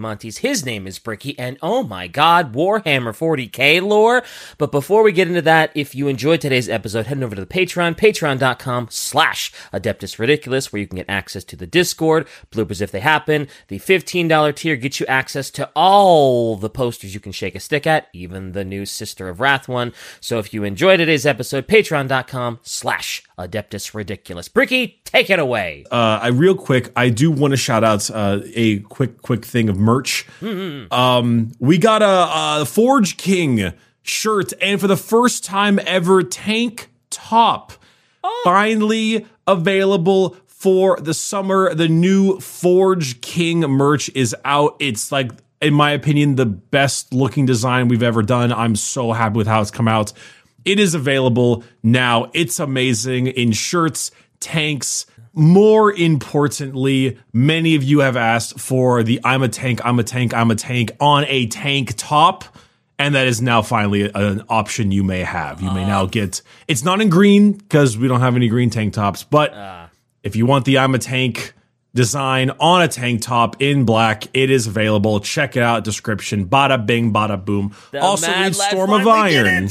Diamantes. 0.00 0.38
His 0.38 0.64
name 0.64 0.86
is 0.86 0.98
Bricky, 0.98 1.38
and 1.38 1.58
oh 1.62 1.82
my 1.82 2.06
god, 2.08 2.54
Warhammer 2.54 3.12
40k 3.12 3.82
lore. 3.82 4.22
But 4.58 4.72
before 4.72 5.02
we 5.02 5.12
get 5.12 5.28
into 5.28 5.42
that, 5.42 5.70
if 5.74 5.94
you 5.94 6.08
enjoyed 6.08 6.40
today's 6.40 6.68
episode, 6.68 7.06
head 7.06 7.22
over 7.22 7.34
to 7.34 7.40
the 7.40 7.46
Patreon, 7.46 7.96
patreon.com 7.96 8.88
slash 8.90 9.52
Adeptus 9.72 10.18
Ridiculous, 10.18 10.72
where 10.72 10.80
you 10.80 10.86
can 10.86 10.96
get 10.96 11.08
access 11.08 11.44
to 11.44 11.56
the 11.56 11.66
Discord, 11.66 12.26
bloopers 12.50 12.80
if 12.80 12.90
they 12.90 13.00
happen. 13.00 13.48
The 13.68 13.78
$15 13.78 14.54
tier 14.56 14.76
gets 14.76 15.00
you 15.00 15.06
access 15.06 15.50
to 15.52 15.70
all 15.76 16.56
the 16.56 16.70
posters 16.70 17.14
you 17.14 17.20
can 17.20 17.32
shake 17.32 17.54
a 17.54 17.60
stick 17.60 17.86
at, 17.86 18.08
even 18.12 18.52
the 18.52 18.64
new 18.64 18.86
Sister 18.86 19.28
of 19.28 19.40
Wrath 19.40 19.68
one. 19.68 19.92
So 20.20 20.38
if 20.38 20.54
you 20.54 20.64
enjoyed 20.64 20.98
today's 20.98 21.26
episode, 21.26 21.66
patreon.com 21.68 22.60
slash 22.62 23.22
Adeptus 23.38 23.94
Ridiculous. 23.94 24.48
Bricky, 24.48 25.00
take 25.04 25.30
it 25.30 25.38
away. 25.38 25.84
Uh, 25.90 26.20
I 26.22 26.28
real 26.28 26.54
quick, 26.54 26.92
I 26.96 27.08
do 27.08 27.30
want 27.30 27.52
to 27.52 27.56
shout 27.56 27.84
out 27.84 28.10
uh, 28.10 28.40
a 28.54 28.80
quick, 28.80 29.22
quick 29.22 29.44
thing 29.44 29.68
of 29.68 29.78
merch. 29.78 29.89
Mm-hmm. 30.40 30.92
Um, 30.92 31.52
we 31.58 31.78
got 31.78 32.02
a, 32.02 32.62
a 32.62 32.64
Forge 32.66 33.16
King 33.16 33.72
shirt, 34.02 34.52
and 34.62 34.80
for 34.80 34.86
the 34.86 34.96
first 34.96 35.44
time 35.44 35.78
ever, 35.84 36.22
tank 36.22 36.90
top 37.10 37.72
Oh. 38.22 38.40
finally 38.44 39.24
available 39.46 40.36
for 40.46 40.98
the 41.00 41.14
summer. 41.14 41.74
The 41.74 41.88
new 41.88 42.38
Forge 42.38 43.22
King 43.22 43.60
merch 43.60 44.10
is 44.14 44.36
out. 44.44 44.76
It's 44.78 45.10
like, 45.10 45.32
in 45.62 45.72
my 45.72 45.92
opinion, 45.92 46.34
the 46.36 46.44
best 46.44 47.14
looking 47.14 47.46
design 47.46 47.88
we've 47.88 48.02
ever 48.02 48.22
done. 48.22 48.52
I'm 48.52 48.76
so 48.76 49.12
happy 49.12 49.36
with 49.38 49.46
how 49.46 49.62
it's 49.62 49.70
come 49.70 49.88
out. 49.88 50.12
It 50.66 50.78
is 50.78 50.94
available 50.94 51.64
now. 51.82 52.30
It's 52.34 52.60
amazing 52.60 53.28
in 53.28 53.52
shirts, 53.52 54.10
tanks. 54.38 55.06
More 55.32 55.92
importantly, 55.92 57.18
many 57.32 57.76
of 57.76 57.84
you 57.84 58.00
have 58.00 58.16
asked 58.16 58.58
for 58.58 59.02
the 59.02 59.20
I'm 59.24 59.42
a 59.42 59.48
tank, 59.48 59.80
I'm 59.84 59.98
a 59.98 60.04
tank, 60.04 60.34
I'm 60.34 60.50
a 60.50 60.56
tank 60.56 60.92
on 61.00 61.24
a 61.28 61.46
tank 61.46 61.94
top. 61.96 62.44
And 62.98 63.14
that 63.14 63.26
is 63.26 63.40
now 63.40 63.62
finally 63.62 64.10
an 64.14 64.44
option 64.50 64.90
you 64.92 65.02
may 65.02 65.20
have. 65.20 65.62
You 65.62 65.70
may 65.70 65.86
now 65.86 66.04
get 66.04 66.42
it's 66.68 66.84
not 66.84 67.00
in 67.00 67.08
green 67.08 67.52
because 67.52 67.96
we 67.96 68.08
don't 68.08 68.20
have 68.20 68.36
any 68.36 68.48
green 68.48 68.68
tank 68.68 68.92
tops, 68.92 69.24
but 69.24 69.54
if 70.22 70.36
you 70.36 70.44
want 70.44 70.66
the 70.66 70.78
I'm 70.78 70.94
a 70.94 70.98
tank 70.98 71.54
design 71.94 72.50
on 72.60 72.82
a 72.82 72.88
tank 72.88 73.22
top 73.22 73.60
in 73.62 73.84
black, 73.84 74.24
it 74.34 74.50
is 74.50 74.66
available. 74.66 75.20
Check 75.20 75.56
it 75.56 75.62
out. 75.62 75.82
Description. 75.82 76.46
Bada 76.46 76.84
bing, 76.84 77.12
bada 77.12 77.42
boom. 77.42 77.74
Also 77.98 78.30
read 78.30 78.54
Storm 78.54 78.92
of 78.92 79.06
Iron. 79.06 79.68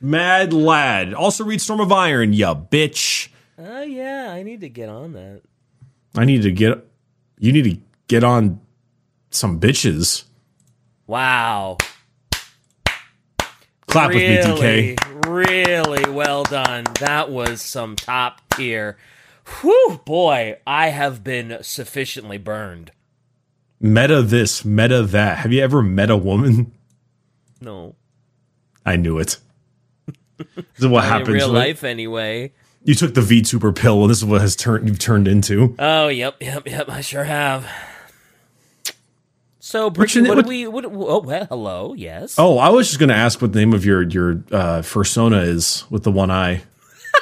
Mad 0.00 0.52
lad. 0.52 1.14
Also 1.14 1.44
read 1.44 1.60
Storm 1.62 1.80
of 1.80 1.90
Iron, 1.90 2.32
ya 2.34 2.54
bitch. 2.54 3.28
Oh, 3.58 3.82
yeah, 3.82 4.30
I 4.32 4.42
need 4.42 4.60
to 4.60 4.68
get 4.68 4.88
on 4.88 5.12
that. 5.14 5.42
I 6.16 6.24
need 6.24 6.42
to 6.42 6.52
get 6.52 6.84
you 7.38 7.52
need 7.52 7.64
to 7.64 7.80
get 8.06 8.24
on 8.24 8.60
some 9.30 9.60
bitches. 9.60 10.24
Wow. 11.06 11.78
Clap 13.86 14.08
with 14.08 14.16
me, 14.16 14.36
really, 14.36 14.96
DK. 14.96 15.26
really 15.26 16.10
well 16.10 16.44
done. 16.44 16.84
That 17.00 17.30
was 17.30 17.62
some 17.62 17.96
top 17.96 18.42
tier. 18.54 18.98
Whew, 19.60 20.00
boy, 20.04 20.58
I 20.66 20.88
have 20.88 21.24
been 21.24 21.58
sufficiently 21.62 22.36
burned. 22.36 22.92
Meta 23.80 24.20
this, 24.22 24.64
meta 24.64 25.02
that. 25.04 25.38
Have 25.38 25.52
you 25.52 25.62
ever 25.62 25.82
met 25.82 26.10
a 26.10 26.16
woman? 26.16 26.72
No. 27.60 27.94
I 28.84 28.96
knew 28.96 29.18
it. 29.18 29.38
This 30.36 30.48
is 30.76 30.86
what 30.86 31.04
In 31.04 31.10
happens. 31.10 31.28
real 31.30 31.48
life, 31.48 31.82
anyway. 31.82 32.52
You 32.84 32.94
took 32.94 33.14
the 33.14 33.20
VTuber 33.20 33.74
pill, 33.76 34.02
and 34.02 34.10
this 34.10 34.18
is 34.18 34.24
what 34.24 34.40
has 34.40 34.56
turned 34.56 34.88
you've 34.88 34.98
turned 34.98 35.28
into. 35.28 35.74
Oh, 35.78 36.08
yep, 36.08 36.36
yep, 36.40 36.66
yep. 36.66 36.88
I 36.88 37.00
sure 37.02 37.24
have. 37.24 37.68
So, 39.60 39.86
What's 39.86 39.98
Bricky, 39.98 40.14
your 40.20 40.22
na- 40.22 40.28
what 40.30 40.36
what- 40.36 40.42
do 40.44 40.48
we? 40.48 40.66
What? 40.66 40.84
Oh, 40.86 41.20
well, 41.20 41.44
hello. 41.46 41.94
Yes. 41.94 42.36
Oh, 42.38 42.58
I 42.58 42.70
was 42.70 42.86
just 42.88 42.98
going 42.98 43.10
to 43.10 43.14
ask 43.14 43.42
what 43.42 43.52
the 43.52 43.58
name 43.58 43.74
of 43.74 43.84
your 43.84 44.02
your 44.02 44.30
uh, 44.50 44.80
fursona 44.82 45.44
is 45.46 45.84
with 45.90 46.04
the 46.04 46.10
one 46.12 46.30
eye. 46.30 46.62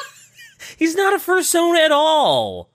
He's 0.79 0.95
not 0.95 1.15
a 1.15 1.17
fursona 1.19 1.79
at 1.85 1.91
all. 1.93 2.71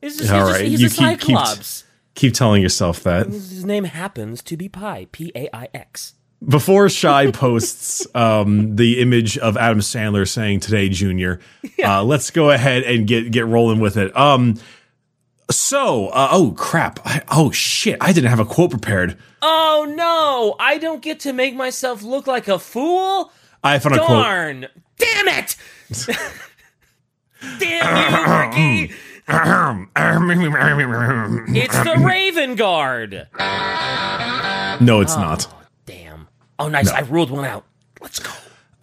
He's 0.00 0.18
just, 0.18 0.32
All 0.32 0.46
he's, 0.54 0.56
just- 0.56 0.62
he's 0.62 0.80
you 0.80 0.86
a 0.86 0.90
keep- 1.10 1.20
keep- 1.20 1.36
cyclops. 1.36 1.84
Keep 2.14 2.34
telling 2.34 2.60
yourself 2.60 3.02
that. 3.04 3.26
His 3.26 3.64
name 3.64 3.84
happens 3.84 4.42
to 4.42 4.56
be 4.56 4.68
Pi. 4.68 5.06
P 5.12 5.30
A 5.34 5.48
I 5.56 5.68
X. 5.72 6.14
Before 6.48 6.88
Shy 6.88 7.30
posts 7.30 8.06
um, 8.14 8.74
the 8.76 9.00
image 9.00 9.38
of 9.38 9.56
Adam 9.56 9.78
Sandler 9.78 10.26
saying 10.28 10.60
"Today, 10.60 10.88
Junior," 10.88 11.40
uh, 11.84 12.02
let's 12.02 12.30
go 12.30 12.50
ahead 12.50 12.82
and 12.82 13.06
get 13.06 13.30
get 13.30 13.46
rolling 13.46 13.78
with 13.80 13.96
it. 13.96 14.16
Um, 14.16 14.56
so, 15.50 16.08
uh, 16.08 16.28
oh 16.32 16.52
crap! 16.56 16.98
I, 17.04 17.22
oh 17.30 17.52
shit! 17.52 17.96
I 18.00 18.12
didn't 18.12 18.30
have 18.30 18.40
a 18.40 18.44
quote 18.44 18.70
prepared. 18.70 19.16
Oh 19.40 19.86
no! 19.96 20.56
I 20.58 20.78
don't 20.78 21.00
get 21.02 21.20
to 21.20 21.32
make 21.32 21.54
myself 21.54 22.02
look 22.02 22.26
like 22.26 22.48
a 22.48 22.58
fool. 22.58 23.30
I 23.62 23.78
found 23.78 23.94
a 23.96 23.98
quote. 23.98 24.24
Darn! 24.24 24.66
Damn 24.98 25.28
it! 25.28 25.56
Damn 27.58 28.56
you, 28.56 28.88
Ricky! 28.88 28.94
It's 31.54 31.78
the 31.84 31.96
Raven 32.04 32.56
Guard. 32.56 33.28
no, 34.80 35.00
it's 35.00 35.16
not. 35.16 35.46
Oh, 36.62 36.68
nice. 36.68 36.88
I 36.88 37.00
ruled 37.00 37.30
one 37.30 37.44
out. 37.44 37.64
Let's 38.00 38.20
go. 38.20 38.30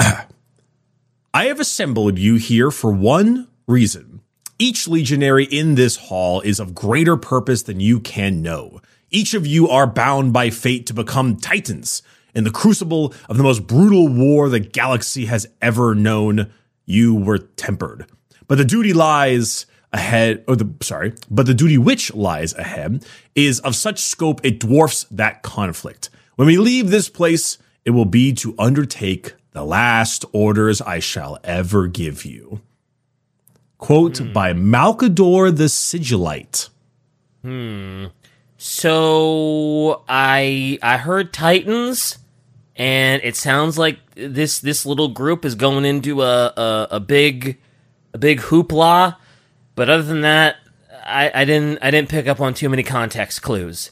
I 1.34 1.45
have 1.45 1.62
assembled 1.62 2.19
you 2.19 2.35
here 2.35 2.72
for 2.72 2.91
one 2.91 3.47
reason. 3.67 4.19
Each 4.57 4.85
legionary 4.85 5.45
in 5.45 5.75
this 5.75 5.95
hall 5.95 6.41
is 6.41 6.59
of 6.59 6.75
greater 6.75 7.16
purpose 7.16 7.63
than 7.63 7.79
you 7.79 8.01
can 8.01 8.41
know. 8.41 8.81
Each 9.12 9.34
of 9.34 9.47
you 9.47 9.69
are 9.69 9.88
bound 9.88 10.34
by 10.34 10.50
fate 10.50 10.88
to 10.88 10.94
become 10.94 11.38
titans. 11.38 12.03
In 12.35 12.44
the 12.44 12.51
crucible 12.51 13.13
of 13.29 13.38
the 13.38 13.44
most 13.44 13.66
brutal 13.66 14.09
war 14.09 14.50
the 14.50 14.59
galaxy 14.59 15.28
has 15.28 15.47
ever 15.62 15.95
known, 15.95 16.51
you 16.85 17.16
were 17.16 17.38
tempered. 17.38 18.07
But 18.50 18.57
the 18.57 18.66
duty 18.66 18.91
lies 18.91 19.66
ahead, 19.94 20.44
or 20.50 20.57
the, 20.57 20.69
sorry, 20.81 21.13
but 21.31 21.45
the 21.45 21.53
duty 21.53 21.78
which 21.78 22.13
lies 22.13 22.53
ahead 22.56 23.06
is 23.35 23.62
of 23.62 23.73
such 23.73 24.00
scope 24.00 24.41
it 24.44 24.59
dwarfs 24.59 25.06
that 25.12 25.44
conflict. 25.44 26.09
When 26.35 26.45
we 26.45 26.57
leave 26.57 26.89
this 26.89 27.07
place, 27.07 27.57
it 27.89 27.94
will 27.94 28.05
be 28.05 28.31
to 28.31 28.53
undertake 28.59 29.33
the 29.50 29.66
last 29.66 30.23
orders 30.31 30.79
I 30.79 31.00
shall 31.00 31.39
ever 31.44 31.88
give 31.88 32.23
you. 32.23 32.61
Quote 33.79 34.19
hmm. 34.19 34.31
by 34.31 34.53
Malcador 34.53 35.50
the 35.57 35.63
Sigillite. 35.63 36.69
Hmm. 37.41 38.05
So 38.57 40.03
I 40.07 40.77
I 40.83 40.97
heard 40.97 41.33
Titans, 41.33 42.19
and 42.75 43.23
it 43.23 43.35
sounds 43.35 43.79
like 43.79 43.97
this 44.13 44.59
this 44.59 44.85
little 44.85 45.07
group 45.07 45.44
is 45.44 45.56
going 45.56 45.83
into 45.83 46.21
a 46.21 46.53
a, 46.56 46.88
a 46.91 47.00
big 47.00 47.57
a 48.13 48.19
big 48.19 48.39
hoopla. 48.39 49.16
But 49.73 49.89
other 49.89 50.03
than 50.03 50.21
that, 50.21 50.57
I, 51.03 51.31
I 51.33 51.44
didn't 51.44 51.79
I 51.81 51.89
didn't 51.89 52.09
pick 52.09 52.27
up 52.27 52.39
on 52.39 52.53
too 52.53 52.69
many 52.69 52.83
context 52.83 53.41
clues. 53.41 53.89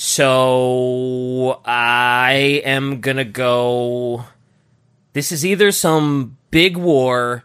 So 0.00 1.60
I 1.64 2.62
am 2.64 3.00
gonna 3.00 3.24
go. 3.24 4.26
This 5.12 5.32
is 5.32 5.44
either 5.44 5.72
some 5.72 6.38
big 6.52 6.76
war, 6.76 7.42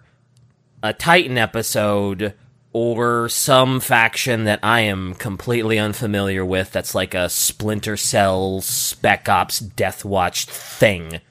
a 0.83 0.93
Titan 0.93 1.39
episode, 1.39 2.35
or 2.71 3.27
some 3.27 3.79
faction 3.79 4.43
that 4.43 4.59
I 4.61 4.81
am 4.81 5.15
completely 5.15 5.79
unfamiliar 5.79 6.45
with. 6.45 6.71
That's 6.71 6.93
like 6.93 7.15
a 7.15 7.27
Splinter 7.27 7.97
Cell, 7.97 8.61
Spec 8.61 9.27
Ops, 9.27 9.57
Death 9.57 10.05
Watch 10.05 10.45
thing. 10.45 11.21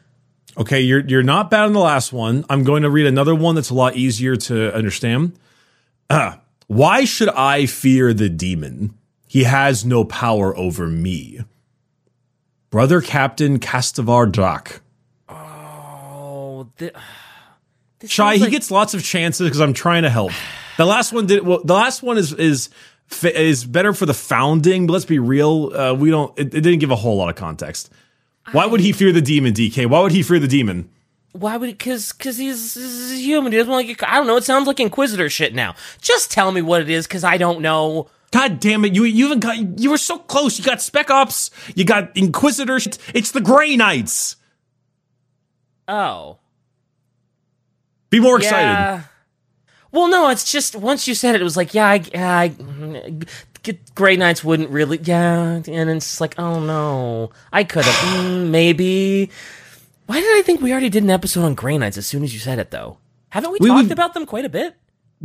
Okay, 0.59 0.81
you're 0.81 1.07
you're 1.07 1.23
not 1.23 1.51
bad 1.51 1.67
on 1.67 1.73
the 1.73 1.79
last 1.79 2.13
one. 2.13 2.45
I'm 2.51 2.65
going 2.65 2.83
to 2.83 2.91
read 2.91 3.07
another 3.07 3.37
one 3.37 3.55
that's 3.55 3.71
a 3.71 3.75
lot 3.75 3.95
easier 3.95 4.35
to 4.35 4.75
understand. 4.75 5.39
Uh, 6.11 6.39
why 6.67 7.05
should 7.05 7.29
I 7.29 7.67
fear 7.67 8.13
the 8.13 8.29
demon? 8.29 8.99
He 9.33 9.45
has 9.45 9.83
no 9.83 10.05
power 10.05 10.55
over 10.59 10.87
me. 10.87 11.41
Brother 12.69 13.01
Captain 13.01 13.59
Castavar 13.59 14.31
Drak. 14.31 14.81
Oh, 15.27 16.69
th- 16.77 16.93
this 18.01 18.11
Shy, 18.11 18.35
sounds 18.35 18.45
he 18.45 18.51
gets 18.51 18.71
lots 18.71 18.93
of 18.93 19.03
chances 19.03 19.49
because 19.49 19.63
I'm 19.63 19.73
trying 19.73 20.03
to 20.03 20.11
help. 20.11 20.33
The 20.77 20.85
last 20.85 21.15
one 21.15 21.25
did 21.25 21.47
well. 21.47 21.65
The 21.65 21.73
last 21.73 22.03
one 22.03 22.19
is 22.19 22.35
is 22.35 22.69
is 23.23 23.65
better 23.65 23.95
for 23.95 24.05
the 24.05 24.13
founding, 24.13 24.87
but 24.87 24.93
let's 24.93 25.07
be 25.07 25.19
real. 25.19 25.75
Uh, 25.75 25.95
we 25.95 26.11
don't. 26.11 26.39
It, 26.39 26.49
it 26.49 26.61
didn't 26.61 26.81
give 26.81 26.91
a 26.91 26.97
whole 26.97 27.17
lot 27.17 27.31
of 27.31 27.35
context. 27.35 27.91
Why 28.51 28.67
would 28.67 28.81
he 28.81 28.93
fear 28.93 29.13
the 29.13 29.23
demon, 29.23 29.55
DK? 29.55 29.87
Why 29.87 30.01
would 30.01 30.13
he 30.13 30.23
fear 30.23 30.41
the 30.41 30.47
demon? 30.47 30.91
Why 31.33 31.57
would? 31.57 31.71
Because 31.71 32.13
because 32.13 32.37
he's, 32.37 32.75
he's 32.75 33.25
human. 33.25 33.51
He 33.51 33.57
doesn't 33.57 33.73
like. 33.73 34.03
I 34.03 34.17
don't 34.17 34.27
know. 34.27 34.37
It 34.37 34.45
sounds 34.45 34.67
like 34.67 34.79
Inquisitor 34.79 35.31
shit 35.31 35.55
now. 35.55 35.75
Just 36.03 36.31
tell 36.31 36.53
me 36.53 36.61
what 36.61 36.83
it 36.83 36.91
is, 36.91 37.07
because 37.07 37.25
I 37.25 37.39
don't 37.39 37.63
know. 37.63 38.11
God 38.33 38.59
damn 38.61 38.85
it! 38.85 38.95
You 38.95 39.05
you 39.05 39.27
even 39.27 39.39
got 39.41 39.79
you 39.79 39.91
were 39.91 39.97
so 39.99 40.19
close. 40.19 40.59
You 40.59 40.65
got 40.65 40.83
Spec 40.83 41.11
Ops. 41.11 41.51
You 41.77 41.85
got 41.85 42.17
Inquisitor. 42.17 42.77
It's 43.15 43.31
the 43.31 43.41
Grey 43.41 43.77
Knights. 43.77 44.37
Oh, 45.87 46.39
Be 48.11 48.21
more 48.21 48.39
excited. 48.39 48.63
yeah. 48.65 49.03
Well, 49.91 50.09
no, 50.09 50.29
it's 50.31 50.51
just 50.51 50.75
once 50.75 51.07
you 51.07 51.15
said 51.15 51.35
it, 51.35 51.41
it 51.43 51.45
was 51.45 51.57
like, 51.57 51.75
yeah, 51.75 51.87
I, 51.87 52.03
I 52.15 52.53
Grey 53.95 54.17
Knights 54.17 54.43
wouldn't 54.43 54.71
really, 54.71 54.99
yeah, 55.03 55.61
and 55.67 55.91
it's 55.91 56.19
like, 56.21 56.39
oh 56.39 56.61
no, 56.61 57.31
I 57.53 57.65
could 57.65 57.85
have, 57.85 57.95
mm, 58.25 58.49
maybe. 58.49 59.31
Why 60.07 60.21
did 60.21 60.39
I 60.39 60.43
think 60.43 60.61
we 60.63 60.73
already 60.73 60.89
did 60.89 61.03
an 61.05 61.11
episode 61.11 61.45
on 61.45 61.55
Grey 61.55 61.77
Knights 61.77 61.99
as 61.99 62.07
soon 62.07 62.25
as 62.25 62.33
you 62.33 62.41
said 62.41 62.59
it, 62.59 62.71
though? 62.71 62.97
Haven't 63.29 63.53
we, 63.53 63.59
We- 63.61 63.69
talked 63.69 63.87
we- 63.89 63.93
about 63.93 64.15
them 64.15 64.25
quite 64.25 64.45
a 64.47 64.49
bit? 64.49 64.75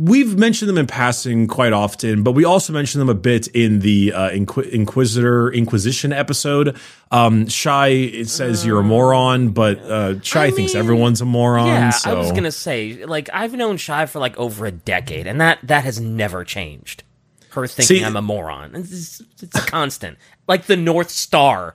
We've 0.00 0.38
mentioned 0.38 0.68
them 0.68 0.78
in 0.78 0.86
passing 0.86 1.48
quite 1.48 1.72
often, 1.72 2.22
but 2.22 2.32
we 2.32 2.44
also 2.44 2.72
mentioned 2.72 3.00
them 3.00 3.08
a 3.08 3.14
bit 3.14 3.48
in 3.48 3.80
the 3.80 4.12
uh, 4.12 4.30
Inqui- 4.30 4.70
Inquisitor 4.70 5.50
Inquisition 5.52 6.12
episode. 6.12 6.76
Um, 7.10 7.48
Shy 7.48 7.88
it 7.88 8.28
says 8.28 8.64
you're 8.64 8.78
a 8.78 8.84
moron, 8.84 9.48
but 9.48 9.78
uh, 9.80 10.20
Shy 10.22 10.44
I 10.44 10.50
thinks 10.52 10.74
mean, 10.74 10.80
everyone's 10.80 11.20
a 11.20 11.24
moron. 11.24 11.66
Yeah, 11.66 11.90
so 11.90 12.12
I 12.12 12.14
was 12.14 12.30
gonna 12.30 12.52
say, 12.52 13.04
like, 13.06 13.28
I've 13.32 13.54
known 13.54 13.76
Shy 13.76 14.06
for 14.06 14.20
like 14.20 14.36
over 14.38 14.66
a 14.66 14.70
decade, 14.70 15.26
and 15.26 15.40
that 15.40 15.58
that 15.64 15.82
has 15.82 16.00
never 16.00 16.44
changed. 16.44 17.02
Her 17.50 17.66
thinking 17.66 17.96
See- 17.96 18.04
I'm 18.04 18.14
a 18.14 18.22
moron. 18.22 18.76
It's, 18.76 19.20
it's 19.42 19.56
a 19.56 19.66
constant, 19.66 20.16
like 20.46 20.66
the 20.66 20.76
North 20.76 21.10
Star. 21.10 21.74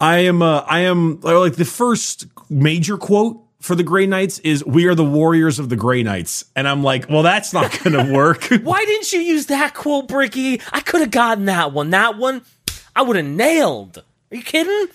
I 0.00 0.18
am 0.20 0.40
uh, 0.40 0.60
I 0.60 0.80
am 0.80 1.20
uh, 1.22 1.38
like 1.40 1.56
the 1.56 1.66
first 1.66 2.24
major 2.48 2.96
quote 2.96 3.42
for 3.60 3.74
the 3.74 3.82
Grey 3.82 4.06
Knights 4.06 4.38
is 4.40 4.64
"We 4.64 4.86
are 4.86 4.94
the 4.94 5.04
warriors 5.04 5.58
of 5.58 5.68
the 5.68 5.76
Grey 5.76 6.02
Knights," 6.02 6.44
and 6.54 6.68
I'm 6.68 6.82
like, 6.82 7.08
well, 7.08 7.22
that's 7.22 7.52
not 7.52 7.78
going 7.82 7.96
to 8.06 8.12
work. 8.12 8.44
Why 8.62 8.84
didn't 8.84 9.12
you 9.12 9.20
use 9.20 9.46
that 9.46 9.74
quote, 9.74 10.08
Bricky? 10.08 10.60
I 10.72 10.80
could 10.80 11.00
have 11.00 11.10
gotten 11.10 11.46
that 11.46 11.72
one. 11.72 11.90
That 11.90 12.16
one, 12.16 12.42
I 12.94 13.02
would 13.02 13.16
have 13.16 13.26
nailed. 13.26 13.98
Are 14.30 14.36
you 14.36 14.42
kidding? 14.42 14.88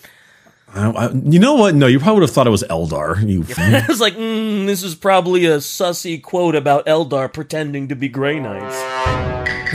I, 0.74 0.90
I, 0.90 1.12
you 1.12 1.38
know 1.38 1.54
what? 1.54 1.74
No, 1.74 1.86
you 1.86 1.98
probably 1.98 2.20
would 2.20 2.28
have 2.28 2.34
thought 2.34 2.46
it 2.46 2.50
was 2.50 2.64
Eldar. 2.64 3.26
You 3.26 3.44
I 3.56 3.84
was 3.86 4.00
like, 4.00 4.14
mm, 4.14 4.66
this 4.66 4.82
is 4.82 4.94
probably 4.94 5.44
a 5.46 5.58
sussy 5.58 6.20
quote 6.20 6.54
about 6.54 6.86
Eldar 6.86 7.32
pretending 7.32 7.88
to 7.88 7.94
be 7.96 8.08
Grey 8.08 8.40
Knights. 8.40 8.74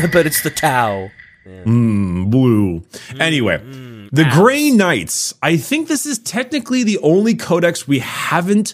but 0.11 0.25
it's 0.25 0.41
the 0.43 0.49
Tau. 0.49 1.09
blue. 1.45 2.83
Anyway, 3.19 3.57
the 4.11 4.29
Grey 4.33 4.71
Knights. 4.71 5.33
I 5.41 5.57
think 5.57 5.87
this 5.87 6.05
is 6.05 6.19
technically 6.19 6.83
the 6.83 6.97
only 6.99 7.35
codex 7.35 7.87
we 7.87 7.99
haven't 7.99 8.73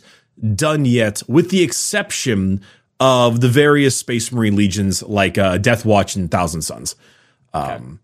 done 0.56 0.86
yet, 0.86 1.22
with 1.28 1.50
the 1.50 1.64
exception 1.64 2.62
of 3.00 3.42
the 3.42 3.50
various 3.50 3.98
Space 3.98 4.32
Marine 4.32 4.56
legions 4.56 5.04
like 5.04 5.38
uh, 5.38 5.58
Death 5.58 5.86
Watch 5.86 6.16
and 6.16 6.30
Thousand 6.32 6.62
Sons. 6.62 6.96
Um, 7.54 8.00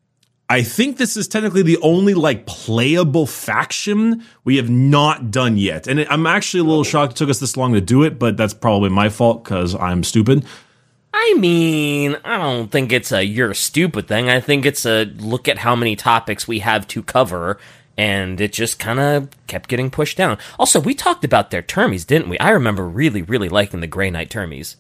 I 0.49 0.63
think 0.63 0.97
this 0.97 1.15
is 1.15 1.29
technically 1.29 1.61
the 1.61 1.77
only 1.77 2.13
like 2.13 2.45
playable 2.45 3.25
faction 3.25 4.23
we 4.43 4.57
have 4.57 4.69
not 4.69 5.31
done 5.31 5.57
yet, 5.57 5.87
and 5.87 6.05
I'm 6.09 6.27
actually 6.27 6.59
a 6.59 6.63
little 6.65 6.83
shocked 6.83 7.13
it 7.13 7.15
took 7.15 7.29
us 7.29 7.39
this 7.39 7.55
long 7.55 7.73
to 7.73 7.81
do 7.81 8.03
it, 8.03 8.19
but 8.19 8.35
that's 8.35 8.53
probably 8.53 8.89
my 8.89 9.07
fault 9.07 9.43
because 9.43 9.75
I'm 9.75 10.03
stupid. 10.03 10.45
I 11.23 11.35
mean, 11.37 12.17
I 12.25 12.37
don't 12.37 12.71
think 12.71 12.91
it's 12.91 13.11
a 13.11 13.23
you're 13.23 13.53
stupid 13.53 14.07
thing. 14.07 14.27
I 14.27 14.39
think 14.39 14.65
it's 14.65 14.87
a 14.87 15.05
look 15.05 15.47
at 15.47 15.59
how 15.59 15.75
many 15.75 15.95
topics 15.95 16.47
we 16.47 16.59
have 16.59 16.87
to 16.87 17.03
cover, 17.03 17.59
and 17.95 18.41
it 18.41 18.53
just 18.53 18.79
kind 18.79 18.99
of 18.99 19.29
kept 19.45 19.69
getting 19.69 19.91
pushed 19.91 20.17
down. 20.17 20.39
Also, 20.57 20.79
we 20.79 20.95
talked 20.95 21.23
about 21.23 21.51
their 21.51 21.61
termies, 21.61 22.07
didn't 22.07 22.27
we? 22.27 22.39
I 22.39 22.49
remember 22.49 22.87
really, 22.87 23.21
really 23.21 23.49
liking 23.49 23.81
the 23.81 23.87
Grey 23.87 24.09
Knight 24.09 24.31
termies. 24.31 24.77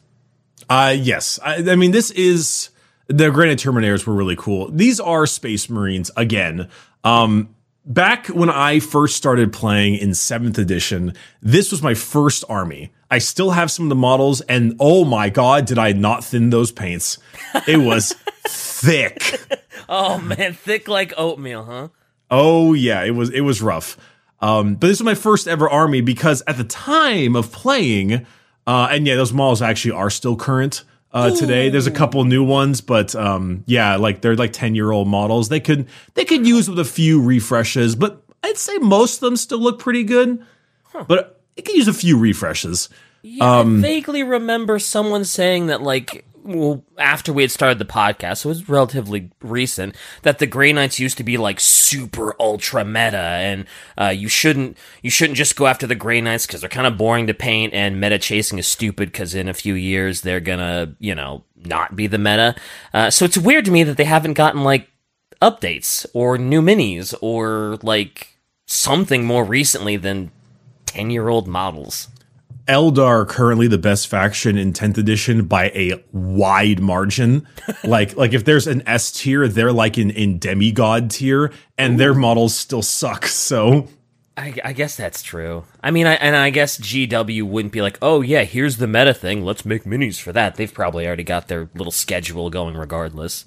Uh, 0.67 0.95
yes. 0.97 1.39
I, 1.43 1.57
I 1.57 1.75
mean, 1.75 1.91
this 1.91 2.09
is 2.09 2.71
the 3.07 3.29
Granite 3.29 3.59
Terminators 3.59 4.07
were 4.07 4.15
really 4.15 4.35
cool. 4.35 4.71
These 4.71 4.99
are 4.99 5.27
Space 5.27 5.69
Marines 5.69 6.09
again. 6.17 6.69
Um, 7.03 7.55
back 7.85 8.27
when 8.27 8.49
I 8.49 8.79
first 8.79 9.15
started 9.15 9.53
playing 9.53 9.95
in 9.95 10.13
seventh 10.13 10.57
edition, 10.57 11.13
this 11.41 11.71
was 11.71 11.81
my 11.81 11.93
first 11.93 12.43
army. 12.49 12.91
I 13.09 13.17
still 13.17 13.51
have 13.51 13.71
some 13.71 13.85
of 13.85 13.89
the 13.89 13.95
models, 13.95 14.41
and 14.41 14.75
oh 14.79 15.05
my 15.05 15.29
god, 15.29 15.65
did 15.65 15.77
I 15.77 15.91
not 15.91 16.23
thin 16.23 16.49
those 16.49 16.71
paints? 16.71 17.17
It 17.67 17.77
was 17.77 18.13
thick. 18.47 19.41
Oh 19.89 20.19
man, 20.19 20.53
thick 20.53 20.87
like 20.87 21.13
oatmeal, 21.17 21.65
huh? 21.65 21.87
Oh 22.29 22.73
yeah, 22.73 23.03
it 23.03 23.11
was 23.11 23.29
it 23.29 23.41
was 23.41 23.61
rough. 23.61 23.97
Um, 24.39 24.75
but 24.75 24.87
this 24.87 24.99
was 24.99 25.05
my 25.05 25.15
first 25.15 25.47
ever 25.47 25.69
army 25.69 26.01
because 26.01 26.41
at 26.47 26.57
the 26.57 26.63
time 26.63 27.35
of 27.35 27.51
playing, 27.51 28.25
uh, 28.65 28.87
and 28.89 29.05
yeah, 29.05 29.15
those 29.15 29.33
models 29.33 29.61
actually 29.61 29.91
are 29.91 30.09
still 30.09 30.35
current 30.35 30.83
uh, 31.13 31.35
today. 31.35 31.69
There's 31.69 31.87
a 31.87 31.91
couple 31.91 32.23
new 32.23 32.43
ones, 32.43 32.81
but 32.81 33.15
um, 33.15 33.63
yeah, 33.67 33.95
like 33.97 34.21
they're 34.21 34.35
like 34.35 34.53
ten 34.53 34.75
year 34.75 34.91
old 34.91 35.07
models. 35.07 35.49
They 35.49 35.59
could 35.59 35.87
they 36.13 36.25
could 36.25 36.45
use 36.45 36.69
with 36.69 36.79
a 36.79 36.85
few 36.85 37.21
refreshes, 37.21 37.95
but 37.95 38.23
I'd 38.43 38.57
say 38.57 38.77
most 38.77 39.15
of 39.15 39.21
them 39.21 39.37
still 39.37 39.59
look 39.59 39.79
pretty 39.79 40.03
good. 40.03 40.45
But 41.07 41.41
it 41.55 41.63
could 41.65 41.75
use 41.75 41.87
a 41.87 41.93
few 41.93 42.17
refreshes. 42.17 42.89
Yeah, 43.21 43.45
I 43.45 43.63
vaguely 43.63 44.23
remember 44.23 44.79
someone 44.79 45.25
saying 45.25 45.67
that, 45.67 45.81
like, 45.81 46.25
after 46.97 47.31
we 47.33 47.43
had 47.43 47.51
started 47.51 47.79
the 47.79 47.85
podcast, 47.85 48.37
so 48.37 48.49
it 48.49 48.51
was 48.51 48.69
relatively 48.69 49.31
recent, 49.41 49.95
that 50.23 50.39
the 50.39 50.47
Grey 50.47 50.73
Knights 50.73 50.99
used 50.99 51.17
to 51.17 51.23
be 51.23 51.37
like 51.37 51.59
super 51.59 52.35
ultra 52.39 52.83
meta, 52.83 53.17
and 53.17 53.65
uh, 53.97 54.07
you 54.07 54.27
shouldn't 54.27 54.77
you 55.01 55.09
shouldn't 55.09 55.37
just 55.37 55.55
go 55.55 55.67
after 55.67 55.87
the 55.87 55.95
Grey 55.95 56.21
Knights 56.21 56.45
because 56.45 56.61
they're 56.61 56.69
kind 56.69 56.87
of 56.87 56.97
boring 56.97 57.27
to 57.27 57.33
paint, 57.33 57.73
and 57.73 57.99
meta 57.99 58.17
chasing 58.17 58.59
is 58.59 58.67
stupid 58.67 59.11
because 59.11 59.35
in 59.35 59.47
a 59.47 59.53
few 59.53 59.73
years 59.73 60.21
they're 60.21 60.39
gonna 60.39 60.95
you 60.99 61.15
know 61.15 61.43
not 61.55 61.95
be 61.95 62.07
the 62.07 62.17
meta. 62.17 62.55
Uh, 62.93 63.09
so 63.09 63.25
it's 63.25 63.37
weird 63.37 63.65
to 63.65 63.71
me 63.71 63.83
that 63.83 63.97
they 63.97 64.05
haven't 64.05 64.33
gotten 64.33 64.63
like 64.63 64.89
updates 65.41 66.05
or 66.13 66.37
new 66.37 66.61
minis 66.61 67.13
or 67.21 67.77
like 67.81 68.37
something 68.65 69.25
more 69.25 69.43
recently 69.43 69.97
than 69.97 70.31
ten 70.85 71.09
year 71.09 71.29
old 71.29 71.47
models. 71.47 72.07
Eldar 72.71 73.05
are 73.05 73.25
currently 73.25 73.67
the 73.67 73.77
best 73.77 74.07
faction 74.07 74.57
in 74.57 74.71
10th 74.71 74.97
edition 74.97 75.43
by 75.43 75.65
a 75.75 76.01
wide 76.13 76.79
margin. 76.79 77.45
like 77.83 78.15
like 78.15 78.33
if 78.33 78.45
there's 78.45 78.65
an 78.65 78.81
S 78.87 79.11
tier, 79.11 79.49
they're 79.49 79.73
like 79.73 79.97
in, 79.97 80.09
in 80.09 80.39
demigod 80.39 81.11
tier, 81.11 81.51
and 81.77 81.99
their 81.99 82.13
models 82.13 82.55
still 82.55 82.81
suck. 82.81 83.25
So 83.25 83.89
I, 84.37 84.55
I 84.63 84.71
guess 84.71 84.95
that's 84.95 85.21
true. 85.21 85.65
I 85.83 85.91
mean, 85.91 86.07
I, 86.07 86.13
and 86.13 86.33
I 86.33 86.49
guess 86.49 86.79
GW 86.79 87.43
wouldn't 87.43 87.73
be 87.73 87.81
like, 87.81 87.97
oh 88.01 88.21
yeah, 88.21 88.43
here's 88.43 88.77
the 88.77 88.87
meta 88.87 89.13
thing. 89.13 89.43
Let's 89.43 89.65
make 89.65 89.83
minis 89.83 90.21
for 90.21 90.31
that. 90.31 90.55
They've 90.55 90.73
probably 90.73 91.05
already 91.05 91.23
got 91.23 91.49
their 91.49 91.69
little 91.75 91.91
schedule 91.91 92.49
going, 92.49 92.75
regardless. 92.75 93.45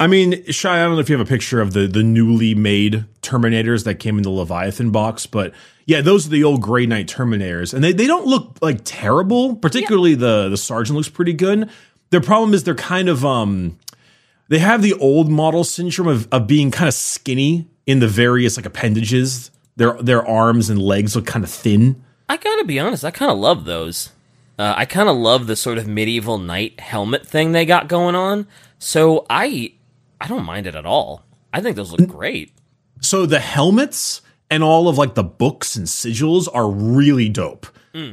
I 0.00 0.08
mean, 0.08 0.44
Shy, 0.50 0.80
I 0.80 0.82
don't 0.82 0.94
know 0.94 0.98
if 0.98 1.08
you 1.08 1.16
have 1.16 1.24
a 1.24 1.30
picture 1.30 1.60
of 1.60 1.74
the 1.74 1.86
the 1.86 2.02
newly 2.02 2.56
made 2.56 3.04
Terminators 3.22 3.84
that 3.84 4.00
came 4.00 4.16
in 4.16 4.24
the 4.24 4.30
Leviathan 4.30 4.90
box, 4.90 5.26
but 5.26 5.54
yeah, 5.86 6.00
those 6.00 6.26
are 6.26 6.30
the 6.30 6.44
old 6.44 6.62
Grey 6.62 6.86
Knight 6.86 7.06
Terminators, 7.06 7.74
and 7.74 7.84
they, 7.84 7.92
they 7.92 8.06
don't 8.06 8.26
look 8.26 8.58
like 8.62 8.80
terrible. 8.84 9.56
Particularly 9.56 10.14
the 10.14 10.48
the 10.48 10.56
Sergeant 10.56 10.96
looks 10.96 11.08
pretty 11.08 11.32
good. 11.32 11.70
Their 12.10 12.20
problem 12.20 12.54
is 12.54 12.64
they're 12.64 12.74
kind 12.74 13.08
of 13.08 13.24
um 13.24 13.78
they 14.48 14.58
have 14.58 14.82
the 14.82 14.94
old 14.94 15.30
model 15.30 15.64
syndrome 15.64 16.08
of, 16.08 16.28
of 16.32 16.46
being 16.46 16.70
kind 16.70 16.88
of 16.88 16.94
skinny 16.94 17.68
in 17.86 18.00
the 18.00 18.08
various 18.08 18.56
like 18.56 18.66
appendages. 18.66 19.50
Their 19.76 19.94
their 19.94 20.26
arms 20.26 20.70
and 20.70 20.80
legs 20.80 21.16
look 21.16 21.26
kind 21.26 21.44
of 21.44 21.50
thin. 21.50 22.02
I 22.28 22.36
gotta 22.36 22.64
be 22.64 22.78
honest, 22.78 23.04
I 23.04 23.10
kind 23.10 23.30
of 23.30 23.38
love 23.38 23.64
those. 23.64 24.10
Uh, 24.58 24.72
I 24.76 24.84
kind 24.84 25.08
of 25.08 25.16
love 25.16 25.46
the 25.46 25.56
sort 25.56 25.78
of 25.78 25.88
medieval 25.88 26.38
knight 26.38 26.78
helmet 26.78 27.26
thing 27.26 27.52
they 27.52 27.66
got 27.66 27.88
going 27.88 28.14
on. 28.14 28.46
So 28.78 29.26
I, 29.28 29.72
I 30.20 30.28
don't 30.28 30.44
mind 30.44 30.66
it 30.66 30.76
at 30.76 30.86
all. 30.86 31.24
I 31.52 31.60
think 31.60 31.74
those 31.74 31.90
look 31.90 32.08
great. 32.08 32.52
So 33.00 33.26
the 33.26 33.40
helmets 33.40 34.22
and 34.54 34.62
all 34.64 34.88
of 34.88 34.96
like 34.98 35.14
the 35.14 35.24
books 35.24 35.76
and 35.76 35.86
sigils 35.86 36.48
are 36.54 36.68
really 36.70 37.28
dope. 37.28 37.66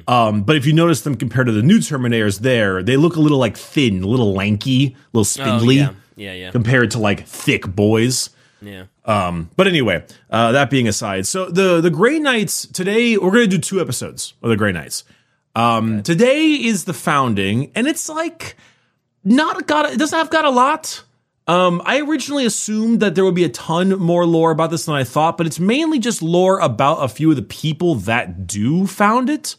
Um, 0.08 0.44
but 0.44 0.56
if 0.58 0.66
you 0.68 0.74
notice 0.74 1.02
them 1.02 1.16
compared 1.16 1.48
to 1.48 1.52
the 1.54 1.64
new 1.64 1.80
Terminators, 1.80 2.40
there 2.42 2.84
they 2.84 2.98
look 2.98 3.16
a 3.16 3.20
little 3.20 3.40
like 3.40 3.58
thin, 3.58 4.04
a 4.04 4.08
little 4.08 4.32
lanky, 4.34 4.86
a 4.86 5.18
little 5.18 5.22
Oh, 5.22 5.24
spindly 5.24 5.78
yeah, 5.78 5.94
yeah, 6.16 6.34
yeah, 6.34 6.52
compared 6.52 6.92
to 6.92 7.00
like 7.00 7.26
thick 7.26 7.66
boys. 7.68 8.30
yeah. 8.62 8.86
Um, 9.06 9.50
but 9.56 9.66
anyway, 9.68 10.04
uh, 10.30 10.52
that 10.52 10.70
being 10.70 10.88
aside, 10.88 11.26
so 11.26 11.50
the 11.50 11.82
the 11.82 11.90
Grey 11.90 12.20
Knights 12.20 12.68
today 12.68 13.18
we're 13.18 13.32
gonna 13.32 13.48
do 13.48 13.58
two 13.58 13.82
episodes 13.82 14.36
of 14.44 14.50
the 14.50 14.56
Grey 14.56 14.72
Knights. 14.72 15.04
Um, 15.56 16.04
today 16.04 16.52
is 16.54 16.86
the 16.86 16.94
founding, 16.94 17.72
and 17.74 17.88
it's 17.88 18.08
like 18.08 18.56
not 19.24 19.66
got 19.66 19.92
it 19.92 19.98
doesn't 19.98 20.18
have 20.18 20.30
got 20.30 20.46
a 20.46 20.52
lot. 20.52 21.04
Um, 21.48 21.82
I 21.86 22.00
originally 22.02 22.46
assumed 22.46 23.00
that 23.00 23.16
there 23.16 23.26
would 23.26 23.36
be 23.36 23.44
a 23.44 23.50
ton 23.50 23.90
more 24.00 24.26
lore 24.26 24.52
about 24.52 24.70
this 24.70 24.86
than 24.86 24.96
I 24.96 25.04
thought, 25.04 25.38
but 25.38 25.48
it's 25.48 25.60
mainly 25.60 26.00
just 26.00 26.22
lore 26.22 26.60
about 26.60 27.04
a 27.04 27.08
few 27.08 27.30
of 27.32 27.36
the 27.36 27.42
people 27.42 27.96
that 27.96 28.46
do 28.48 28.86
found 28.88 29.30
it. 29.30 29.56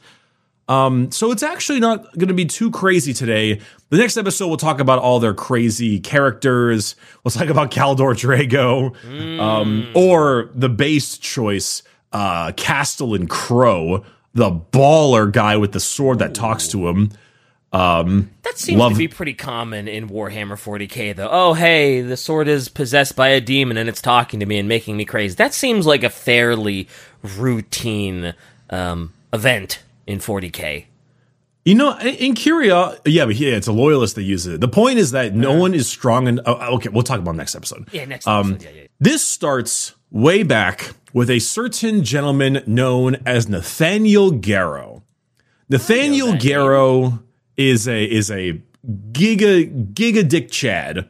Um, 0.68 1.10
so 1.10 1.32
it's 1.32 1.42
actually 1.42 1.80
not 1.80 2.04
going 2.14 2.28
to 2.28 2.34
be 2.34 2.46
too 2.46 2.70
crazy 2.70 3.12
today. 3.12 3.60
The 3.90 3.98
next 3.98 4.16
episode 4.16 4.46
we'll 4.48 4.56
talk 4.56 4.80
about 4.80 5.00
all 5.00 5.18
their 5.20 5.34
crazy 5.34 6.00
characters. 6.00 6.94
We'll 7.22 7.32
talk 7.32 7.48
about 7.48 7.70
Kaldor 7.70 8.14
Draigo, 8.14 9.40
um, 9.40 9.90
or 9.94 10.50
the 10.54 10.68
base 10.68 11.18
choice, 11.18 11.82
uh, 12.12 12.52
Castellan 12.52 13.26
Crowe, 13.26 14.04
the 14.34 14.50
baller 14.50 15.30
guy 15.30 15.56
with 15.56 15.72
the 15.72 15.80
sword 15.80 16.20
that 16.20 16.34
talks 16.34 16.68
to 16.68 16.88
him. 16.88 17.10
Um, 17.72 18.30
That 18.42 18.58
seems 18.58 18.78
Love- 18.78 18.92
to 18.92 18.98
be 18.98 19.08
pretty 19.08 19.32
common 19.34 19.88
in 19.88 20.08
Warhammer 20.10 20.58
40k, 20.58 21.16
though. 21.16 21.28
Oh, 21.30 21.54
hey, 21.54 22.02
the 22.02 22.16
sword 22.18 22.46
is 22.48 22.68
possessed 22.68 23.16
by 23.16 23.28
a 23.28 23.40
demon 23.40 23.78
and 23.78 23.88
it's 23.88 24.02
talking 24.02 24.40
to 24.40 24.46
me 24.46 24.58
and 24.58 24.68
making 24.68 24.96
me 24.96 25.04
crazy. 25.06 25.34
That 25.36 25.54
seems 25.54 25.86
like 25.86 26.02
a 26.02 26.10
fairly 26.10 26.86
routine 27.38 28.34
um, 28.70 29.12
event 29.32 29.82
in 30.06 30.18
40k. 30.18 30.84
You 31.64 31.76
know, 31.76 31.96
in 32.00 32.34
Curia, 32.34 32.98
yeah, 33.06 33.24
but 33.24 33.36
yeah, 33.36 33.54
it's 33.54 33.68
a 33.68 33.72
loyalist 33.72 34.16
that 34.16 34.22
uses 34.24 34.54
it. 34.54 34.60
The 34.60 34.66
point 34.68 34.98
is 34.98 35.12
that 35.12 35.32
no 35.34 35.54
one 35.54 35.74
is 35.74 35.88
strong 35.88 36.26
and 36.26 36.40
oh, 36.44 36.74
okay, 36.76 36.88
we'll 36.88 37.04
talk 37.04 37.20
about 37.20 37.36
next 37.36 37.54
episode. 37.54 37.88
Yeah, 37.92 38.04
next 38.04 38.26
Um, 38.26 38.54
episode. 38.54 38.64
Yeah, 38.74 38.80
yeah. 38.82 38.86
This 38.98 39.24
starts 39.24 39.94
way 40.10 40.42
back 40.42 40.90
with 41.12 41.30
a 41.30 41.38
certain 41.38 42.02
gentleman 42.02 42.62
known 42.66 43.16
as 43.24 43.48
Nathaniel 43.48 44.32
Garro. 44.32 45.02
Nathaniel 45.68 46.32
Garro 46.34 47.22
is 47.56 47.88
a 47.88 48.04
is 48.04 48.30
a 48.30 48.60
giga 49.12 49.92
giga 49.92 50.28
dick 50.28 50.50
chad. 50.50 51.08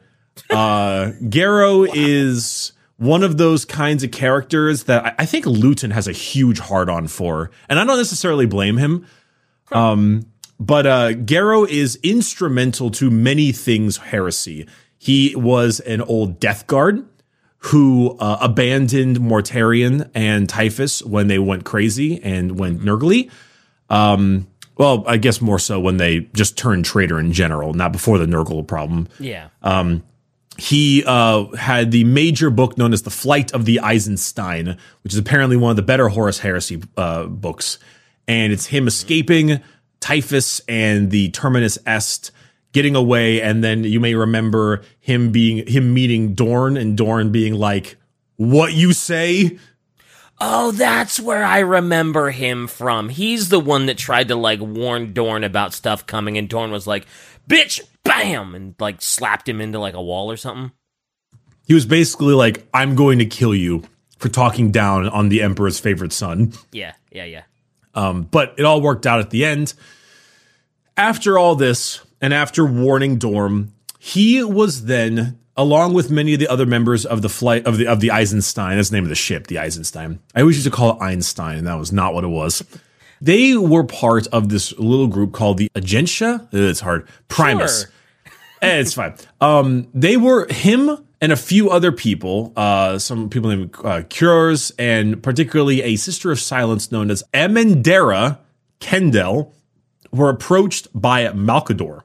Uh, 0.49 1.11
Garro 1.23 1.89
is 1.93 2.73
one 2.97 3.23
of 3.23 3.37
those 3.37 3.65
kinds 3.65 4.03
of 4.03 4.11
characters 4.11 4.83
that 4.85 5.05
I, 5.05 5.15
I 5.19 5.25
think 5.25 5.45
Luton 5.45 5.91
has 5.91 6.07
a 6.07 6.11
huge 6.11 6.59
hard 6.59 6.89
on 6.89 7.07
for, 7.07 7.51
and 7.69 7.79
I 7.79 7.85
don't 7.85 7.97
necessarily 7.97 8.45
blame 8.45 8.77
him. 8.77 9.05
Um, 9.71 10.27
but 10.59 10.85
uh, 10.85 11.09
Garro 11.13 11.67
is 11.67 11.99
instrumental 12.03 12.91
to 12.91 13.09
many 13.09 13.51
things 13.51 13.97
heresy. 13.97 14.67
He 14.97 15.35
was 15.35 15.79
an 15.81 16.01
old 16.01 16.39
death 16.39 16.67
guard 16.67 17.05
who 17.57 18.17
uh, 18.19 18.37
abandoned 18.41 19.17
Mortarion 19.17 20.09
and 20.13 20.47
Typhus 20.47 21.01
when 21.03 21.27
they 21.27 21.39
went 21.39 21.65
crazy 21.65 22.21
and 22.21 22.59
went 22.59 22.81
Nurgly. 22.81 23.31
Um, 23.89 24.47
well, 24.77 25.03
I 25.07 25.17
guess 25.17 25.41
more 25.41 25.59
so 25.59 25.79
when 25.79 25.97
they 25.97 26.21
just 26.33 26.57
turned 26.57 26.85
traitor 26.85 27.19
in 27.19 27.31
general, 27.31 27.73
not 27.73 27.91
before 27.91 28.17
the 28.17 28.25
Nurgle 28.25 28.65
problem. 28.67 29.07
Yeah. 29.19 29.49
He 30.57 31.03
uh, 31.05 31.45
had 31.55 31.91
the 31.91 32.03
major 32.03 32.51
book 32.51 32.77
known 32.77 32.93
as 32.93 33.01
The 33.01 33.09
Flight 33.09 33.51
of 33.53 33.65
the 33.65 33.79
Eisenstein, 33.79 34.77
which 35.03 35.13
is 35.13 35.17
apparently 35.17 35.57
one 35.57 35.71
of 35.71 35.77
the 35.77 35.81
better 35.81 36.09
Horus 36.09 36.39
Heresy 36.39 36.81
uh, 36.95 37.25
books. 37.25 37.79
And 38.27 38.53
it's 38.53 38.67
him 38.67 38.87
escaping 38.87 39.61
Typhus 39.99 40.61
and 40.67 41.09
the 41.09 41.31
Terminus 41.31 41.79
Est, 41.87 42.31
getting 42.71 42.95
away. 42.95 43.41
And 43.41 43.63
then 43.63 43.83
you 43.83 43.99
may 43.99 44.13
remember 44.13 44.83
him 44.99 45.31
being 45.31 45.65
him 45.65 45.93
meeting 45.93 46.35
Dorn 46.35 46.77
and 46.77 46.95
Dorn 46.95 47.31
being 47.31 47.55
like, 47.55 47.97
"What 48.35 48.73
you 48.73 48.93
say?" 48.93 49.57
Oh, 50.39 50.71
that's 50.71 51.19
where 51.19 51.43
I 51.43 51.59
remember 51.59 52.31
him 52.31 52.67
from. 52.67 53.09
He's 53.09 53.49
the 53.49 53.59
one 53.59 53.85
that 53.85 53.97
tried 53.97 54.27
to 54.29 54.35
like 54.35 54.59
warn 54.59 55.13
Dorn 55.13 55.43
about 55.43 55.73
stuff 55.73 56.05
coming, 56.05 56.37
and 56.37 56.49
Dorn 56.49 56.71
was 56.71 56.87
like, 56.87 57.05
"Bitch, 57.47 57.81
bam!" 58.03 58.55
and 58.55 58.75
like 58.79 59.01
slapped 59.01 59.47
him 59.47 59.61
into 59.61 59.79
like 59.79 59.93
a 59.93 60.01
wall 60.01 60.31
or 60.31 60.37
something. 60.37 60.71
He 61.67 61.73
was 61.73 61.85
basically 61.85 62.33
like, 62.33 62.67
"I'm 62.73 62.95
going 62.95 63.19
to 63.19 63.25
kill 63.25 63.55
you 63.55 63.83
for 64.17 64.27
talking 64.29 64.71
down 64.71 65.07
on 65.07 65.29
the 65.29 65.41
Emperor's 65.41 65.79
favorite 65.79 66.13
son." 66.13 66.53
Yeah, 66.71 66.93
yeah, 67.11 67.25
yeah. 67.25 67.43
Um, 67.95 68.23
but 68.23 68.55
it 68.57 68.65
all 68.65 68.81
worked 68.81 69.05
out 69.05 69.19
at 69.19 69.29
the 69.29 69.45
end. 69.45 69.73
After 70.97 71.37
all 71.37 71.55
this, 71.55 72.01
and 72.21 72.33
after 72.33 72.65
warning 72.65 73.17
Dorn, 73.17 73.73
he 73.99 74.43
was 74.43 74.85
then, 74.85 75.39
along 75.55 75.93
with 75.93 76.09
many 76.09 76.33
of 76.33 76.39
the 76.39 76.47
other 76.47 76.65
members 76.65 77.05
of 77.05 77.21
the 77.21 77.29
flight 77.29 77.65
of 77.65 77.77
the 77.77 77.87
of 77.87 77.99
the 77.99 78.11
Eisenstein, 78.11 78.77
that's 78.77 78.89
the 78.89 78.97
name 78.97 79.03
of 79.03 79.09
the 79.09 79.15
ship, 79.15 79.47
the 79.47 79.59
Eisenstein. 79.59 80.19
I 80.35 80.41
always 80.41 80.57
used 80.57 80.67
to 80.67 80.71
call 80.71 80.97
it 80.97 81.01
Einstein, 81.01 81.57
and 81.59 81.67
that 81.67 81.75
was 81.75 81.91
not 81.91 82.13
what 82.13 82.23
it 82.23 82.29
was. 82.29 82.63
They 83.21 83.55
were 83.55 83.85
part 83.85 84.27
of 84.27 84.49
this 84.49 84.77
little 84.77 85.07
group 85.07 85.31
called 85.31 85.57
the 85.57 85.69
Agentia. 85.75 86.47
It's 86.51 86.81
hard. 86.81 87.07
Primus. 87.27 87.81
Sure. 87.81 87.89
Eh, 88.61 88.79
it's 88.79 88.93
fine. 88.93 89.13
Um, 89.41 89.89
they 89.93 90.15
were 90.15 90.47
him 90.49 91.05
and 91.23 91.31
a 91.31 91.37
few 91.37 91.69
other 91.69 91.93
people, 91.93 92.51
uh, 92.55 92.97
some 92.97 93.29
people 93.29 93.49
named 93.49 93.73
uh, 93.83 94.03
Cures, 94.09 94.71
and 94.77 95.23
particularly 95.23 95.81
a 95.81 95.95
sister 95.95 96.31
of 96.31 96.39
silence 96.39 96.91
known 96.91 97.09
as 97.09 97.23
Amendera 97.33 98.39
Kendel, 98.79 99.53
were 100.11 100.29
approached 100.29 100.89
by 100.93 101.27
Malcador, 101.27 102.01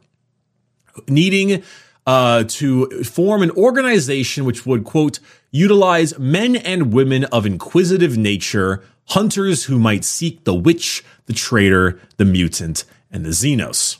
needing 1.08 1.64
uh, 2.08 2.42
to 2.44 2.88
form 3.04 3.42
an 3.42 3.50
organization 3.50 4.46
which 4.46 4.64
would, 4.64 4.82
quote, 4.82 5.20
utilize 5.50 6.18
men 6.18 6.56
and 6.56 6.90
women 6.90 7.24
of 7.24 7.44
inquisitive 7.44 8.16
nature, 8.16 8.82
hunters 9.08 9.64
who 9.64 9.78
might 9.78 10.06
seek 10.06 10.44
the 10.44 10.54
witch, 10.54 11.04
the 11.26 11.34
traitor, 11.34 12.00
the 12.16 12.24
mutant, 12.24 12.86
and 13.10 13.26
the 13.26 13.28
Xenos. 13.28 13.98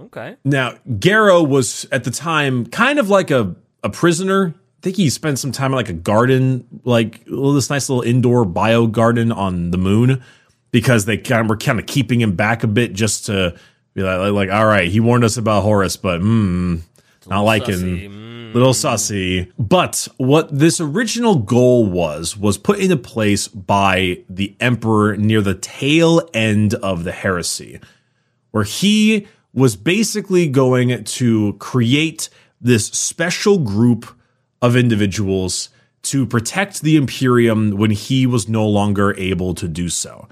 Okay. 0.00 0.36
Now, 0.44 0.74
Garro 0.88 1.46
was 1.46 1.88
at 1.90 2.04
the 2.04 2.12
time 2.12 2.66
kind 2.66 3.00
of 3.00 3.10
like 3.10 3.32
a, 3.32 3.56
a 3.82 3.90
prisoner. 3.90 4.54
I 4.54 4.80
think 4.82 4.94
he 4.94 5.10
spent 5.10 5.40
some 5.40 5.50
time 5.50 5.72
in 5.72 5.76
like 5.76 5.88
a 5.88 5.92
garden, 5.92 6.68
like 6.84 7.24
this 7.24 7.68
nice 7.68 7.88
little 7.88 8.02
indoor 8.02 8.44
bio 8.44 8.86
garden 8.86 9.32
on 9.32 9.72
the 9.72 9.78
moon 9.78 10.22
because 10.70 11.04
they 11.04 11.18
kind 11.18 11.40
of 11.40 11.48
were 11.48 11.56
kind 11.56 11.80
of 11.80 11.86
keeping 11.86 12.20
him 12.20 12.36
back 12.36 12.62
a 12.62 12.68
bit 12.68 12.92
just 12.92 13.26
to 13.26 13.58
be 13.98 14.04
like, 14.04 14.32
like 14.32 14.50
all 14.50 14.66
right, 14.66 14.88
he 14.88 15.00
warned 15.00 15.24
us 15.24 15.36
about 15.36 15.62
Horus, 15.62 15.96
but 15.96 16.20
mm, 16.20 16.80
not 17.26 17.42
liking 17.42 17.74
sussy, 17.74 18.08
mm. 18.08 18.54
little 18.54 18.72
sussy. 18.72 19.52
But 19.58 20.08
what 20.16 20.56
this 20.56 20.80
original 20.80 21.36
goal 21.36 21.86
was 21.86 22.36
was 22.36 22.58
put 22.58 22.78
into 22.78 22.96
place 22.96 23.48
by 23.48 24.24
the 24.28 24.56
emperor 24.60 25.16
near 25.16 25.40
the 25.40 25.54
tail 25.54 26.28
end 26.32 26.74
of 26.74 27.04
the 27.04 27.12
heresy 27.12 27.80
where 28.50 28.64
he 28.64 29.26
was 29.52 29.76
basically 29.76 30.48
going 30.48 31.04
to 31.04 31.52
create 31.54 32.28
this 32.60 32.86
special 32.86 33.58
group 33.58 34.06
of 34.60 34.76
individuals 34.76 35.68
to 36.02 36.26
protect 36.26 36.82
the 36.82 36.96
Imperium 36.96 37.72
when 37.72 37.90
he 37.90 38.26
was 38.26 38.48
no 38.48 38.66
longer 38.66 39.14
able 39.18 39.54
to 39.54 39.68
do 39.68 39.88
so. 39.88 40.28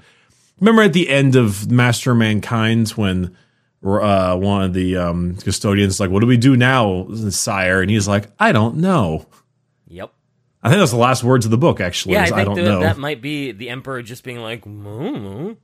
Remember 0.59 0.81
at 0.81 0.93
the 0.93 1.09
end 1.09 1.35
of 1.35 1.69
Master 1.69 2.11
of 2.11 2.17
Mankind 2.17 2.89
when 2.91 3.35
uh, 3.83 4.35
one 4.35 4.63
of 4.63 4.73
the 4.73 4.97
um, 4.97 5.35
custodians 5.37 5.99
like, 5.99 6.09
"What 6.09 6.21
do 6.21 6.27
we 6.27 6.37
do 6.37 6.55
now, 6.57 7.07
sire?" 7.29 7.81
And 7.81 7.89
he's 7.89 8.07
like, 8.07 8.27
"I 8.39 8.51
don't 8.51 8.77
know." 8.77 9.25
Yep. 9.87 10.11
I 10.63 10.69
think 10.69 10.79
that's 10.79 10.91
the 10.91 10.97
last 10.97 11.23
words 11.23 11.45
of 11.45 11.51
the 11.51 11.57
book. 11.57 11.79
Actually, 11.79 12.13
Yeah, 12.15 12.23
I 12.23 12.25
think 12.25 12.37
I 12.37 12.43
don't 12.43 12.55
that, 12.55 12.63
know, 12.63 12.79
that 12.81 12.97
might 12.97 13.21
be 13.21 13.51
the 13.51 13.69
Emperor 13.69 14.01
just 14.01 14.23
being 14.23 14.39
like, 14.39 14.65
"Moo." 14.65 15.55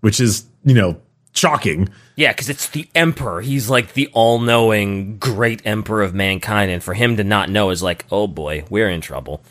which 0.00 0.18
is 0.20 0.46
you 0.64 0.74
know 0.74 1.00
shocking. 1.34 1.88
yeah, 2.16 2.32
because 2.32 2.48
it's 2.48 2.68
the 2.68 2.88
Emperor. 2.94 3.40
He's 3.40 3.70
like 3.70 3.94
the 3.94 4.08
all-knowing, 4.12 5.18
great 5.18 5.62
Emperor 5.64 6.02
of 6.02 6.14
mankind, 6.14 6.70
and 6.70 6.82
for 6.82 6.92
him 6.94 7.16
to 7.16 7.24
not 7.24 7.48
know 7.50 7.70
is 7.70 7.82
like, 7.82 8.04
oh 8.10 8.26
boy, 8.26 8.64
we're 8.68 8.90
in 8.90 9.00
trouble. 9.00 9.42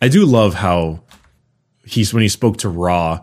I 0.00 0.08
do 0.08 0.24
love 0.24 0.54
how 0.54 1.02
he's 1.84 2.14
when 2.14 2.22
he 2.22 2.28
spoke 2.28 2.58
to 2.58 2.68
Ra, 2.68 3.20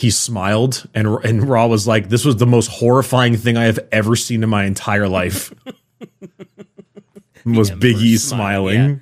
he 0.00 0.10
smiled 0.10 0.88
and 0.94 1.06
and 1.24 1.48
Ra 1.48 1.66
was 1.66 1.86
like, 1.86 2.08
"This 2.08 2.24
was 2.24 2.36
the 2.36 2.46
most 2.46 2.68
horrifying 2.68 3.36
thing 3.36 3.56
I 3.56 3.64
have 3.64 3.78
ever 3.92 4.16
seen 4.16 4.42
in 4.42 4.48
my 4.48 4.64
entire 4.64 5.08
life." 5.08 5.52
was 7.44 7.70
Biggie 7.70 8.18
smile, 8.18 8.68
smiling? 8.68 9.00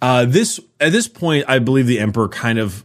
Uh, 0.00 0.24
this 0.24 0.60
at 0.80 0.92
this 0.92 1.08
point, 1.08 1.44
I 1.48 1.58
believe 1.58 1.86
the 1.86 1.98
Emperor 1.98 2.28
kind 2.28 2.58
of 2.58 2.84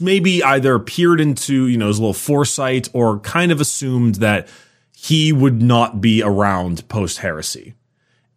maybe 0.00 0.42
either 0.42 0.78
peered 0.78 1.20
into 1.20 1.66
you 1.66 1.76
know 1.76 1.88
his 1.88 2.00
little 2.00 2.14
foresight 2.14 2.88
or 2.92 3.20
kind 3.20 3.52
of 3.52 3.60
assumed 3.60 4.16
that 4.16 4.48
he 4.92 5.32
would 5.32 5.62
not 5.62 6.00
be 6.00 6.22
around 6.22 6.88
post 6.88 7.18
heresy, 7.18 7.74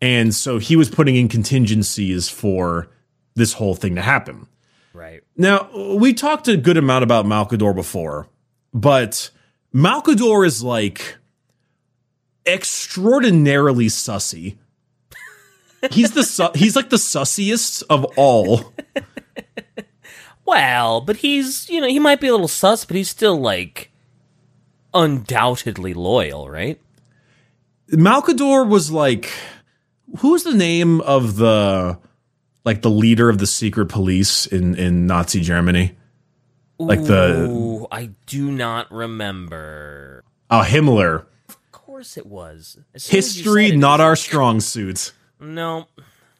and 0.02 0.34
so 0.34 0.60
he 0.60 0.76
was 0.76 0.90
putting 0.90 1.16
in 1.16 1.28
contingencies 1.28 2.30
for 2.30 2.90
this 3.36 3.54
whole 3.54 3.76
thing 3.76 3.96
to 3.96 4.02
happen. 4.02 4.48
Right. 4.94 5.24
Now, 5.40 5.70
we 5.96 6.14
talked 6.14 6.50
a 6.50 6.58
good 6.58 6.76
amount 6.76 7.06
about 7.06 7.26
Malcador 7.26 7.74
before, 7.74 8.28
but 8.74 9.30
Malcador 9.74 10.46
is 10.46 10.62
like 10.62 11.16
extraordinarily 12.46 13.86
sussy. 13.86 14.58
He's 15.92 16.12
the 16.12 16.24
su- 16.24 16.52
he's 16.56 16.76
like 16.76 16.90
the 16.90 16.98
sussiest 16.98 17.84
of 17.90 18.04
all. 18.18 18.74
Well, 20.44 21.00
but 21.00 21.18
he's 21.18 21.70
you 21.70 21.80
know 21.80 21.88
he 21.88 22.00
might 22.00 22.20
be 22.20 22.28
a 22.28 22.32
little 22.32 22.48
sus, 22.48 22.84
but 22.84 22.98
he's 22.98 23.10
still 23.10 23.40
like 23.40 23.92
undoubtedly 24.94 25.94
loyal, 25.94 26.50
right? 26.50 26.82
Malkador 27.92 28.68
was 28.68 28.92
like 28.92 29.32
who's 30.18 30.44
the 30.44 30.54
name 30.54 31.00
of 31.02 31.38
the 31.38 31.98
like 32.66 32.82
the 32.82 32.90
leader 32.90 33.30
of 33.30 33.38
the 33.38 33.48
secret 33.48 33.88
police 33.88 34.46
in 34.46 34.76
in 34.76 35.08
Nazi 35.08 35.42
Germany? 35.42 35.96
Like 36.78 37.04
the 37.04 37.48
Ooh, 37.50 37.88
I 37.92 38.12
do 38.26 38.52
not 38.52 38.92
remember. 38.92 40.24
uh, 40.50 40.64
Himmler. 40.64 41.26
Of 41.50 41.72
course, 41.72 42.16
it 42.18 42.26
was 42.26 42.78
As 42.94 43.04
soon 43.04 43.18
as 43.20 43.38
you 43.38 43.44
History 43.44 43.76
not 43.76 44.00
it 44.00 44.04
our 44.04 44.16
strong 44.16 44.60
suit. 44.62 45.12
No, 45.42 45.88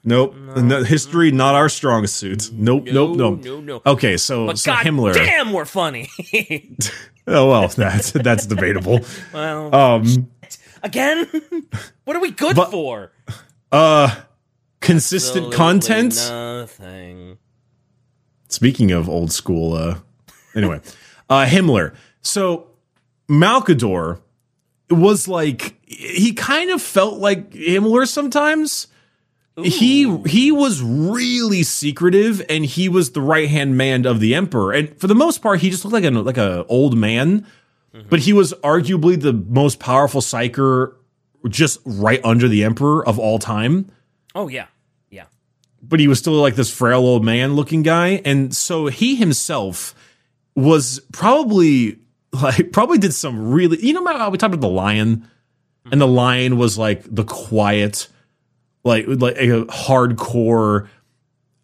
Nope. 0.06 0.34
No, 0.56 0.82
history 0.84 1.32
not 1.32 1.56
our 1.56 1.68
strong 1.68 2.08
suit. 2.08 2.52
Nope. 2.54 2.86
nope. 2.86 3.18
No, 3.18 3.32
Nope. 3.36 3.44
no, 3.44 3.60
no. 3.60 3.82
Okay, 3.86 4.16
so 4.16 4.48
but 4.48 4.58
so 4.58 4.72
God 4.72 4.86
Himmler. 4.86 5.14
damn, 5.14 5.52
we're 5.52 5.66
funny. 5.66 6.10
Oh 7.32 7.48
well, 7.48 7.68
that's 7.68 8.10
that's 8.12 8.48
debatable. 8.48 9.02
well, 9.32 9.76
Um, 9.76 10.32
again, 10.82 11.28
what 12.04 12.16
are 12.16 12.22
we 12.22 12.32
good 12.32 12.56
but- 12.56 12.72
for? 12.72 13.12
uh, 13.72 14.16
consistent 14.82 15.48
Absolutely 15.48 15.58
content. 15.58 16.16
Nothing. 16.30 17.38
Speaking 18.48 18.92
of 18.92 19.08
old 19.08 19.32
school, 19.32 19.74
uh, 19.74 20.00
anyway, 20.56 20.82
uh, 21.30 21.46
Himmler. 21.46 21.96
So 22.22 22.68
Malcador 23.30 24.22
was 24.90 25.28
like 25.28 25.80
he 25.86 26.34
kind 26.34 26.72
of 26.72 26.82
felt 26.82 27.20
like 27.20 27.52
Himmler 27.52 28.08
sometimes. 28.08 28.88
He 29.62 30.18
he 30.26 30.54
was 30.54 30.82
really 30.82 31.64
secretive, 31.64 32.42
and 32.48 32.66
he 32.66 32.88
was 32.88 33.12
the 33.12 33.22
right 33.22 33.50
hand 33.50 33.76
man 33.76 34.06
of 34.06 34.22
the 34.22 34.34
emperor. 34.34 34.72
And 34.72 34.98
for 34.98 35.08
the 35.08 35.16
most 35.16 35.42
part, 35.42 35.60
he 35.60 35.70
just 35.70 35.84
looked 35.84 35.94
like 35.94 36.06
an 36.06 36.24
like 36.24 36.38
a 36.38 36.66
old 36.68 36.98
man, 36.98 37.46
but 38.10 38.20
he 38.20 38.32
was 38.32 38.54
arguably 38.64 39.20
the 39.20 39.34
most 39.34 39.80
powerful 39.80 40.22
psyker, 40.22 40.96
just 41.50 41.82
right 41.84 42.22
under 42.24 42.48
the 42.48 42.64
emperor 42.64 43.06
of 43.06 43.20
all 43.20 43.38
time 43.38 43.92
Oh 44.40 44.48
yeah, 44.48 44.68
yeah. 45.10 45.26
but 45.82 46.00
he 46.00 46.08
was 46.08 46.18
still 46.20 46.34
like 46.34 46.56
this 46.56 46.74
frail 46.74 47.00
old 47.00 47.26
man 47.26 47.56
looking 47.56 47.84
guy. 47.84 48.22
And 48.24 48.56
so 48.56 48.88
he 48.88 49.16
himself 49.18 49.94
was 50.56 51.02
probably 51.12 52.00
like, 52.32 52.72
probably 52.72 53.00
did 53.00 53.14
some 53.14 53.52
really, 53.52 53.86
you 53.86 53.92
know, 53.92 54.06
how 54.06 54.30
we 54.30 54.38
talked 54.38 54.54
about 54.54 54.66
the 54.66 54.74
lion 54.74 55.28
and 55.92 56.00
the 56.00 56.08
lion 56.08 56.58
was 56.58 56.78
like 56.78 57.04
the 57.04 57.26
quiet, 57.26 58.08
like, 58.86 59.06
like 59.08 59.36
a 59.36 59.66
hardcore, 59.66 60.88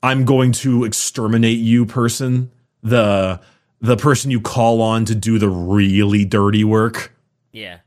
I'm 0.03 0.25
going 0.25 0.51
to 0.51 0.83
exterminate 0.83 1.59
you 1.59 1.85
person. 1.85 2.51
The, 2.83 3.39
the 3.79 3.95
person 3.95 4.31
you 4.31 4.41
call 4.41 4.81
on 4.81 5.05
to 5.05 5.15
do 5.15 5.39
the 5.39 5.49
really 5.49 6.25
dirty 6.25 6.65
work. 6.65 7.13
Yeah. 7.53 7.79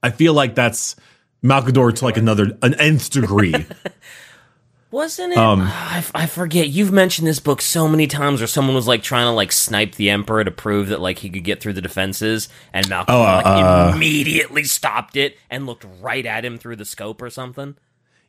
I 0.00 0.10
feel 0.10 0.32
like 0.32 0.54
that's 0.54 0.94
Malcador 1.42 1.94
to 1.94 2.04
like 2.04 2.16
another, 2.16 2.56
an 2.62 2.74
nth 2.74 3.10
degree. 3.10 3.54
Wasn't 4.92 5.32
it? 5.32 5.38
Um, 5.38 5.62
I, 5.62 5.98
f- 5.98 6.12
I 6.14 6.26
forget. 6.26 6.68
You've 6.68 6.92
mentioned 6.92 7.26
this 7.26 7.40
book 7.40 7.62
so 7.62 7.88
many 7.88 8.06
times 8.06 8.40
where 8.40 8.46
someone 8.46 8.74
was 8.74 8.86
like 8.86 9.02
trying 9.02 9.24
to 9.24 9.30
like 9.30 9.50
snipe 9.50 9.94
the 9.94 10.10
emperor 10.10 10.44
to 10.44 10.50
prove 10.50 10.88
that 10.88 11.00
like 11.00 11.20
he 11.20 11.30
could 11.30 11.44
get 11.44 11.62
through 11.62 11.72
the 11.72 11.80
defenses, 11.80 12.50
and 12.74 12.86
Malcolm 12.90 13.14
oh, 13.14 13.22
like, 13.22 13.46
uh, 13.46 13.48
uh. 13.48 13.92
immediately 13.94 14.64
stopped 14.64 15.16
it 15.16 15.38
and 15.48 15.64
looked 15.64 15.86
right 16.02 16.26
at 16.26 16.44
him 16.44 16.58
through 16.58 16.76
the 16.76 16.84
scope 16.84 17.22
or 17.22 17.30
something. 17.30 17.74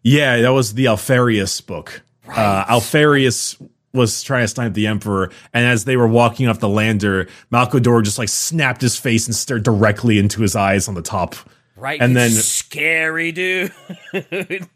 Yeah, 0.04 0.38
that 0.38 0.54
was 0.54 0.74
the 0.74 0.86
Alpharius 0.86 1.60
book. 1.60 2.02
Uh, 2.30 2.64
Alpharius 2.70 3.62
was 3.94 4.24
trying 4.24 4.44
to 4.44 4.48
snipe 4.48 4.74
the 4.74 4.88
Emperor, 4.88 5.32
and 5.54 5.66
as 5.66 5.84
they 5.84 5.98
were 5.98 6.08
walking 6.08 6.48
off 6.48 6.60
the 6.60 6.70
lander, 6.70 7.28
Malcador 7.52 8.02
just 8.04 8.18
like 8.18 8.30
snapped 8.30 8.82
his 8.82 8.98
face 8.98 9.28
and 9.28 9.36
stared 9.36 9.64
directly 9.64 10.18
into 10.18 10.42
his 10.42 10.56
eyes 10.56 10.88
on 10.88 10.96
the 10.96 11.02
top. 11.02 11.36
Right, 11.84 12.02
And 12.02 12.16
then- 12.16 12.32
scary 12.32 13.34
dude. 13.34 13.74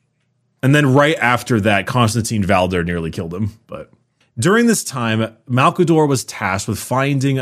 And 0.64 0.74
then 0.74 0.92
right 0.92 1.16
after 1.20 1.62
that, 1.62 1.86
Constantin 1.86 2.44
Valdor 2.44 2.84
nearly 2.84 3.12
killed 3.12 3.32
him. 3.32 3.52
But 3.68 3.92
during 4.40 4.66
this 4.66 4.84
time, 4.84 5.38
Malcador 5.48 6.08
was 6.08 6.26
tasked 6.26 6.68
with 6.68 6.80
finding 6.80 7.42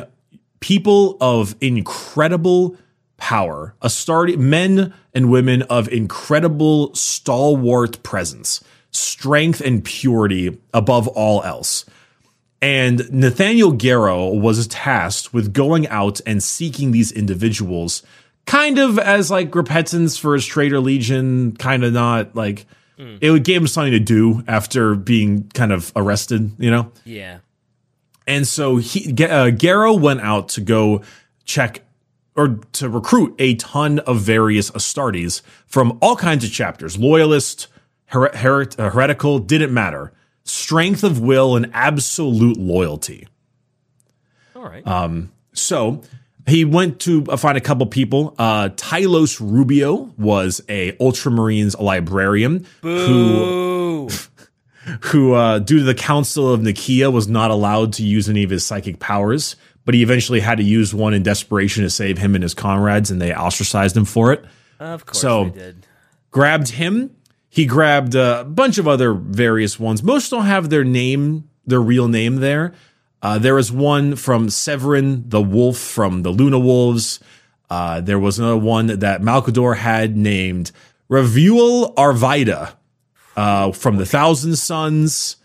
people 0.59 1.17
of 1.21 1.55
incredible 1.61 2.77
power, 3.15 3.73
Astarte, 3.81 4.37
men 4.37 4.93
and 5.13 5.31
women 5.31 5.61
of 5.63 5.87
incredible 5.87 6.93
stalwart 6.93 8.03
presence, 8.03 8.61
strength 8.91 9.61
and 9.61 9.83
purity 9.83 10.59
above 10.73 11.07
all 11.07 11.41
else. 11.43 11.85
And 12.61 13.09
Nathaniel 13.11 13.71
Garro 13.71 14.39
was 14.39 14.67
tasked 14.67 15.33
with 15.33 15.53
going 15.53 15.87
out 15.87 16.19
and 16.25 16.43
seeking 16.43 16.91
these 16.91 17.13
individuals, 17.13 18.03
kind 18.45 18.77
of 18.79 18.97
as 18.99 19.29
like 19.31 19.53
repentance 19.55 20.17
for 20.17 20.33
his 20.33 20.45
traitor 20.45 20.79
legion, 20.79 21.55
kind 21.57 21.83
of 21.83 21.93
not 21.93 22.35
like 22.35 22.65
it 22.97 23.29
would 23.31 23.43
give 23.43 23.61
him 23.61 23.67
something 23.67 23.91
to 23.91 23.99
do 23.99 24.41
after 24.47 24.95
being 24.95 25.49
kind 25.53 25.73
of 25.73 25.91
arrested, 25.97 26.51
you 26.57 26.71
know? 26.71 26.91
yeah. 27.03 27.39
And 28.27 28.47
so 28.47 28.77
he, 28.77 29.11
uh, 29.11 29.51
Garro 29.51 29.99
went 29.99 30.21
out 30.21 30.49
to 30.49 30.61
go 30.61 31.01
check 31.43 31.81
or 32.35 32.59
to 32.73 32.89
recruit 32.89 33.35
a 33.37 33.55
ton 33.55 33.99
of 33.99 34.19
various 34.21 34.71
Astartes 34.71 35.41
from 35.67 35.97
all 36.01 36.15
kinds 36.15 36.43
of 36.43 36.51
chapters 36.51 36.97
loyalist, 36.97 37.67
her- 38.07 38.35
her- 38.35 38.67
uh, 38.79 38.89
heretical, 38.89 39.39
didn't 39.39 39.73
matter. 39.73 40.11
Strength 40.43 41.03
of 41.03 41.19
will 41.19 41.55
and 41.55 41.69
absolute 41.73 42.57
loyalty. 42.57 43.27
All 44.55 44.63
right. 44.63 44.85
Um, 44.87 45.31
So 45.53 46.01
he 46.47 46.65
went 46.65 46.99
to 47.01 47.25
uh, 47.29 47.37
find 47.37 47.57
a 47.57 47.61
couple 47.61 47.85
people. 47.87 48.35
Uh, 48.37 48.69
Tylos 48.69 49.39
Rubio 49.39 50.13
was 50.17 50.61
a 50.69 50.91
Ultramarines 50.93 51.79
librarian 51.79 52.65
who 52.81 54.09
who, 55.01 55.33
uh, 55.33 55.59
due 55.59 55.79
to 55.79 55.83
the 55.83 55.95
Council 55.95 56.51
of 56.53 56.61
Nicaea, 56.61 57.09
was 57.09 57.27
not 57.27 57.51
allowed 57.51 57.93
to 57.93 58.03
use 58.03 58.29
any 58.29 58.43
of 58.43 58.49
his 58.49 58.65
psychic 58.65 58.99
powers, 58.99 59.55
but 59.83 59.95
he 59.95 60.03
eventually 60.03 60.39
had 60.39 60.57
to 60.57 60.63
use 60.63 60.93
one 60.93 61.13
in 61.13 61.23
desperation 61.23 61.83
to 61.83 61.89
save 61.89 62.17
him 62.17 62.35
and 62.35 62.43
his 62.43 62.53
comrades, 62.53 63.09
and 63.09 63.21
they 63.21 63.33
ostracized 63.33 63.97
him 63.97 64.05
for 64.05 64.31
it. 64.31 64.45
Of 64.79 65.05
course 65.05 65.21
So-. 65.21 65.53
Grabbed 66.31 66.69
him. 66.69 67.15
He 67.47 67.65
grabbed 67.65 68.15
a 68.15 68.43
bunch 68.43 68.77
of 68.77 68.87
other 68.87 69.13
various 69.13 69.79
ones. 69.79 70.03
Most 70.03 70.29
don't 70.29 70.45
have 70.45 70.69
their 70.69 70.83
name, 70.83 71.49
their 71.65 71.79
real 71.79 72.09
name 72.09 72.37
there. 72.37 72.73
Uh, 73.25 73.39
there 73.39 73.55
was 73.55 73.71
one 73.71 74.15
from 74.15 74.51
Severin, 74.51 75.27
the 75.27 75.41
wolf 75.41 75.79
from 75.79 76.21
the 76.21 76.29
Luna 76.29 76.59
Wolves. 76.59 77.19
Uh, 77.71 77.99
there 77.99 78.19
was 78.19 78.37
another 78.37 78.55
one 78.55 78.85
that 78.99 79.21
Malcador 79.23 79.77
had 79.77 80.15
named 80.15 80.71
Revuel 81.09 81.95
Arvida 81.95 82.73
uh, 83.35 83.71
from 83.71 83.95
the 83.95 84.05
Thousand 84.05 84.57
Sons. 84.57 85.37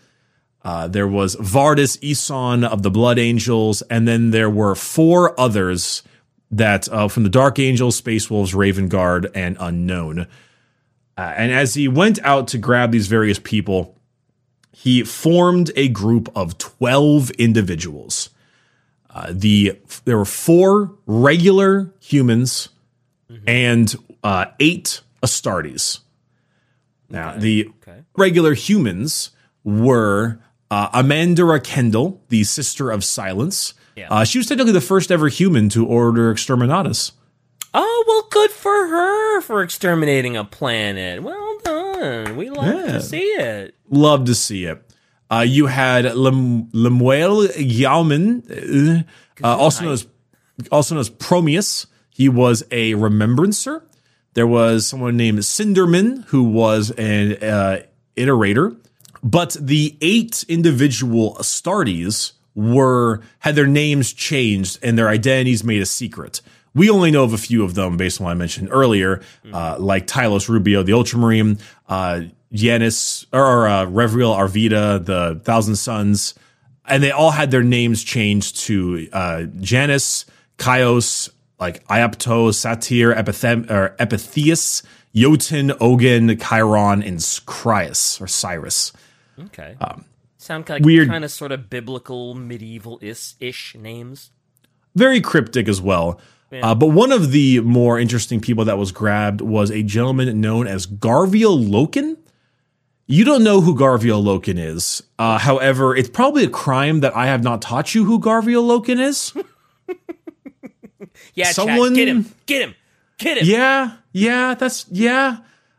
Uh, 0.63 0.89
there 0.89 1.07
was 1.07 1.35
Vardis 1.37 1.97
Eson 2.07 2.63
of 2.63 2.83
the 2.83 2.91
Blood 2.91 3.17
Angels, 3.17 3.81
and 3.89 4.07
then 4.07 4.29
there 4.29 4.47
were 4.47 4.75
four 4.75 5.33
others 5.39 6.03
that 6.51 6.87
uh, 6.89 7.07
from 7.07 7.23
the 7.23 7.29
Dark 7.29 7.57
Angels, 7.57 7.95
Space 7.95 8.29
Wolves, 8.29 8.53
Raven 8.53 8.89
Guard, 8.89 9.31
and 9.33 9.57
Unknown. 9.59 10.27
Uh, 11.17 11.33
and 11.35 11.51
as 11.51 11.73
he 11.73 11.87
went 11.87 12.19
out 12.21 12.47
to 12.49 12.59
grab 12.59 12.91
these 12.91 13.07
various 13.07 13.39
people, 13.39 13.97
he 14.71 15.03
formed 15.03 15.71
a 15.75 15.87
group 15.89 16.29
of 16.35 16.57
12 16.57 17.31
individuals. 17.31 18.29
Uh, 19.13 19.27
the 19.35 19.77
there 20.05 20.17
were 20.17 20.25
four 20.25 20.95
regular 21.05 21.93
humans 21.99 22.69
and 23.45 23.93
uh, 24.23 24.45
eight 24.59 25.01
Astartes. 25.21 25.99
Now, 27.09 27.35
the 27.37 27.69
Okay. 27.81 28.03
regular 28.15 28.53
humans 28.53 29.31
were 29.63 30.39
uh, 30.69 30.89
Kendel, 30.93 32.19
the 32.29 32.43
sister 32.45 32.89
of 32.89 33.03
Silence. 33.03 33.73
Yeah. 33.97 34.07
Uh, 34.09 34.23
she 34.23 34.37
was 34.37 34.47
technically 34.47 34.71
the 34.71 34.79
first 34.81 35.11
ever 35.11 35.27
human 35.27 35.67
to 35.69 35.85
order 35.85 36.33
exterminatus. 36.33 37.11
Oh 37.73 38.03
well, 38.07 38.27
good 38.31 38.51
for 38.51 38.87
her 38.87 39.41
for 39.41 39.61
exterminating 39.61 40.37
a 40.37 40.43
planet. 40.45 41.21
Well 41.23 41.50
done. 42.01 42.35
We 42.37 42.49
love 42.49 42.65
Yeah. 42.65 42.91
to 42.93 43.01
see 43.01 43.17
it. 43.23 43.75
Love 43.89 44.25
to 44.25 44.35
see 44.35 44.65
it. 44.65 44.83
Uh, 45.31 45.45
you 45.47 45.67
had 45.67 46.13
Lem- 46.15 46.67
Lemuel 46.73 47.47
Yauman, 47.57 49.05
uh, 49.43 49.57
also 49.57 49.83
known 49.85 49.93
as 49.93 50.07
also 50.71 50.95
known 50.95 50.99
as 51.01 51.09
Promeus. 51.09 51.87
He 52.09 52.27
was 52.29 52.63
a 52.71 52.93
remembrancer. 52.95 53.83
There 54.33 54.47
was 54.47 54.85
someone 54.85 55.17
named 55.17 55.39
Sindermann 55.39 56.25
who 56.25 56.43
was 56.43 56.91
an 56.91 57.33
uh, 57.41 57.81
iterator. 58.17 58.77
But 59.23 59.55
the 59.59 59.97
eight 60.01 60.43
individual 60.47 61.35
Astartes 61.39 62.33
were 62.55 63.21
had 63.39 63.55
their 63.55 63.67
names 63.67 64.11
changed 64.13 64.79
and 64.83 64.97
their 64.97 65.07
identities 65.09 65.63
made 65.63 65.81
a 65.81 65.85
secret. 65.85 66.41
We 66.73 66.89
only 66.89 67.11
know 67.11 67.23
of 67.25 67.33
a 67.33 67.37
few 67.37 67.63
of 67.63 67.73
them 67.75 67.97
based 67.97 68.19
on 68.21 68.25
what 68.25 68.31
I 68.31 68.33
mentioned 68.35 68.69
earlier, 68.71 69.21
uh, 69.53 69.75
like 69.77 70.07
Tylos 70.07 70.47
Rubio, 70.47 70.83
the 70.83 70.93
Ultramarine, 70.93 71.59
uh, 71.91 72.21
Yanis 72.51 73.25
or 73.31 73.67
uh, 73.67 73.85
Revriel 73.85 74.35
Arvida, 74.35 75.05
the 75.05 75.39
Thousand 75.43 75.75
Sons, 75.75 76.33
and 76.87 77.03
they 77.03 77.11
all 77.11 77.31
had 77.31 77.51
their 77.51 77.63
names 77.63 78.03
changed 78.03 78.57
to 78.61 79.07
uh, 79.13 79.43
Janus, 79.59 80.25
Chios, 80.59 81.29
like 81.59 81.85
Iapto, 81.87 82.53
Satyr, 82.53 83.13
Epithem- 83.13 83.69
or 83.69 83.95
Epitheus, 83.99 84.83
Jotun, 85.13 85.71
Ogun, 85.79 86.37
Chiron, 86.39 87.03
and 87.03 87.19
Cryus 87.19 88.19
or 88.21 88.27
Cyrus. 88.27 88.91
Okay. 89.39 89.75
Sound 90.37 90.67
like 90.69 90.83
weird- 90.83 91.07
kind 91.09 91.23
of 91.23 91.31
sort 91.31 91.51
of 91.51 91.69
biblical, 91.69 92.33
medieval 92.33 92.99
ish 93.01 93.75
names. 93.75 94.31
very 94.95 95.21
cryptic 95.21 95.67
as 95.69 95.79
well. 95.81 96.19
Uh, 96.51 96.75
but 96.75 96.87
one 96.87 97.11
of 97.11 97.31
the 97.31 97.59
more 97.61 97.97
interesting 97.99 98.41
people 98.41 98.65
that 98.65 98.77
was 98.77 98.91
grabbed 98.91 99.39
was 99.41 99.71
a 99.71 99.83
gentleman 99.83 100.41
known 100.41 100.67
as 100.67 100.85
Garviel 100.85 101.65
Loken. 101.65 102.17
You 103.07 103.23
don't 103.25 103.43
know 103.43 103.61
who 103.61 103.75
Garviel 103.75 104.23
Loken 104.23 104.57
is. 104.57 105.01
Uh, 105.19 105.37
however, 105.37 105.95
it's 105.95 106.09
probably 106.09 106.43
a 106.43 106.49
crime 106.49 107.01
that 107.01 107.15
I 107.15 107.27
have 107.27 107.43
not 107.43 107.61
taught 107.61 107.93
you 107.95 108.05
who 108.05 108.19
Garviel 108.19 108.63
Loken 108.67 108.99
is. 108.99 109.33
Yeah, 111.33 111.51
Someone- 111.51 111.89
Chad, 111.89 111.95
get 111.95 112.07
him, 112.07 112.31
get 112.45 112.61
him, 112.61 112.75
get 113.17 113.37
him. 113.37 113.45
yeah, 113.47 113.91
yeah, 114.11 114.53
that's 114.53 114.85
yeah. 114.91 115.37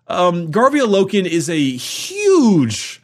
Um, 0.08 0.50
Garviel 0.50 0.88
Loken 0.88 1.26
is 1.26 1.48
a 1.50 1.58
huge 1.76 3.02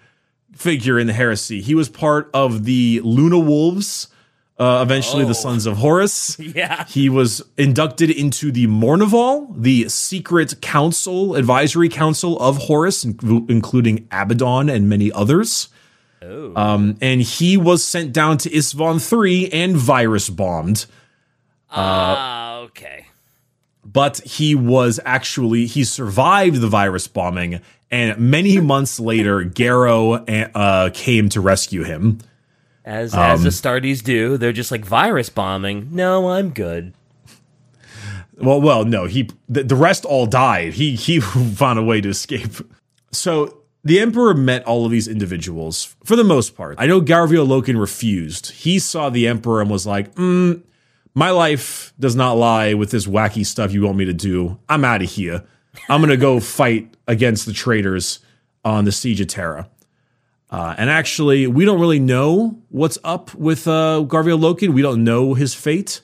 figure 0.53 0.99
in 0.99 1.07
the 1.07 1.13
heresy. 1.13 1.61
He 1.61 1.75
was 1.75 1.89
part 1.89 2.31
of 2.35 2.65
the 2.65 3.01
Luna 3.05 3.39
Wolves 3.39 4.09
uh, 4.59 4.81
eventually 4.83 5.25
Oh. 5.25 5.29
the 5.29 5.35
sons 5.35 5.67
of 5.67 5.77
Horus. 5.79 6.37
Yeah. 6.55 6.85
He 6.87 7.09
was 7.09 7.43
inducted 7.57 8.11
into 8.11 8.51
the 8.51 8.67
Mornival, 8.67 9.53
the 9.57 9.89
secret 9.89 10.61
council, 10.61 11.35
advisory 11.37 11.89
council 11.89 12.39
of 12.41 12.57
Horus, 12.59 13.05
in- 13.05 13.47
including 13.49 14.09
Abaddon 14.11 14.69
and 14.69 14.89
many 14.89 15.13
others. 15.13 15.69
Oh. 16.23 16.53
Um, 16.57 16.97
and 17.01 17.23
he 17.23 17.57
was 17.57 17.85
sent 17.85 18.13
down 18.13 18.39
to 18.39 18.51
Isstvan 18.51 19.01
3 19.07 19.49
and 19.51 19.77
virus 19.77 20.29
bombed. 20.31 20.87
Ah, 21.71 22.57
okay. 22.59 23.07
But 23.85 24.19
he 24.21 24.55
was 24.55 25.01
actually, 25.05 25.67
he 25.67 25.85
survived 25.85 26.61
the 26.61 26.69
virus 26.69 27.07
bombing. 27.09 27.61
And 27.91 28.19
many 28.19 28.61
months 28.61 28.99
later, 29.01 29.45
Garro 29.45 30.25
uh, 30.55 30.91
came 30.93 31.29
to 31.31 31.41
rescue 31.41 31.85
him. 31.85 32.19
As 32.89 33.13
Um, 33.13 33.21
as 33.21 33.43
the 33.43 33.51
Stardies 33.51 34.03
do, 34.03 34.39
they're 34.39 34.51
just 34.51 34.71
like 34.71 34.83
virus 34.83 35.29
bombing. 35.29 35.89
No, 35.93 36.31
I'm 36.31 36.49
good. 36.49 36.95
Well, 38.39 38.63
well, 38.63 38.87
no, 38.87 39.05
he 39.05 39.29
the, 39.47 39.63
the 39.63 39.77
rest 39.77 40.07
all 40.07 40.25
died. 40.25 40.73
He 40.73 40.97
he 40.97 41.21
found 41.55 41.79
a 41.79 41.83
way 41.83 42.01
to 42.01 42.09
escape. 42.09 42.51
So 43.13 43.59
the 43.85 44.01
emperor 44.01 44.33
met 44.33 44.65
all 44.65 44.87
of 44.87 44.91
these 44.91 45.07
individuals 45.07 45.95
for 46.03 46.17
the 46.17 46.25
most 46.25 46.57
part. 46.57 46.77
I 46.79 46.87
know 46.87 47.03
Garviel 47.03 47.47
Loken 47.47 47.79
refused. 47.79 48.53
He 48.53 48.79
saw 48.79 49.11
the 49.11 49.29
emperor 49.29 49.61
and 49.61 49.71
was 49.71 49.87
like, 49.87 50.15
mm, 50.15 50.63
"My 51.15 51.29
life 51.29 51.93
does 52.01 52.17
not 52.17 52.39
lie 52.39 52.73
with 52.73 52.91
this 52.91 53.07
wacky 53.07 53.45
stuff 53.45 53.71
you 53.71 53.83
want 53.83 53.99
me 53.99 54.07
to 54.07 54.15
do. 54.15 54.59
I'm 54.67 54.85
out 54.85 55.03
of 55.03 55.11
here. 55.11 55.45
I'm 55.91 56.01
gonna 56.01 56.17
go 56.17 56.41
fight 56.41 56.95
against 57.07 57.45
the 57.45 57.53
traitors 57.53 58.21
on 58.65 58.87
the 58.87 58.93
siege 58.93 59.21
of 59.21 59.27
Terra." 59.27 59.69
Uh, 60.51 60.75
and 60.79 60.89
actually, 60.89 61.47
we 61.47 61.65
don't 61.65 61.81
really 61.81 61.99
know 61.99 62.59
what's 62.71 62.99
up 63.05 63.35
with 63.35 63.67
uh, 63.69 64.05
Garviel 64.07 64.41
Loken. 64.41 64.73
We 64.73 64.83
don't 64.83 65.05
know 65.05 65.35
his 65.35 65.55
fate. 65.55 66.01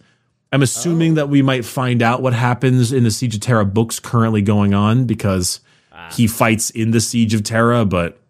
I'm 0.53 0.63
assuming 0.63 1.15
that 1.15 1.29
we 1.29 1.43
might 1.43 1.65
find 1.65 2.03
out 2.03 2.23
what 2.23 2.33
happens 2.33 2.93
in 2.93 3.03
the 3.03 3.11
Siege 3.11 3.35
of 3.35 3.41
Terra 3.41 3.65
books 3.65 3.99
currently 3.99 4.43
going 4.43 4.73
on 4.73 5.05
because 5.05 5.61
he 6.13 6.27
fights 6.27 6.71
in 6.71 6.93
the 6.93 7.01
Siege 7.01 7.35
of 7.35 7.43
Terra, 7.43 7.85
but 7.85 8.21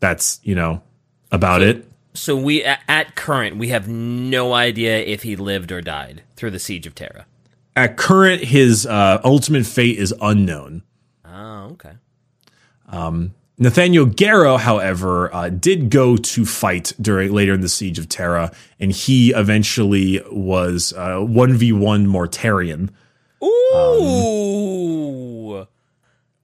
that's, 0.00 0.40
you 0.42 0.54
know, 0.54 0.82
about 1.30 1.60
it. 1.62 1.86
So 2.14 2.36
we 2.36 2.62
at 2.64 3.16
current 3.16 3.56
we 3.56 3.68
have 3.68 3.88
no 3.88 4.52
idea 4.52 4.98
if 4.98 5.22
he 5.22 5.34
lived 5.36 5.72
or 5.72 5.80
died 5.80 6.22
through 6.36 6.50
the 6.50 6.58
siege 6.58 6.86
of 6.86 6.94
Terra. 6.94 7.26
At 7.74 7.96
current, 7.96 8.44
his 8.44 8.84
uh, 8.86 9.20
ultimate 9.24 9.64
fate 9.64 9.98
is 9.98 10.14
unknown. 10.20 10.82
Oh, 11.24 11.70
okay. 11.72 11.92
Nathaniel 13.62 14.06
Garro, 14.06 14.58
however, 14.58 15.32
uh, 15.32 15.48
did 15.48 15.88
go 15.88 16.16
to 16.16 16.44
fight 16.44 16.92
during 17.00 17.32
later 17.32 17.54
in 17.54 17.60
the 17.60 17.68
Siege 17.68 17.96
of 17.98 18.08
Terra, 18.08 18.50
and 18.80 18.90
he 18.90 19.30
eventually 19.30 20.20
was 20.32 20.92
uh, 20.96 21.18
1v1 21.18 22.06
Mortarion. 22.06 22.90
Ooh. 23.42 25.66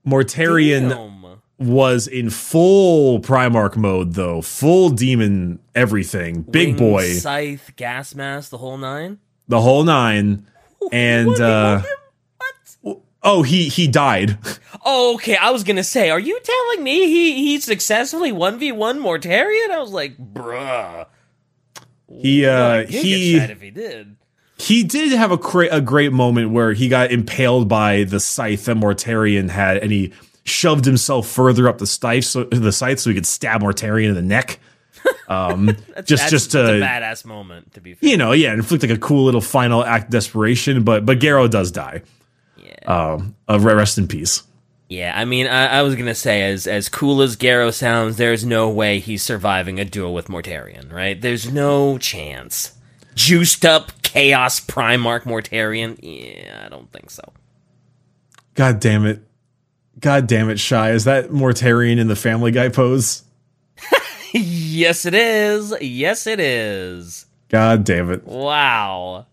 Mortarion 0.07 0.89
Damn. 0.91 1.41
was 1.59 2.07
in 2.07 2.31
full 2.31 3.21
Primarch 3.21 3.77
mode, 3.77 4.15
though, 4.15 4.41
full 4.41 4.91
demon 4.91 5.59
everything, 5.75 6.43
big 6.43 6.69
Wing, 6.69 6.77
boy, 6.77 7.13
scythe, 7.15 7.73
gas 7.77 8.15
mask, 8.15 8.51
the 8.51 8.59
whole 8.59 8.79
nine. 8.79 9.19
the 9.49 9.61
whole 9.61 9.85
nine. 9.85 10.47
And 10.93 11.39
uh, 11.41 11.83
oh, 13.23 13.43
he 13.43 13.69
he 13.69 13.87
died. 13.89 14.39
Oh, 14.91 15.15
okay. 15.17 15.37
I 15.37 15.51
was 15.51 15.65
gonna 15.65 15.85
say, 15.85 16.09
are 16.09 16.21
you 16.21 16.39
telling 16.43 16.83
me 16.83 17.09
he 17.09 17.35
he 17.35 17.61
successfully 17.61 18.33
one 18.33 18.59
v 18.59 18.73
one 18.73 19.01
Mortarion? 19.01 19.71
I 19.71 19.79
was 19.81 19.91
like, 19.91 20.17
bruh. 20.17 21.07
He 22.11 22.47
uh, 22.47 22.87
he 22.87 23.37
if 23.37 23.61
he 23.61 23.71
did. 23.71 24.17
he 24.57 24.85
did 24.85 25.13
have 25.13 25.31
a 25.31 25.37
cra- 25.37 25.69
a 25.71 25.81
great 25.83 26.13
moment 26.13 26.53
where 26.53 26.73
he 26.73 26.89
got 26.89 27.11
impaled 27.11 27.69
by 27.69 28.05
the 28.05 28.19
scythe 28.21 28.65
that 28.67 28.77
Mortarion 28.79 29.51
had, 29.51 29.79
and 29.79 29.93
he 29.93 30.13
shoved 30.45 30.87
himself 30.87 31.27
further 31.29 31.69
up 31.69 31.79
the 31.79 31.87
scythe 31.87 32.25
so 32.25 32.45
the 32.45 32.73
scythe 32.73 33.01
so 33.01 33.11
he 33.11 33.15
could 33.15 33.27
stab 33.27 33.61
Mortarion 33.61 34.11
in 34.11 34.15
the 34.15 34.23
neck. 34.23 34.61
Um, 35.29 35.77
just 36.05 36.09
That's, 36.09 36.31
just 36.31 36.53
that's 36.53 36.71
a 36.71 36.81
badass 36.81 37.25
moment 37.27 37.75
to 37.75 37.83
be 37.83 37.93
fair. 37.95 38.09
you 38.09 38.17
know, 38.17 38.33
yeah, 38.33 38.55
inflict 38.55 38.83
like 38.83 38.91
a 38.93 38.97
cool 38.99 39.27
little 39.27 39.43
final 39.43 39.85
act 39.85 40.11
desperation. 40.11 40.85
But 40.85 41.05
but 41.05 41.19
Garro 41.19 41.51
does 41.51 41.71
die. 41.71 42.03
Yeah. 42.89 43.13
Um, 43.13 43.37
uh, 43.49 43.61
rest 43.61 43.99
in 43.99 44.09
peace. 44.09 44.43
Yeah, 44.89 45.13
I 45.15 45.27
mean, 45.27 45.47
I, 45.47 45.67
I 45.67 45.83
was 45.83 45.95
gonna 45.97 46.15
say, 46.15 46.51
as 46.51 46.67
as 46.67 46.89
cool 46.89 47.21
as 47.21 47.37
Garro 47.37 47.73
sounds, 47.73 48.17
there's 48.17 48.45
no 48.45 48.71
way 48.71 49.01
he's 49.01 49.23
surviving 49.23 49.79
a 49.79 49.85
duel 49.85 50.15
with 50.15 50.29
Mortarion, 50.29 50.91
right? 50.91 51.21
There's 51.21 51.53
no 51.53 51.99
chance. 51.99 52.73
Juiced 53.15 53.67
up 53.67 53.93
Chaos 54.03 54.61
Primarch 54.61 55.25
Mortarion? 55.25 55.99
Yeah, 56.01 56.63
I 56.65 56.69
don't 56.71 56.91
think 56.91 57.11
so. 57.11 57.23
God 58.55 58.81
damn 58.81 59.05
it. 59.05 59.21
God 60.01 60.27
damn 60.27 60.49
it, 60.49 60.59
Shy. 60.59 60.93
Is 60.93 61.05
that 61.05 61.31
Mortarion 61.31 61.99
in 61.99 62.09
the 62.09 62.17
Family 62.17 62.53
Guy 62.53 62.71
pose? 62.71 63.25
yes, 64.33 65.05
it 65.05 65.15
is. 65.15 65.75
Yes, 65.81 66.27
it 66.27 66.41
is. 66.41 67.27
God 67.51 67.85
damn 67.85 68.11
it. 68.11 68.25
Wow. 68.25 69.27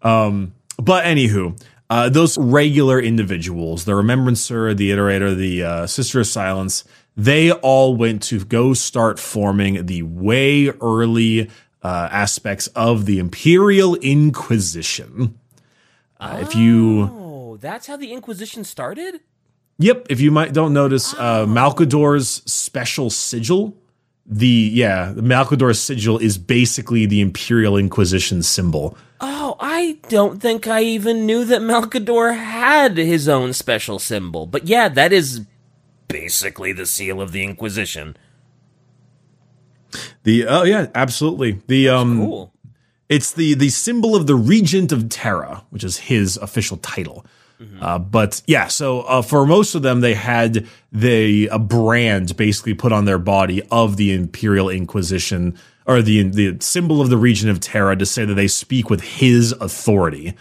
Um, 0.00 0.54
but 0.78 1.04
anywho, 1.04 1.60
uh, 1.90 2.08
those 2.08 2.36
regular 2.38 3.00
individuals, 3.00 3.84
the 3.84 3.94
Remembrancer, 3.94 4.74
the 4.74 4.90
Iterator, 4.90 5.36
the 5.36 5.62
uh, 5.62 5.86
Sister 5.86 6.20
of 6.20 6.26
Silence, 6.26 6.84
they 7.16 7.50
all 7.50 7.96
went 7.96 8.22
to 8.24 8.44
go 8.44 8.74
start 8.74 9.18
forming 9.18 9.86
the 9.86 10.02
way 10.02 10.68
early 10.80 11.50
uh, 11.82 12.08
aspects 12.10 12.66
of 12.68 13.06
the 13.06 13.18
Imperial 13.18 13.94
Inquisition. 13.96 15.38
Uh, 16.20 16.38
If 16.40 16.54
you 16.54 17.10
Oh, 17.12 17.56
that's 17.60 17.86
how 17.86 17.96
the 17.96 18.12
Inquisition 18.12 18.64
started? 18.64 19.20
Yep, 19.78 20.06
if 20.10 20.20
you 20.20 20.30
might 20.30 20.52
don't 20.52 20.72
notice, 20.72 21.14
uh, 21.14 21.46
Malcador's 21.46 22.42
special 22.50 23.10
sigil, 23.10 23.76
the 24.26 24.70
yeah, 24.74 25.12
the 25.12 25.22
Malcador 25.22 25.74
sigil 25.74 26.18
is 26.18 26.36
basically 26.36 27.06
the 27.06 27.20
Imperial 27.20 27.76
Inquisition 27.76 28.42
symbol. 28.42 28.96
Oh, 29.20 29.56
I 29.58 29.98
don't 30.08 30.40
think 30.40 30.66
I 30.66 30.82
even 30.82 31.26
knew 31.26 31.44
that 31.44 31.60
Malcador 31.60 32.36
had 32.36 32.96
his 32.96 33.28
own 33.28 33.52
special 33.52 33.98
symbol. 33.98 34.46
But 34.46 34.66
yeah, 34.68 34.88
that 34.88 35.12
is 35.12 35.44
basically 36.06 36.72
the 36.72 36.86
seal 36.86 37.20
of 37.20 37.32
the 37.32 37.42
Inquisition. 37.42 38.16
The 40.22 40.46
oh 40.46 40.64
yeah, 40.64 40.88
absolutely. 40.94 41.60
The 41.66 41.88
um, 41.88 42.18
Cool. 42.18 42.52
it's 43.08 43.32
the 43.32 43.54
the 43.54 43.70
symbol 43.70 44.14
of 44.14 44.26
the 44.26 44.34
Regent 44.34 44.92
of 44.92 45.08
Terra, 45.08 45.64
which 45.70 45.82
is 45.84 45.98
his 45.98 46.36
official 46.36 46.76
title. 46.78 47.24
Uh, 47.80 47.98
but 47.98 48.40
yeah, 48.46 48.68
so 48.68 49.00
uh, 49.00 49.20
for 49.20 49.44
most 49.44 49.74
of 49.74 49.82
them, 49.82 50.00
they 50.00 50.14
had 50.14 50.64
the 50.92 51.48
a 51.48 51.58
brand 51.58 52.36
basically 52.36 52.72
put 52.72 52.92
on 52.92 53.04
their 53.04 53.18
body 53.18 53.62
of 53.72 53.96
the 53.96 54.12
Imperial 54.12 54.68
Inquisition 54.68 55.58
or 55.88 56.02
the 56.02 56.22
the 56.22 56.56
symbol 56.60 57.00
of 57.00 57.10
the 57.10 57.16
Regent 57.16 57.50
of 57.50 57.58
Terra 57.58 57.96
to 57.96 58.06
say 58.06 58.24
that 58.24 58.34
they 58.34 58.46
speak 58.46 58.88
with 58.90 59.00
his 59.00 59.52
authority. 59.52 60.34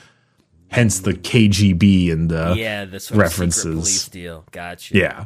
Hence 0.69 0.99
the 0.99 1.13
KGB 1.13 2.11
and 2.11 2.29
the 2.29 2.53
Yeah, 2.57 2.83
the 2.85 2.99
sort 2.99 3.17
references. 3.19 4.09
deal. 4.09 4.43
Gotcha. 4.51 4.95
yeah. 4.97 5.25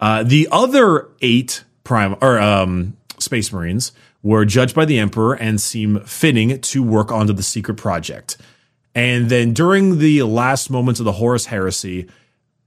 Uh, 0.00 0.22
the 0.22 0.48
other 0.50 1.08
eight 1.20 1.62
prime 1.84 2.16
or 2.22 2.38
um, 2.38 2.96
space 3.18 3.52
marines 3.52 3.92
were 4.22 4.44
judged 4.46 4.74
by 4.74 4.86
the 4.86 4.98
emperor 4.98 5.34
and 5.34 5.60
seem 5.60 6.00
fitting 6.00 6.58
to 6.60 6.82
work 6.82 7.12
onto 7.12 7.32
the 7.34 7.42
secret 7.42 7.74
project. 7.76 8.38
And 8.94 9.28
then 9.28 9.52
during 9.52 9.98
the 9.98 10.22
last 10.22 10.70
moments 10.70 11.00
of 11.00 11.04
the 11.04 11.12
Horus 11.12 11.46
heresy, 11.46 12.08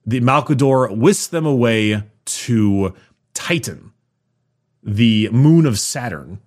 the 0.06 0.22
Malcador 0.22 0.96
whisked 0.96 1.32
them 1.32 1.46
away 1.48 2.04
to 2.26 2.94
Titan, 3.34 3.92
the 4.84 5.28
moon 5.30 5.66
of 5.66 5.80
Saturn, 5.80 6.40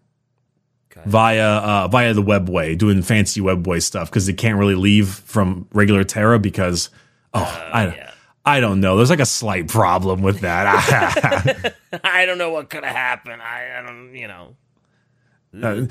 Okay. 0.96 1.10
via 1.10 1.48
uh, 1.48 1.88
via 1.88 2.14
the 2.14 2.22
webway, 2.22 2.78
doing 2.78 3.02
fancy 3.02 3.40
webway 3.40 3.82
stuff 3.82 4.10
because 4.10 4.26
they 4.26 4.32
can't 4.32 4.58
really 4.58 4.76
leave 4.76 5.08
from 5.08 5.66
regular 5.72 6.04
Terra 6.04 6.38
because 6.38 6.90
oh 7.32 7.68
I 7.72 7.86
yeah. 7.86 8.10
I 8.46 8.60
don't 8.60 8.80
know. 8.80 8.96
There's 8.96 9.10
like 9.10 9.20
a 9.20 9.26
slight 9.26 9.68
problem 9.68 10.22
with 10.22 10.40
that. 10.40 11.74
I 12.04 12.26
don't 12.26 12.38
know 12.38 12.50
what 12.50 12.68
could 12.68 12.84
have 12.84 12.94
happened. 12.94 13.40
I, 13.40 13.78
I 13.78 13.82
don't, 13.82 14.14
you 14.14 14.28
know. 14.28 14.56
Uh, 15.62 15.86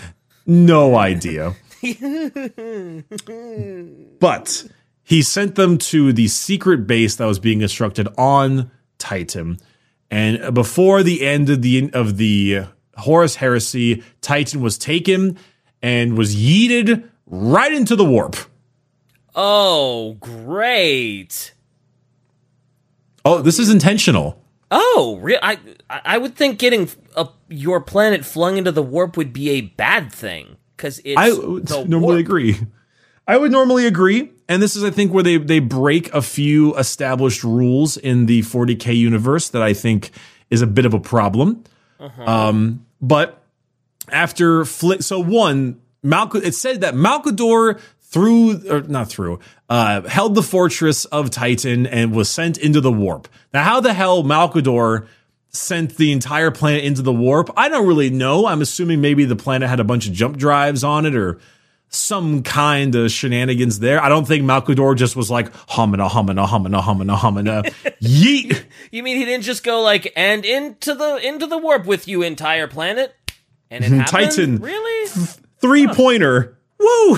no 0.46 0.96
idea. 0.96 1.56
but 4.20 4.66
he 5.04 5.22
sent 5.22 5.56
them 5.56 5.78
to 5.80 6.14
the 6.14 6.28
secret 6.28 6.86
base 6.86 7.16
that 7.16 7.26
was 7.26 7.40
being 7.40 7.60
constructed 7.60 8.08
on 8.18 8.70
Titan. 9.00 9.58
And 10.12 10.54
before 10.54 11.02
the 11.02 11.26
end 11.26 11.50
of 11.50 11.64
the 11.64 11.90
of 11.92 12.18
the 12.18 12.66
Horus 12.98 13.36
heresy, 13.36 14.04
Titan 14.22 14.62
was 14.62 14.78
taken 14.78 15.38
and 15.82 16.18
was 16.18 16.36
yeeted 16.36 17.08
right 17.26 17.72
into 17.74 17.96
the 17.96 18.06
warp. 18.06 18.36
Oh, 19.36 20.18
great. 20.20 21.54
Oh, 23.26 23.42
this 23.42 23.58
is 23.60 23.70
intentional. 23.72 24.40
Oh, 24.70 25.20
re- 25.22 25.40
I 25.42 25.58
I 25.90 26.18
would 26.18 26.36
think 26.36 26.60
getting 26.60 26.90
a, 27.16 27.28
your 27.50 27.80
planet 27.82 28.26
flung 28.26 28.58
into 28.58 28.72
the 28.72 28.84
warp 28.84 29.18
would 29.18 29.32
be 29.34 29.52
a 29.52 29.62
bad 29.62 30.12
thing. 30.12 30.58
because 30.76 31.00
it's 31.06 31.18
I 31.20 31.32
would 31.32 31.70
normally 31.90 32.00
warp. 32.16 32.20
agree. 32.20 32.58
I 33.28 33.38
would 33.38 33.52
normally 33.52 33.86
agree. 33.88 34.32
And 34.50 34.62
this 34.62 34.76
is, 34.76 34.84
I 34.84 34.90
think, 34.90 35.14
where 35.14 35.24
they, 35.24 35.38
they 35.38 35.60
break 35.60 36.14
a 36.14 36.22
few 36.22 36.76
established 36.76 37.44
rules 37.44 37.96
in 37.96 38.26
the 38.26 38.42
40K 38.42 38.94
universe 38.98 39.48
that 39.50 39.62
I 39.62 39.74
think 39.74 40.12
is 40.50 40.62
a 40.62 40.68
bit 40.68 40.86
of 40.86 40.94
a 40.94 41.00
problem. 41.00 41.64
Um, 42.26 42.86
but 43.02 43.42
after 44.10 44.66
Flick, 44.66 45.02
so 45.02 45.20
one, 45.20 45.82
Malco, 46.04 46.44
it 46.44 46.56
said 46.56 46.82
that 46.82 46.94
Malcador 46.94 47.80
through, 48.02 48.70
or 48.70 48.82
not 48.82 49.10
through, 49.10 49.40
uh, 49.70 50.02
held 50.04 50.36
the 50.36 50.44
fortress 50.44 51.06
of 51.06 51.30
Titan 51.30 51.88
and 51.88 52.14
was 52.14 52.30
sent 52.30 52.58
into 52.58 52.80
the 52.80 52.92
warp. 52.92 53.28
Now, 53.54 53.64
how 53.64 53.80
the 53.80 53.94
hell 53.94 54.24
Malcador 54.24 55.08
sent 55.50 55.98
the 55.98 56.12
entire 56.12 56.52
planet 56.52 56.84
into 56.84 57.02
the 57.02 57.14
warp? 57.14 57.50
I 57.58 57.70
don't 57.70 57.88
really 57.88 58.10
know. 58.10 58.46
I'm 58.46 58.62
assuming 58.62 59.02
maybe 59.02 59.26
the 59.26 59.36
planet 59.36 59.70
had 59.70 59.80
a 59.80 59.84
bunch 59.84 60.08
of 60.08 60.14
jump 60.14 60.38
drives 60.38 60.84
on 60.84 61.06
it 61.06 61.16
or 61.16 61.40
some 61.94 62.42
kind 62.44 62.96
of 62.96 63.12
shenanigans 63.12 63.80
there. 63.80 64.02
I 64.04 64.10
don't 64.10 64.28
think 64.28 64.44
Malcador 64.44 64.96
just 64.96 65.16
was 65.16 65.30
like 65.30 65.52
humana, 65.70 66.10
humana, 66.10 66.48
humana, 66.48 66.82
humana, 66.82 67.18
humana, 67.18 67.64
yeet. 68.02 68.64
You 68.92 69.04
mean 69.04 69.18
he 69.18 69.26
didn't 69.26 69.44
just 69.44 69.64
go 69.64 69.82
like 69.82 70.12
and 70.16 70.44
into 70.44 70.96
the 70.96 71.18
into 71.18 71.46
the 71.48 71.58
warp 71.58 71.86
with 71.86 72.08
you, 72.08 72.22
entire 72.24 72.68
planet? 72.68 73.16
And 73.70 73.84
it 73.84 73.92
mhm, 73.92 73.98
happened? 74.00 74.08
Titan. 74.08 74.58
Really? 74.58 75.10
Three 75.60 75.88
pointer. 75.88 76.58
Woo! 76.80 77.18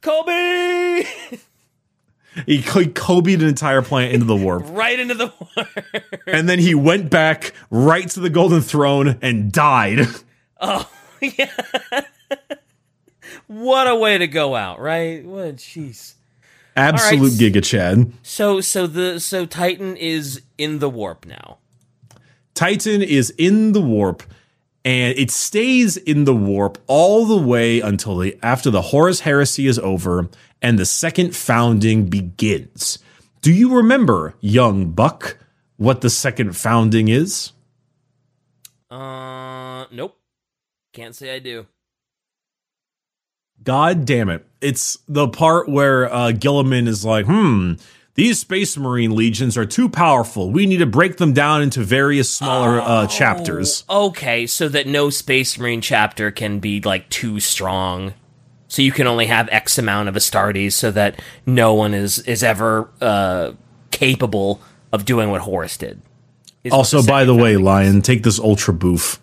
Kobe! 0.00 1.04
He, 2.46 2.56
he 2.56 2.86
Kobe'd 2.88 3.42
an 3.42 3.48
entire 3.48 3.80
planet 3.80 4.12
into 4.12 4.26
the 4.26 4.34
warp. 4.36 4.64
right 4.68 4.98
into 4.98 5.14
the 5.14 5.32
warp. 5.38 5.68
and 6.26 6.48
then 6.48 6.58
he 6.58 6.74
went 6.74 7.08
back 7.08 7.52
right 7.70 8.08
to 8.10 8.20
the 8.20 8.28
golden 8.30 8.60
throne 8.60 9.18
and 9.22 9.52
died. 9.52 10.06
Oh, 10.66 10.88
yeah. 11.20 11.50
What 13.46 13.86
a 13.86 13.96
way 13.96 14.18
to 14.18 14.26
go 14.26 14.54
out, 14.54 14.80
right? 14.80 15.24
What 15.24 15.56
jeez. 15.56 16.14
Absolute 16.76 17.32
right. 17.32 17.52
Giga 17.52 17.64
Chad. 17.64 18.12
So 18.22 18.60
so 18.60 18.86
the 18.86 19.20
so 19.20 19.46
Titan 19.46 19.96
is 19.96 20.42
in 20.58 20.80
the 20.80 20.90
warp 20.90 21.24
now. 21.26 21.58
Titan 22.54 23.02
is 23.02 23.30
in 23.38 23.72
the 23.72 23.80
warp 23.80 24.22
and 24.84 25.16
it 25.16 25.30
stays 25.30 25.96
in 25.96 26.24
the 26.24 26.34
warp 26.34 26.78
all 26.86 27.26
the 27.26 27.36
way 27.36 27.80
until 27.80 28.18
the 28.18 28.36
after 28.42 28.70
the 28.70 28.82
Horus 28.82 29.20
heresy 29.20 29.66
is 29.66 29.78
over 29.78 30.28
and 30.60 30.78
the 30.78 30.86
second 30.86 31.36
founding 31.36 32.06
begins. 32.06 32.98
Do 33.40 33.52
you 33.52 33.74
remember, 33.76 34.34
young 34.40 34.90
buck, 34.90 35.36
what 35.76 36.00
the 36.00 36.10
second 36.10 36.56
founding 36.56 37.08
is? 37.08 37.52
Uh 38.90 39.86
nope. 39.92 40.18
Can't 40.92 41.14
say 41.14 41.34
I 41.34 41.38
do. 41.38 41.66
God 43.64 44.04
damn 44.04 44.28
it. 44.28 44.46
It's 44.60 44.98
the 45.08 45.28
part 45.28 45.68
where 45.68 46.12
uh, 46.12 46.32
Guilliman 46.32 46.86
is 46.86 47.04
like, 47.04 47.26
hmm, 47.26 47.74
these 48.14 48.38
Space 48.38 48.76
Marine 48.76 49.14
legions 49.14 49.56
are 49.56 49.66
too 49.66 49.88
powerful. 49.88 50.50
We 50.50 50.66
need 50.66 50.76
to 50.78 50.86
break 50.86 51.16
them 51.16 51.32
down 51.32 51.62
into 51.62 51.82
various 51.82 52.32
smaller 52.32 52.80
uh, 52.80 53.06
chapters. 53.06 53.84
Okay, 53.90 54.46
so 54.46 54.68
that 54.68 54.86
no 54.86 55.10
Space 55.10 55.58
Marine 55.58 55.80
chapter 55.80 56.30
can 56.30 56.60
be 56.60 56.80
like 56.80 57.08
too 57.10 57.40
strong. 57.40 58.14
So 58.68 58.82
you 58.82 58.92
can 58.92 59.06
only 59.06 59.26
have 59.26 59.48
X 59.50 59.78
amount 59.78 60.08
of 60.08 60.14
Astartes 60.14 60.72
so 60.72 60.90
that 60.92 61.20
no 61.46 61.74
one 61.74 61.94
is 61.94 62.18
is 62.20 62.42
ever 62.42 62.88
uh 63.00 63.52
capable 63.90 64.60
of 64.92 65.04
doing 65.04 65.30
what 65.30 65.40
Horus 65.42 65.76
did. 65.76 66.00
Also, 66.70 67.02
by 67.02 67.24
the 67.24 67.34
way. 67.34 67.56
Lion, 67.56 68.00
take 68.00 68.22
this 68.22 68.38
Ultra 68.38 68.74
Boof. 68.74 69.20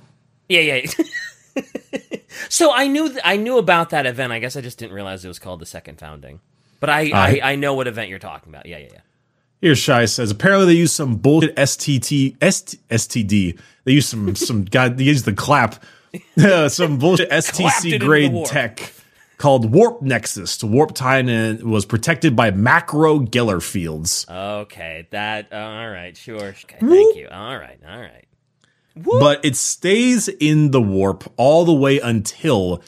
Yeah, 0.47 0.61
yeah. 0.61 1.61
so 2.49 2.71
I 2.73 2.87
knew 2.87 3.09
th- 3.09 3.21
I 3.23 3.37
knew 3.37 3.57
about 3.57 3.89
that 3.91 4.05
event. 4.05 4.31
I 4.33 4.39
guess 4.39 4.55
I 4.55 4.61
just 4.61 4.77
didn't 4.79 4.93
realize 4.93 5.23
it 5.25 5.27
was 5.27 5.39
called 5.39 5.59
the 5.59 5.65
second 5.65 5.99
founding. 5.99 6.39
But 6.79 6.89
I 6.89 7.11
I, 7.11 7.39
I- 7.43 7.51
I 7.51 7.55
know 7.55 7.73
what 7.73 7.87
event 7.87 8.09
you're 8.09 8.19
talking 8.19 8.51
about. 8.53 8.65
Yeah, 8.65 8.77
yeah, 8.79 8.89
yeah. 8.93 8.99
Here, 9.61 9.75
Shy 9.75 10.05
says 10.05 10.31
apparently 10.31 10.65
they 10.73 10.79
use 10.79 10.91
some 10.91 11.17
bullshit 11.17 11.55
STT, 11.55 12.35
ST, 12.51 12.79
STD. 12.89 13.59
They 13.83 13.91
use 13.91 14.07
some 14.07 14.35
some 14.35 14.63
god. 14.65 14.97
They 14.97 15.03
use 15.03 15.23
the 15.23 15.33
clap, 15.33 15.83
some 16.69 16.97
bullshit 16.97 17.29
STC 17.29 17.99
grade 17.99 18.45
tech 18.45 18.93
called 19.37 19.71
Warp 19.71 20.01
Nexus 20.03 20.57
to 20.57 20.67
warp 20.67 20.93
Titan 20.93 21.27
and 21.29 21.63
was 21.63 21.85
protected 21.85 22.35
by 22.35 22.51
macro 22.51 23.19
Geller 23.19 23.61
fields. 23.61 24.25
Okay, 24.29 25.07
that 25.11 25.51
all 25.53 25.89
right, 25.89 26.15
sure. 26.17 26.39
Okay, 26.49 26.77
thank 26.79 27.15
you. 27.17 27.27
All 27.31 27.57
right, 27.57 27.79
all 27.87 27.99
right. 27.99 28.25
But 28.95 29.43
it 29.43 29.55
stays 29.55 30.27
in 30.27 30.71
the 30.71 30.81
warp 30.81 31.31
all 31.37 31.65
the 31.65 31.73
way 31.73 31.99
until 31.99 32.83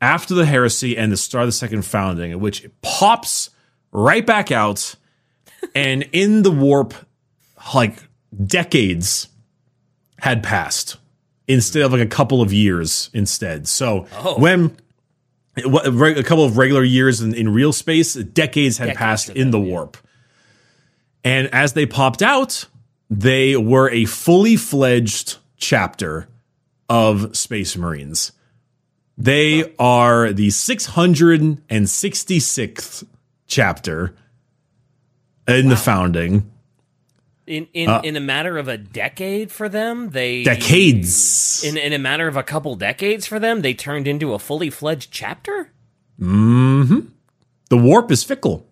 after 0.00 0.34
the 0.34 0.46
heresy 0.46 0.96
and 0.96 1.12
the 1.12 1.16
start 1.16 1.42
of 1.42 1.48
the 1.48 1.52
second 1.52 1.82
founding, 1.82 2.32
in 2.32 2.40
which 2.40 2.64
it 2.64 2.80
pops 2.82 3.50
right 3.92 4.26
back 4.26 4.50
out, 4.50 4.94
and 5.74 6.08
in 6.12 6.42
the 6.42 6.50
warp, 6.50 6.94
like 7.74 8.02
decades 8.44 9.28
had 10.18 10.42
passed 10.42 10.96
instead 11.48 11.82
of 11.82 11.92
like 11.92 12.00
a 12.00 12.06
couple 12.06 12.40
of 12.40 12.52
years 12.52 13.10
instead. 13.12 13.68
So 13.68 14.02
when 14.38 14.76
a 15.56 16.22
couple 16.22 16.44
of 16.44 16.56
regular 16.56 16.82
years 16.82 17.20
in, 17.20 17.34
in 17.34 17.52
real 17.52 17.72
space, 17.72 18.14
decades 18.14 18.78
had 18.78 18.86
Decades 18.86 18.98
passed 18.98 19.28
in 19.30 19.50
the 19.50 19.58
them, 19.58 19.66
yeah. 19.66 19.72
warp. 19.72 19.96
And 21.24 21.48
as 21.48 21.74
they 21.74 21.86
popped 21.86 22.22
out, 22.22 22.66
they 23.10 23.56
were 23.56 23.90
a 23.90 24.06
fully 24.06 24.56
fledged 24.56 25.36
chapter 25.62 26.28
of 26.88 27.36
Space 27.36 27.76
Marines. 27.76 28.32
They 29.16 29.72
are 29.78 30.32
the 30.32 30.48
666th 30.48 33.06
chapter 33.46 34.16
in 35.46 35.68
the 35.68 35.76
founding. 35.76 36.50
In 37.46 37.68
in 37.72 37.88
in 38.04 38.16
a 38.16 38.20
matter 38.20 38.58
of 38.58 38.68
a 38.68 38.78
decade 38.78 39.50
for 39.50 39.68
them, 39.68 40.10
they 40.10 40.44
Decades. 40.44 41.64
In 41.64 41.76
in 41.76 41.92
a 41.92 41.98
matter 41.98 42.28
of 42.28 42.36
a 42.36 42.42
couple 42.42 42.74
decades 42.76 43.26
for 43.26 43.38
them, 43.38 43.60
they 43.62 43.74
turned 43.74 44.08
into 44.08 44.32
a 44.32 44.38
fully 44.38 44.70
fledged 44.70 45.10
chapter. 45.10 45.70
Hmm. 46.18 47.00
The 47.68 47.76
warp 47.76 48.10
is 48.10 48.24
fickle. 48.24 48.66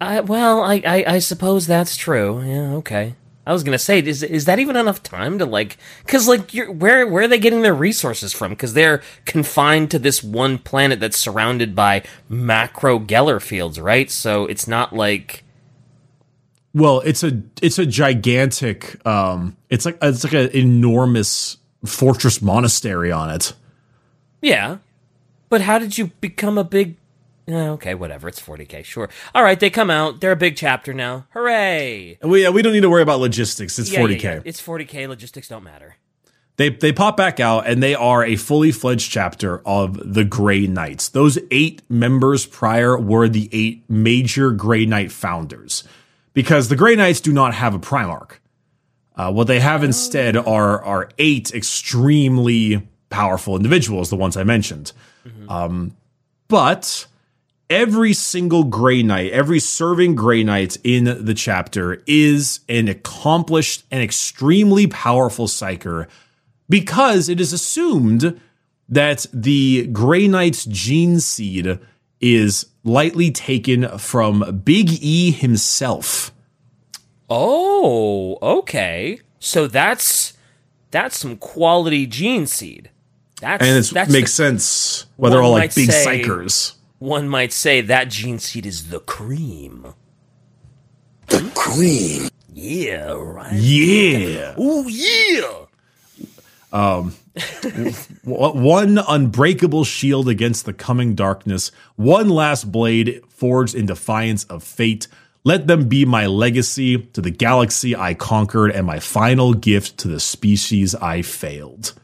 I, 0.00 0.20
well, 0.20 0.62
I, 0.62 0.82
I 0.84 1.04
I 1.06 1.18
suppose 1.20 1.66
that's 1.66 1.96
true. 1.96 2.42
Yeah, 2.42 2.74
okay. 2.74 3.14
I 3.44 3.52
was 3.52 3.64
gonna 3.64 3.78
say, 3.78 3.98
is 3.98 4.22
is 4.22 4.44
that 4.44 4.58
even 4.60 4.76
enough 4.76 5.02
time 5.02 5.38
to 5.40 5.46
like? 5.46 5.76
Because 6.04 6.28
like, 6.28 6.54
you're, 6.54 6.70
where 6.70 7.06
where 7.06 7.24
are 7.24 7.28
they 7.28 7.38
getting 7.38 7.62
their 7.62 7.74
resources 7.74 8.32
from? 8.32 8.50
Because 8.50 8.74
they're 8.74 9.02
confined 9.24 9.90
to 9.90 9.98
this 9.98 10.22
one 10.22 10.58
planet 10.58 11.00
that's 11.00 11.18
surrounded 11.18 11.74
by 11.74 12.04
macro 12.28 13.00
Geller 13.00 13.42
fields, 13.42 13.80
right? 13.80 14.08
So 14.10 14.46
it's 14.46 14.68
not 14.68 14.94
like 14.94 15.42
Well, 16.72 17.00
it's 17.00 17.24
a 17.24 17.42
it's 17.60 17.78
a 17.80 17.86
gigantic 17.86 19.04
um 19.04 19.56
it's 19.70 19.86
like 19.86 19.98
it's 20.00 20.22
like 20.22 20.34
an 20.34 20.50
enormous 20.50 21.56
fortress 21.84 22.40
monastery 22.40 23.10
on 23.10 23.30
it. 23.30 23.54
yeah. 24.40 24.78
But 25.48 25.62
how 25.62 25.78
did 25.80 25.98
you 25.98 26.06
become 26.20 26.56
a 26.58 26.64
big? 26.64 26.96
Eh, 27.48 27.68
okay, 27.70 27.94
whatever. 27.94 28.28
It's 28.28 28.40
40k. 28.40 28.84
Sure. 28.84 29.08
All 29.34 29.42
right, 29.42 29.58
they 29.58 29.70
come 29.70 29.90
out. 29.90 30.20
They're 30.20 30.32
a 30.32 30.36
big 30.36 30.56
chapter 30.56 30.92
now. 30.94 31.26
Hooray! 31.30 32.18
And 32.20 32.30
we 32.30 32.42
yeah, 32.42 32.50
we 32.50 32.62
don't 32.62 32.72
need 32.72 32.80
to 32.80 32.90
worry 32.90 33.02
about 33.02 33.20
logistics. 33.20 33.78
It's 33.78 33.90
Yeah, 33.90 34.00
yeah, 34.00 34.06
40k. 34.06 34.22
yeah. 34.22 34.40
It's 34.44 34.60
40k. 34.60 35.08
Logistics 35.08 35.48
don't 35.48 35.64
matter. 35.64 35.96
They 36.56 36.68
they 36.68 36.92
pop 36.92 37.16
back 37.16 37.40
out 37.40 37.66
and 37.66 37.82
they 37.82 37.94
are 37.94 38.22
a 38.24 38.36
fully 38.36 38.72
fledged 38.72 39.10
chapter 39.10 39.62
of 39.66 39.98
the 40.14 40.22
Grey 40.24 40.66
Knights. 40.66 41.08
Those 41.08 41.38
eight 41.50 41.80
members 41.88 42.44
prior 42.44 42.98
were 42.98 43.26
the 43.28 43.48
eight 43.52 43.84
major 43.88 44.50
Grey 44.50 44.84
Knight 44.84 45.10
founders, 45.10 45.82
because 46.34 46.68
the 46.68 46.76
Grey 46.76 46.94
Knights 46.94 47.20
do 47.22 47.32
not 47.32 47.54
have 47.54 47.74
a 47.74 47.78
Primarch. 47.78 48.32
Uh, 49.16 49.32
what 49.32 49.46
they 49.46 49.60
have 49.60 49.82
instead 49.82 50.36
are 50.36 50.82
are 50.84 51.08
eight 51.18 51.52
extremely 51.54 52.86
powerful 53.08 53.56
individuals, 53.56 54.10
the 54.10 54.16
ones 54.16 54.36
I 54.36 54.44
mentioned. 54.44 54.92
Um, 55.48 55.96
but 56.48 57.06
every 57.72 58.12
single 58.12 58.64
Grey 58.64 59.02
Knight, 59.02 59.32
every 59.32 59.58
serving 59.58 60.14
Grey 60.14 60.44
Knight 60.44 60.76
in 60.84 61.04
the 61.24 61.34
chapter 61.34 62.02
is 62.06 62.60
an 62.68 62.86
accomplished 62.88 63.84
and 63.90 64.02
extremely 64.02 64.86
powerful 64.86 65.46
psyker 65.46 66.06
because 66.68 67.28
it 67.28 67.40
is 67.40 67.52
assumed 67.52 68.38
that 68.88 69.26
the 69.32 69.86
Grey 69.86 70.28
Knight's 70.28 70.66
gene 70.66 71.18
seed 71.18 71.78
is 72.20 72.66
lightly 72.84 73.30
taken 73.30 73.88
from 73.98 74.60
Big 74.64 74.90
E 75.02 75.30
himself. 75.30 76.30
Oh, 77.30 78.38
okay. 78.42 79.20
So 79.38 79.66
that's 79.66 80.34
that's 80.90 81.18
some 81.18 81.36
quality 81.38 82.06
gene 82.06 82.46
seed. 82.46 82.90
That's 83.40 83.64
And 83.64 83.84
it 84.06 84.10
makes 84.12 84.30
the- 84.36 84.44
sense 84.44 85.06
why 85.16 85.30
they're 85.30 85.42
all 85.42 85.52
like 85.52 85.74
big 85.74 85.90
say- 85.90 86.22
psykers. 86.22 86.74
One 87.02 87.28
might 87.28 87.52
say 87.52 87.80
that 87.80 88.08
gene 88.08 88.38
seed 88.38 88.64
is 88.64 88.90
the 88.90 89.00
cream. 89.00 89.92
The 91.26 91.50
cream. 91.52 92.28
Yeah, 92.52 93.12
right. 93.12 93.52
Yeah. 93.52 94.54
Oh 94.56 94.86
yeah. 94.86 95.66
Um, 96.72 97.14
one 98.24 98.98
unbreakable 98.98 99.82
shield 99.82 100.28
against 100.28 100.64
the 100.64 100.72
coming 100.72 101.14
darkness, 101.16 101.72
one 101.96 102.28
last 102.28 102.70
blade 102.70 103.22
forged 103.28 103.74
in 103.74 103.86
defiance 103.86 104.44
of 104.44 104.62
fate. 104.62 105.08
Let 105.42 105.66
them 105.66 105.88
be 105.88 106.04
my 106.04 106.26
legacy 106.26 106.98
to 106.98 107.20
the 107.20 107.30
galaxy 107.30 107.96
I 107.96 108.14
conquered 108.14 108.70
and 108.70 108.86
my 108.86 109.00
final 109.00 109.54
gift 109.54 109.98
to 109.98 110.08
the 110.08 110.20
species 110.20 110.94
I 110.94 111.22
failed. 111.22 111.94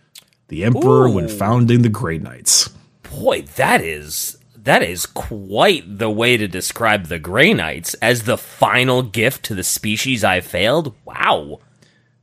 The 0.48 0.64
Emperor 0.64 1.06
Ooh. 1.06 1.12
when 1.12 1.28
founding 1.28 1.82
the 1.82 1.88
Grey 1.88 2.18
Knights. 2.18 2.70
Boy, 3.04 3.42
that 3.42 3.80
is 3.80 4.37
that 4.68 4.82
is 4.82 5.06
quite 5.06 5.98
the 5.98 6.10
way 6.10 6.36
to 6.36 6.46
describe 6.46 7.06
the 7.06 7.18
Grey 7.18 7.54
Knights 7.54 7.94
as 7.94 8.24
the 8.24 8.36
final 8.36 9.00
gift 9.02 9.42
to 9.46 9.54
the 9.54 9.62
species 9.62 10.22
I 10.22 10.42
failed. 10.42 10.94
Wow. 11.06 11.60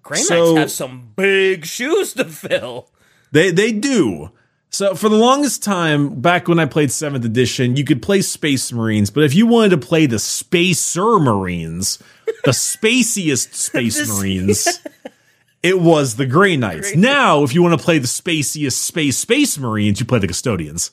Grey 0.04 0.20
so, 0.20 0.54
Knights 0.54 0.60
have 0.60 0.72
some 0.72 1.14
big 1.16 1.66
shoes 1.66 2.14
to 2.14 2.26
fill. 2.26 2.92
They 3.32 3.50
they 3.50 3.72
do. 3.72 4.30
So 4.70 4.94
for 4.94 5.10
the 5.10 5.16
longest 5.16 5.64
time, 5.64 6.22
back 6.22 6.48
when 6.48 6.60
I 6.60 6.66
played 6.66 6.92
seventh 6.92 7.26
edition, 7.26 7.78
you 7.78 7.84
could 7.84 8.04
play 8.04 8.22
Space 8.22 8.72
Marines, 8.72 9.10
but 9.10 9.24
if 9.24 9.34
you 9.34 9.48
wanted 9.48 9.70
to 9.70 9.88
play 9.88 10.06
the 10.06 10.20
Spacer 10.20 11.18
Marines, 11.18 11.98
the 12.44 12.52
spaciest 12.52 13.54
Space 13.56 14.08
Marines, 14.08 14.82
it 15.64 15.80
was 15.80 16.18
the 16.18 16.28
Grey 16.28 16.58
Knights. 16.58 16.92
Grey 16.92 17.02
now, 17.02 17.42
if 17.42 17.56
you 17.56 17.64
want 17.64 17.80
to 17.80 17.84
play 17.84 17.98
the 17.98 18.06
spaciest 18.06 18.74
Space 18.74 19.18
Space 19.18 19.58
Marines, 19.58 20.00
you 20.00 20.06
play 20.06 20.20
the 20.20 20.28
Custodians. 20.28 20.92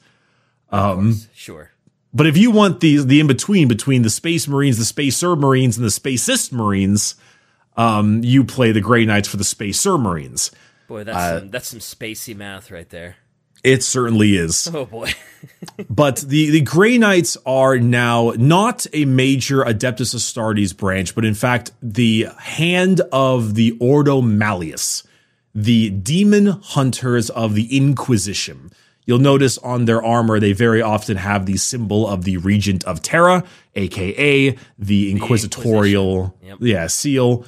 Um, 0.73 1.21
sure. 1.35 1.71
But 2.15 2.27
if 2.27 2.37
you 2.37 2.51
want 2.51 2.81
the 2.81 3.05
the 3.05 3.21
in 3.21 3.27
between 3.27 3.69
between 3.69 4.03
the 4.03 4.11
Space 4.11 4.49
Marines, 4.49 4.79
the 4.79 4.85
Spacer 4.85 5.37
Marines, 5.37 5.77
and 5.77 5.85
the 5.85 5.91
Spacist 5.91 6.53
Marines, 6.53 7.15
um, 7.77 8.23
you 8.23 8.45
play 8.45 8.73
the 8.73 8.81
Grey 8.81 9.05
Knights 9.05 9.29
for 9.29 9.37
the 9.37 9.45
Spacer 9.45 9.97
Marines. 9.97 10.51
Boy, 10.89 11.05
that's 11.05 11.17
uh, 11.17 11.39
some, 11.39 11.51
that's 11.51 11.69
some 11.69 11.79
spacey 11.79 12.37
math 12.37 12.71
right 12.71 12.89
there. 12.89 13.17
It 13.65 13.83
certainly 13.83 14.37
is. 14.37 14.69
Oh 14.75 14.85
boy. 14.85 15.13
but 15.89 16.17
the 16.17 16.51
the 16.51 16.61
Grey 16.61 16.99
Knights 16.99 17.37
are 17.47 17.79
now 17.79 18.33
not 18.37 18.87
a 18.93 19.05
major 19.05 19.65
Adeptus 19.65 20.15
Astartes 20.15 20.77
branch, 20.77 21.15
but 21.15 21.25
in 21.25 21.35
fact 21.35 21.73
the 21.81 22.29
hand 22.39 23.01
of 23.13 23.55
the 23.55 23.77
Ordo 23.81 24.21
Malleus, 24.21 25.03
the 25.55 25.91
demon 25.91 26.47
hunters 26.47 27.31
of 27.31 27.55
the 27.55 27.75
Inquisition. 27.77 28.71
You'll 29.05 29.19
notice 29.19 29.59
on 29.59 29.85
their 29.87 30.03
armor, 30.03 30.39
they 30.39 30.53
very 30.53 30.81
often 30.81 31.17
have 31.17 31.47
the 31.47 31.57
symbol 31.57 32.07
of 32.07 32.25
the 32.25 32.37
Regent 32.37 32.85
of 32.85 33.03
Terra, 33.03 33.45
aka 33.75 34.57
the 34.79 35.11
Inquisitorial 35.11 36.37
the 36.41 36.47
yep. 36.47 36.59
yeah, 36.61 36.87
seal. 36.87 37.45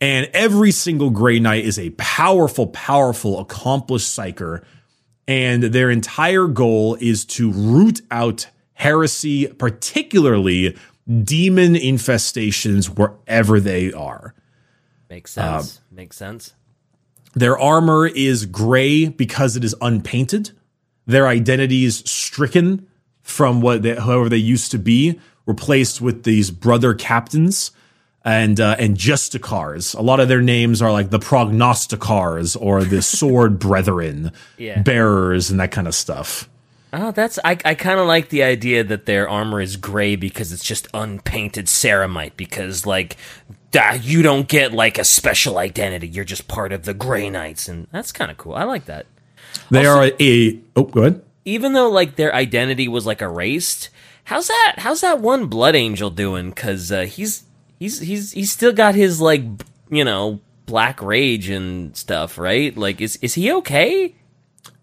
And 0.00 0.30
every 0.32 0.70
single 0.70 1.10
Grey 1.10 1.40
Knight 1.40 1.64
is 1.64 1.78
a 1.78 1.90
powerful, 1.90 2.68
powerful, 2.68 3.40
accomplished 3.40 4.06
psyker. 4.06 4.64
And 5.26 5.62
their 5.64 5.90
entire 5.90 6.46
goal 6.46 6.96
is 7.00 7.24
to 7.26 7.50
root 7.50 8.00
out 8.10 8.48
heresy, 8.74 9.46
particularly 9.46 10.76
demon 11.24 11.74
infestations 11.74 12.86
wherever 12.86 13.60
they 13.60 13.92
are. 13.92 14.34
Makes 15.10 15.32
sense. 15.32 15.78
Uh, 15.78 15.94
Makes 15.94 16.16
sense. 16.16 16.54
Their 17.34 17.58
armor 17.58 18.06
is 18.06 18.46
gray 18.46 19.08
because 19.08 19.56
it 19.56 19.64
is 19.64 19.74
unpainted 19.80 20.52
their 21.08 21.26
identities 21.26 22.08
stricken 22.08 22.86
from 23.22 23.60
what 23.60 23.82
they, 23.82 23.96
however 23.96 24.28
they 24.28 24.36
used 24.36 24.70
to 24.70 24.78
be, 24.78 25.18
replaced 25.46 26.00
with 26.00 26.22
these 26.22 26.50
brother 26.50 26.94
captains 26.94 27.72
and 28.24 28.60
uh, 28.60 28.76
and 28.78 28.96
justicars. 28.96 29.98
A 29.98 30.02
lot 30.02 30.20
of 30.20 30.28
their 30.28 30.42
names 30.42 30.82
are 30.82 30.92
like 30.92 31.10
the 31.10 31.18
prognosticars 31.18 32.56
or 32.60 32.84
the 32.84 33.02
sword 33.18 33.58
brethren, 33.58 34.32
yeah. 34.58 34.80
bearers, 34.82 35.50
and 35.50 35.58
that 35.58 35.72
kind 35.72 35.88
of 35.88 35.94
stuff. 35.94 36.48
Oh, 36.92 37.10
that's 37.10 37.38
I. 37.42 37.58
I 37.64 37.74
kind 37.74 37.98
of 37.98 38.06
like 38.06 38.28
the 38.28 38.42
idea 38.42 38.84
that 38.84 39.06
their 39.06 39.28
armor 39.28 39.60
is 39.60 39.76
gray 39.76 40.14
because 40.14 40.52
it's 40.52 40.64
just 40.64 40.88
unpainted 40.92 41.66
ceramite. 41.66 42.36
Because 42.36 42.84
like, 42.84 43.16
you 44.02 44.22
don't 44.22 44.46
get 44.46 44.72
like 44.72 44.98
a 44.98 45.04
special 45.04 45.56
identity. 45.56 46.08
You're 46.08 46.24
just 46.24 46.48
part 46.48 46.72
of 46.72 46.84
the 46.84 46.94
Grey 46.94 47.30
Knights, 47.30 47.68
and 47.68 47.86
that's 47.92 48.12
kind 48.12 48.30
of 48.30 48.36
cool. 48.36 48.54
I 48.54 48.64
like 48.64 48.86
that. 48.86 49.06
They 49.70 49.86
also, 49.86 50.00
are 50.00 50.12
a, 50.20 50.58
oh, 50.76 50.84
go 50.84 51.00
ahead. 51.00 51.22
Even 51.44 51.72
though 51.72 51.90
like 51.90 52.16
their 52.16 52.34
identity 52.34 52.88
was 52.88 53.06
like 53.06 53.22
erased, 53.22 53.90
how's 54.24 54.48
that? 54.48 54.74
How's 54.78 55.00
that 55.00 55.20
one 55.20 55.46
Blood 55.46 55.74
Angel 55.74 56.10
doing? 56.10 56.50
Because 56.50 56.92
uh, 56.92 57.02
he's 57.02 57.44
he's 57.78 58.00
he's 58.00 58.32
he's 58.32 58.52
still 58.52 58.72
got 58.72 58.94
his 58.94 59.20
like 59.20 59.42
you 59.90 60.04
know 60.04 60.40
black 60.66 61.02
rage 61.02 61.48
and 61.48 61.96
stuff, 61.96 62.38
right? 62.38 62.76
Like, 62.76 63.00
is 63.00 63.16
is 63.16 63.34
he 63.34 63.52
okay? 63.52 64.14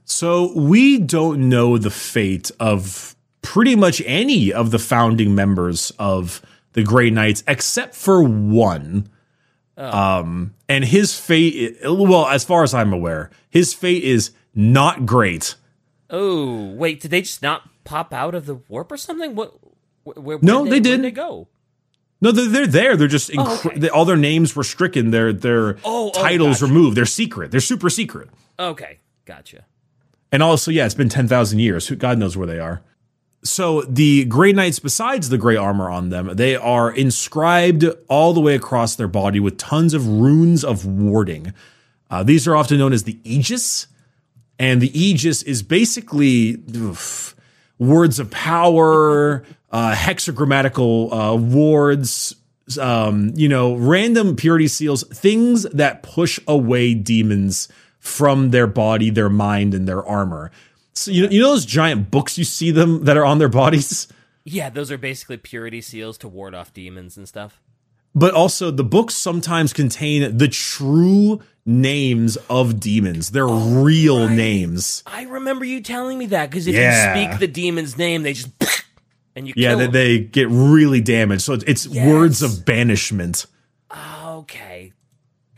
So 0.03 0.53
we 0.55 0.99
don't 0.99 1.49
know 1.49 1.77
the 1.77 1.89
fate 1.89 2.51
of 2.59 3.15
pretty 3.41 3.75
much 3.75 4.01
any 4.05 4.51
of 4.51 4.71
the 4.71 4.79
founding 4.79 5.33
members 5.35 5.91
of 5.97 6.41
the 6.73 6.83
Grey 6.83 7.09
Knights, 7.09 7.43
except 7.47 7.95
for 7.95 8.21
one. 8.23 9.09
Oh. 9.77 9.97
Um, 10.19 10.55
and 10.69 10.85
his 10.85 11.17
fate, 11.17 11.77
well, 11.83 12.27
as 12.27 12.43
far 12.43 12.63
as 12.63 12.73
I'm 12.73 12.93
aware, 12.93 13.29
his 13.49 13.73
fate 13.73 14.03
is 14.03 14.31
not 14.55 15.05
great. 15.05 15.55
Oh, 16.09 16.71
wait, 16.71 17.01
did 17.01 17.11
they 17.11 17.21
just 17.21 17.41
not 17.41 17.69
pop 17.83 18.13
out 18.13 18.33
of 18.33 18.45
the 18.45 18.55
warp 18.55 18.91
or 18.91 18.97
something? 18.97 19.35
What? 19.35 19.53
Where, 20.03 20.39
no, 20.41 20.63
they, 20.63 20.71
they 20.71 20.79
did. 20.79 21.01
They 21.01 21.11
go. 21.11 21.47
No, 22.21 22.31
they're, 22.31 22.47
they're 22.47 22.67
there. 22.67 22.97
They're 22.97 23.07
just 23.07 23.31
oh, 23.37 23.61
okay. 23.65 23.77
they, 23.77 23.89
all 23.89 24.05
their 24.05 24.15
names 24.15 24.55
were 24.55 24.63
stricken. 24.63 25.11
Their 25.11 25.33
their 25.33 25.77
oh, 25.83 26.09
oh 26.09 26.11
titles 26.11 26.61
gotcha. 26.61 26.73
removed. 26.73 26.97
They're 26.97 27.05
secret. 27.05 27.51
They're 27.51 27.59
super 27.59 27.89
secret. 27.89 28.29
Okay, 28.57 28.99
gotcha. 29.25 29.65
And 30.31 30.41
also, 30.41 30.71
yeah, 30.71 30.85
it's 30.85 30.95
been 30.95 31.09
ten 31.09 31.27
thousand 31.27 31.59
years. 31.59 31.89
God 31.91 32.17
knows 32.17 32.37
where 32.37 32.47
they 32.47 32.59
are. 32.59 32.81
So 33.43 33.81
the 33.83 34.25
Grey 34.25 34.53
Knights, 34.53 34.79
besides 34.79 35.29
the 35.29 35.37
gray 35.37 35.55
armor 35.55 35.87
on 35.89 36.09
them, 36.09 36.35
they 36.35 36.55
are 36.55 36.91
inscribed 36.91 37.85
all 38.07 38.33
the 38.33 38.41
way 38.41 38.55
across 38.55 38.95
their 38.95 39.07
body 39.07 39.39
with 39.39 39.57
tons 39.59 39.93
of 39.93 40.07
runes 40.07 40.63
of 40.63 40.83
warding. 40.85 41.53
Uh, 42.09 42.23
these 42.23 42.47
are 42.47 42.55
often 42.55 42.79
known 42.79 42.91
as 42.91 43.03
the 43.03 43.19
Aegis, 43.23 43.85
and 44.59 44.81
the 44.81 44.97
Aegis 44.99 45.43
is 45.43 45.63
basically 45.63 46.63
oof, 46.75 47.35
words 47.79 48.19
of 48.19 48.31
power, 48.31 49.43
uh, 49.71 49.93
hexagrammatical 49.93 51.11
uh, 51.11 51.35
wards, 51.35 52.35
um, 52.79 53.31
you 53.35 53.49
know, 53.49 53.75
random 53.75 54.35
purity 54.35 54.67
seals, 54.67 55.03
things 55.09 55.63
that 55.63 56.03
push 56.03 56.39
away 56.47 56.93
demons 56.93 57.67
from 57.99 58.51
their 58.51 58.67
body, 58.67 59.09
their 59.09 59.29
mind, 59.29 59.73
and 59.73 59.87
their 59.87 60.05
armor. 60.05 60.51
So 60.93 61.11
you 61.11 61.27
you 61.27 61.41
know 61.41 61.49
those 61.49 61.65
giant 61.65 62.09
books 62.09 62.37
you 62.37 62.43
see 62.43 62.71
them 62.71 63.03
that 63.05 63.17
are 63.17 63.25
on 63.25 63.37
their 63.39 63.49
bodies. 63.49 64.07
Yeah, 64.47 64.69
those 64.69 64.91
are 64.91 64.97
basically 64.97 65.37
purity 65.37 65.81
seals 65.81 66.19
to 66.19 66.27
ward 66.27 66.53
off 66.53 66.71
demons 66.71 67.17
and 67.17 67.27
stuff. 67.27 67.59
But 68.15 68.33
also, 68.33 68.71
the 68.71 68.83
books 68.85 69.13
sometimes 69.13 69.73
contain 69.73 70.37
the 70.37 70.47
true 70.47 71.41
names 71.65 72.37
of 72.49 72.79
demons. 72.79 73.31
They're 73.31 73.49
oh, 73.49 73.83
real 73.83 74.27
right. 74.27 74.35
names. 74.35 75.03
I 75.05 75.23
remember 75.23 75.65
you 75.65 75.81
telling 75.81 76.17
me 76.17 76.27
that 76.27 76.49
because 76.49 76.65
if 76.65 76.75
yeah. 76.75 77.13
you 77.13 77.25
speak 77.27 77.39
the 77.39 77.47
demon's 77.47 77.97
name, 77.97 78.23
they 78.23 78.33
just 78.33 78.49
and 79.35 79.47
you 79.47 79.53
yeah 79.57 79.75
they, 79.75 79.87
they, 79.87 80.19
get 80.19 80.47
really 80.49 81.01
damaged. 81.01 81.41
So 81.41 81.53
it's 81.53 81.85
yes. 81.85 82.07
words 82.07 82.41
of 82.41 82.65
banishment. 82.65 83.47
Okay, 84.25 84.93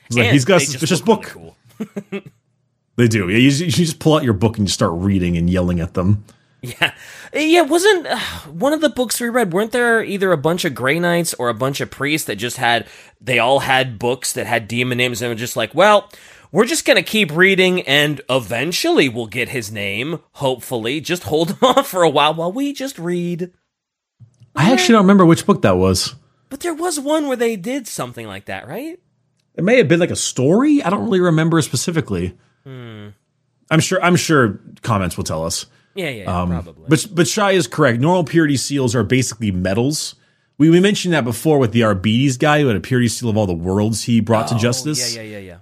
it's 0.08 0.18
like 0.18 0.32
he's 0.32 0.46
got 0.46 0.62
a 0.62 0.66
suspicious 0.66 1.02
book. 1.02 1.36
Really 1.36 1.56
cool. 1.80 2.22
they 2.96 3.08
do. 3.08 3.30
Yeah, 3.30 3.38
you, 3.38 3.50
you 3.50 3.72
just 3.72 4.00
pull 4.00 4.16
out 4.16 4.24
your 4.24 4.34
book 4.34 4.58
and 4.58 4.68
you 4.68 4.72
start 4.72 4.94
reading 4.94 5.38
and 5.38 5.50
yelling 5.50 5.80
at 5.80 5.94
them. 5.94 6.24
Yeah, 6.68 6.94
yeah. 7.34 7.62
Wasn't 7.62 8.08
uh, 8.08 8.20
one 8.50 8.74
of 8.74 8.82
the 8.82 8.90
books 8.90 9.22
we 9.22 9.30
read? 9.30 9.54
Weren't 9.54 9.72
there 9.72 10.04
either 10.04 10.32
a 10.32 10.38
bunch 10.38 10.66
of 10.66 10.76
Grey 10.76 11.00
Knights 11.00 11.34
or 11.36 11.50
a 11.50 11.54
bunch 11.54 11.80
of 11.82 11.92
priests 11.92 12.28
that 12.28 12.38
just 12.38 12.58
had? 12.58 12.88
They 13.22 13.40
all 13.40 13.60
had 13.60 14.00
books 14.00 14.34
that 14.34 14.48
had 14.48 14.68
demon 14.68 14.98
names, 14.98 15.22
and 15.22 15.30
were 15.30 15.36
just 15.36 15.56
like, 15.56 15.74
well, 15.76 16.12
we're 16.52 16.66
just 16.66 16.86
gonna 16.86 17.04
keep 17.04 17.32
reading, 17.36 17.82
and 17.84 18.22
eventually 18.30 19.08
we'll 19.08 19.28
get 19.28 19.50
his 19.50 19.72
name. 19.72 20.20
Hopefully, 20.34 21.00
just 21.00 21.24
hold 21.24 21.58
on 21.62 21.84
for 21.84 22.04
a 22.04 22.10
while 22.10 22.34
while 22.34 22.52
we 22.52 22.74
just 22.74 22.98
read. 22.98 23.52
I 24.56 24.72
actually 24.72 24.94
don't 24.94 25.04
remember 25.04 25.26
which 25.26 25.46
book 25.46 25.62
that 25.62 25.78
was. 25.78 26.16
But 26.50 26.62
there 26.62 26.74
was 26.74 27.00
one 27.00 27.28
where 27.28 27.38
they 27.38 27.56
did 27.56 27.88
something 27.88 28.26
like 28.26 28.46
that, 28.46 28.68
right? 28.68 29.00
It 29.56 29.64
may 29.64 29.78
have 29.78 29.88
been 29.88 30.00
like 30.00 30.12
a 30.12 30.16
story. 30.16 30.82
I 30.82 30.90
don't 30.90 31.06
really 31.06 31.20
remember 31.20 31.62
specifically. 31.62 32.38
Hmm. 32.64 33.10
I'm 33.70 33.80
sure. 33.80 34.02
I'm 34.04 34.16
sure 34.16 34.60
comments 34.82 35.18
will 35.18 35.24
tell 35.24 35.46
us. 35.46 35.66
Yeah, 35.98 36.10
yeah, 36.10 36.42
um, 36.42 36.50
probably. 36.50 36.86
But 36.88 37.08
but 37.12 37.28
Shai 37.28 37.52
is 37.52 37.68
correct. 37.68 38.00
Normal 38.00 38.24
purity 38.24 38.56
seals 38.56 38.96
are 38.96 39.04
basically 39.04 39.52
metals. 39.52 40.16
We 40.58 40.70
we 40.70 40.80
mentioned 40.80 41.14
that 41.14 41.24
before 41.24 41.58
with 41.58 41.72
the 41.72 41.84
Arbites 41.84 42.38
guy 42.38 42.62
who 42.62 42.68
had 42.68 42.78
a 42.78 42.80
purity 42.80 43.08
seal 43.08 43.30
of 43.30 43.38
all 43.38 43.48
the 43.48 43.54
worlds 43.54 44.04
he 44.04 44.22
brought 44.22 44.52
oh, 44.52 44.56
to 44.56 44.62
justice. 44.62 45.16
Yeah, 45.16 45.24
yeah, 45.24 45.40
yeah, 45.40 45.40
yeah. 45.40 45.58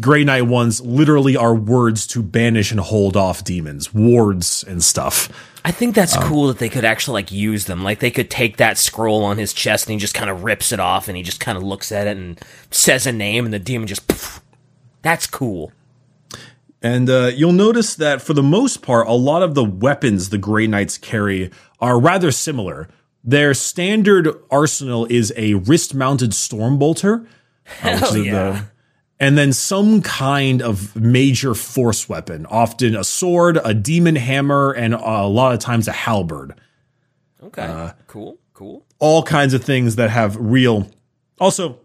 Grey 0.00 0.24
Knight 0.24 0.46
ones 0.46 0.80
literally 0.80 1.36
are 1.36 1.54
words 1.54 2.06
to 2.08 2.22
banish 2.22 2.70
and 2.72 2.80
hold 2.80 3.16
off 3.16 3.44
demons, 3.44 3.94
wards 3.94 4.64
and 4.64 4.82
stuff. 4.82 5.28
I 5.64 5.70
think 5.70 5.94
that's 5.94 6.16
um, 6.16 6.24
cool 6.24 6.48
that 6.48 6.58
they 6.58 6.68
could 6.68 6.84
actually 6.84 7.22
like 7.22 7.30
use 7.30 7.66
them. 7.66 7.84
Like 7.84 8.00
they 8.00 8.10
could 8.10 8.30
take 8.30 8.56
that 8.56 8.76
scroll 8.76 9.22
on 9.22 9.38
his 9.38 9.52
chest 9.52 9.86
and 9.86 9.92
he 9.92 9.98
just 9.98 10.14
kind 10.14 10.30
of 10.30 10.44
rips 10.44 10.72
it 10.72 10.80
off 10.80 11.08
and 11.08 11.16
he 11.16 11.22
just 11.22 11.40
kind 11.40 11.56
of 11.56 11.62
looks 11.62 11.92
at 11.92 12.06
it 12.06 12.16
and 12.16 12.40
says 12.70 13.06
a 13.06 13.12
name 13.12 13.44
and 13.44 13.54
the 13.54 13.58
demon 13.58 13.86
just. 13.86 14.08
Poof. 14.08 14.40
That's 15.02 15.26
cool. 15.26 15.72
And 16.84 17.08
uh, 17.08 17.30
you'll 17.34 17.52
notice 17.52 17.94
that 17.94 18.20
for 18.20 18.34
the 18.34 18.42
most 18.42 18.82
part, 18.82 19.08
a 19.08 19.14
lot 19.14 19.42
of 19.42 19.54
the 19.54 19.64
weapons 19.64 20.28
the 20.28 20.36
Grey 20.36 20.66
Knights 20.66 20.98
carry 20.98 21.50
are 21.80 21.98
rather 21.98 22.30
similar. 22.30 22.88
Their 23.24 23.54
standard 23.54 24.28
arsenal 24.50 25.06
is 25.06 25.32
a 25.34 25.54
wrist 25.54 25.94
mounted 25.94 26.32
Stormbolter. 26.32 27.26
Uh, 27.82 27.96
Hell 27.96 28.18
yeah. 28.18 28.64
and 29.18 29.38
then 29.38 29.54
some 29.54 30.02
kind 30.02 30.60
of 30.60 30.94
major 30.94 31.54
force 31.54 32.06
weapon, 32.06 32.44
often 32.50 32.94
a 32.94 33.02
sword, 33.02 33.58
a 33.64 33.72
demon 33.72 34.16
hammer, 34.16 34.72
and 34.72 34.92
a 34.92 35.26
lot 35.26 35.54
of 35.54 35.60
times 35.60 35.88
a 35.88 35.92
halberd. 35.92 36.54
Okay. 37.42 37.62
uh, 37.62 37.92
cool. 38.08 38.36
Cool. 38.52 38.84
All 38.98 39.22
kinds 39.22 39.54
of 39.54 39.64
things 39.64 39.96
that 39.96 40.10
have 40.10 40.36
real. 40.36 40.90
Also, 41.40 41.80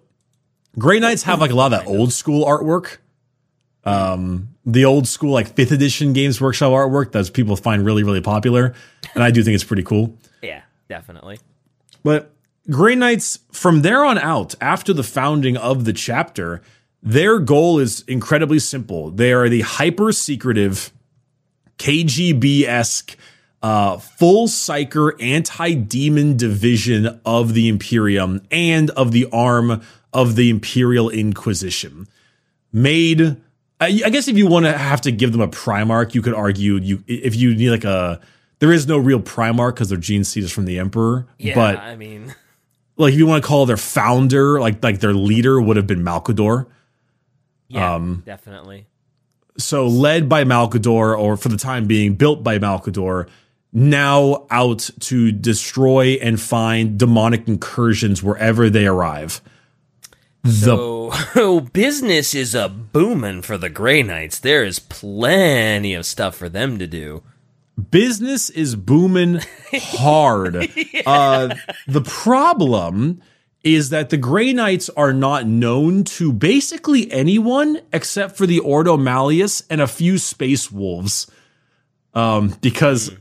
Grey 0.78 1.00
Knights 1.00 1.24
have 1.24 1.40
like 1.40 1.52
a 1.52 1.56
lot 1.56 1.72
of 1.72 1.80
that 1.80 1.88
old 1.88 2.12
school 2.12 2.46
artwork. 2.46 2.98
Um, 3.86 4.50
the 4.66 4.86
old 4.86 5.08
school 5.08 5.32
like 5.32 5.56
fifth 5.56 5.72
edition 5.72 6.14
Games 6.14 6.40
Workshop 6.40 6.72
artwork 6.72 7.12
that 7.14 7.34
people 7.34 7.56
find 7.56 7.86
really 7.86 8.04
really 8.04 8.22
popular, 8.22 8.74
and 9.16 9.24
I 9.24 9.32
do 9.32 9.44
think 9.44 9.56
it's 9.56 9.64
pretty 9.64 9.84
cool. 9.84 10.18
Yeah, 10.42 10.62
definitely. 10.88 11.40
But 12.04 12.32
Grey 12.70 12.96
Knights, 12.96 13.40
from 13.52 13.82
there 13.82 14.06
on 14.06 14.18
out, 14.18 14.54
after 14.62 14.94
the 14.94 15.04
founding 15.04 15.58
of 15.58 15.86
the 15.86 15.94
chapter, 15.94 16.62
their 17.02 17.40
goal 17.40 17.80
is 17.80 18.04
incredibly 18.08 18.60
simple. 18.60 19.10
They 19.10 19.34
are 19.34 19.50
the 19.50 19.62
hyper 19.62 20.12
secretive, 20.12 20.92
KGB 21.78 22.66
esque, 22.66 23.18
uh, 23.62 23.98
full 23.98 24.48
psyker 24.48 25.22
anti 25.22 25.74
demon 25.74 26.38
division 26.38 27.20
of 27.26 27.54
the 27.54 27.68
Imperium 27.68 28.42
and 28.52 28.90
of 28.92 29.12
the 29.12 29.28
arm 29.32 29.82
of 30.14 30.36
the 30.36 30.50
Imperial 30.50 31.10
Inquisition. 31.10 32.08
Made, 32.72 33.38
I, 33.80 34.02
I 34.06 34.10
guess, 34.10 34.28
if 34.28 34.38
you 34.38 34.46
want 34.48 34.66
to 34.66 34.78
have 34.78 35.02
to 35.02 35.12
give 35.12 35.32
them 35.32 35.42
a 35.42 35.48
Primarch, 35.48 36.14
you 36.14 36.22
could 36.22 36.34
argue 36.34 36.76
you 36.76 37.04
if 37.08 37.36
you 37.36 37.56
need 37.56 37.70
like 37.70 37.84
a. 37.86 38.20
There 38.60 38.74
is 38.74 38.88
no 38.88 38.98
real 38.98 39.22
Primarch 39.22 39.76
because 39.76 39.88
their 39.90 39.98
gene 39.98 40.26
seed 40.26 40.44
is 40.44 40.52
from 40.52 40.66
the 40.66 40.80
Emperor, 40.80 41.26
Yeah, 41.38 41.56
but 41.56 41.78
I 41.78 41.96
mean, 41.96 42.36
like 42.98 43.14
if 43.14 43.18
you 43.20 43.26
want 43.26 43.42
to 43.42 43.48
call 43.48 43.66
their 43.66 43.78
founder, 43.78 44.60
like 44.60 44.84
like 44.84 45.00
their 45.00 45.14
leader 45.14 45.62
would 45.62 45.78
have 45.78 45.88
been 45.88 46.04
Malcador. 46.04 46.68
yeah, 47.70 47.96
Um, 47.96 48.24
definitely. 48.26 48.86
So 49.58 49.88
led 49.88 50.28
by 50.28 50.44
Malcador, 50.44 51.18
or 51.18 51.38
for 51.38 51.48
the 51.50 51.58
time 51.58 51.86
being 51.86 52.16
built 52.16 52.44
by 52.44 52.60
Malcador, 52.60 53.30
now 53.72 54.46
out 54.50 54.90
to 55.02 55.32
destroy 55.32 56.18
and 56.22 56.40
find 56.40 56.98
demonic 56.98 57.48
incursions 57.48 58.22
wherever 58.24 58.70
they 58.70 58.88
arrive. 58.88 59.42
The 60.44 60.52
So 60.52 61.60
business 61.74 62.34
is 62.34 62.56
a 62.56 62.70
booming 62.70 63.42
for 63.42 63.58
the 63.58 63.70
Grey 63.70 64.04
Knights. 64.04 64.40
There 64.40 64.64
is 64.64 64.80
plenty 64.80 65.94
of 65.94 66.06
stuff 66.06 66.36
for 66.36 66.50
them 66.50 66.80
to 66.80 66.88
do. 66.88 67.24
business 67.92 68.50
is 68.50 68.76
booming 68.76 69.42
hard. 69.74 70.56
uh, 71.06 71.56
the 71.88 72.02
problem 72.02 73.22
is 73.64 73.90
that 73.90 74.10
the 74.10 74.18
Grey 74.18 74.54
Knights 74.54 74.90
are 74.96 75.14
not 75.14 75.46
known 75.46 76.04
to 76.06 76.32
basically 76.32 77.12
anyone 77.12 77.82
except 77.92 78.38
for 78.38 78.46
the 78.46 78.60
Ordo 78.60 78.96
Malleus 78.98 79.64
and 79.70 79.82
a 79.82 79.88
few 79.88 80.18
Space 80.18 80.72
Wolves. 80.72 81.30
Um, 82.14 82.56
because, 82.62 83.12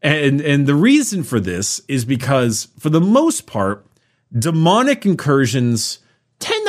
and 0.00 0.40
and 0.40 0.66
the 0.66 0.74
reason 0.74 1.22
for 1.24 1.40
this 1.40 1.80
is 1.88 2.04
because 2.04 2.68
for 2.78 2.90
the 2.90 3.00
most 3.00 3.46
part, 3.46 3.86
demonic 4.32 5.04
incursions 5.04 5.98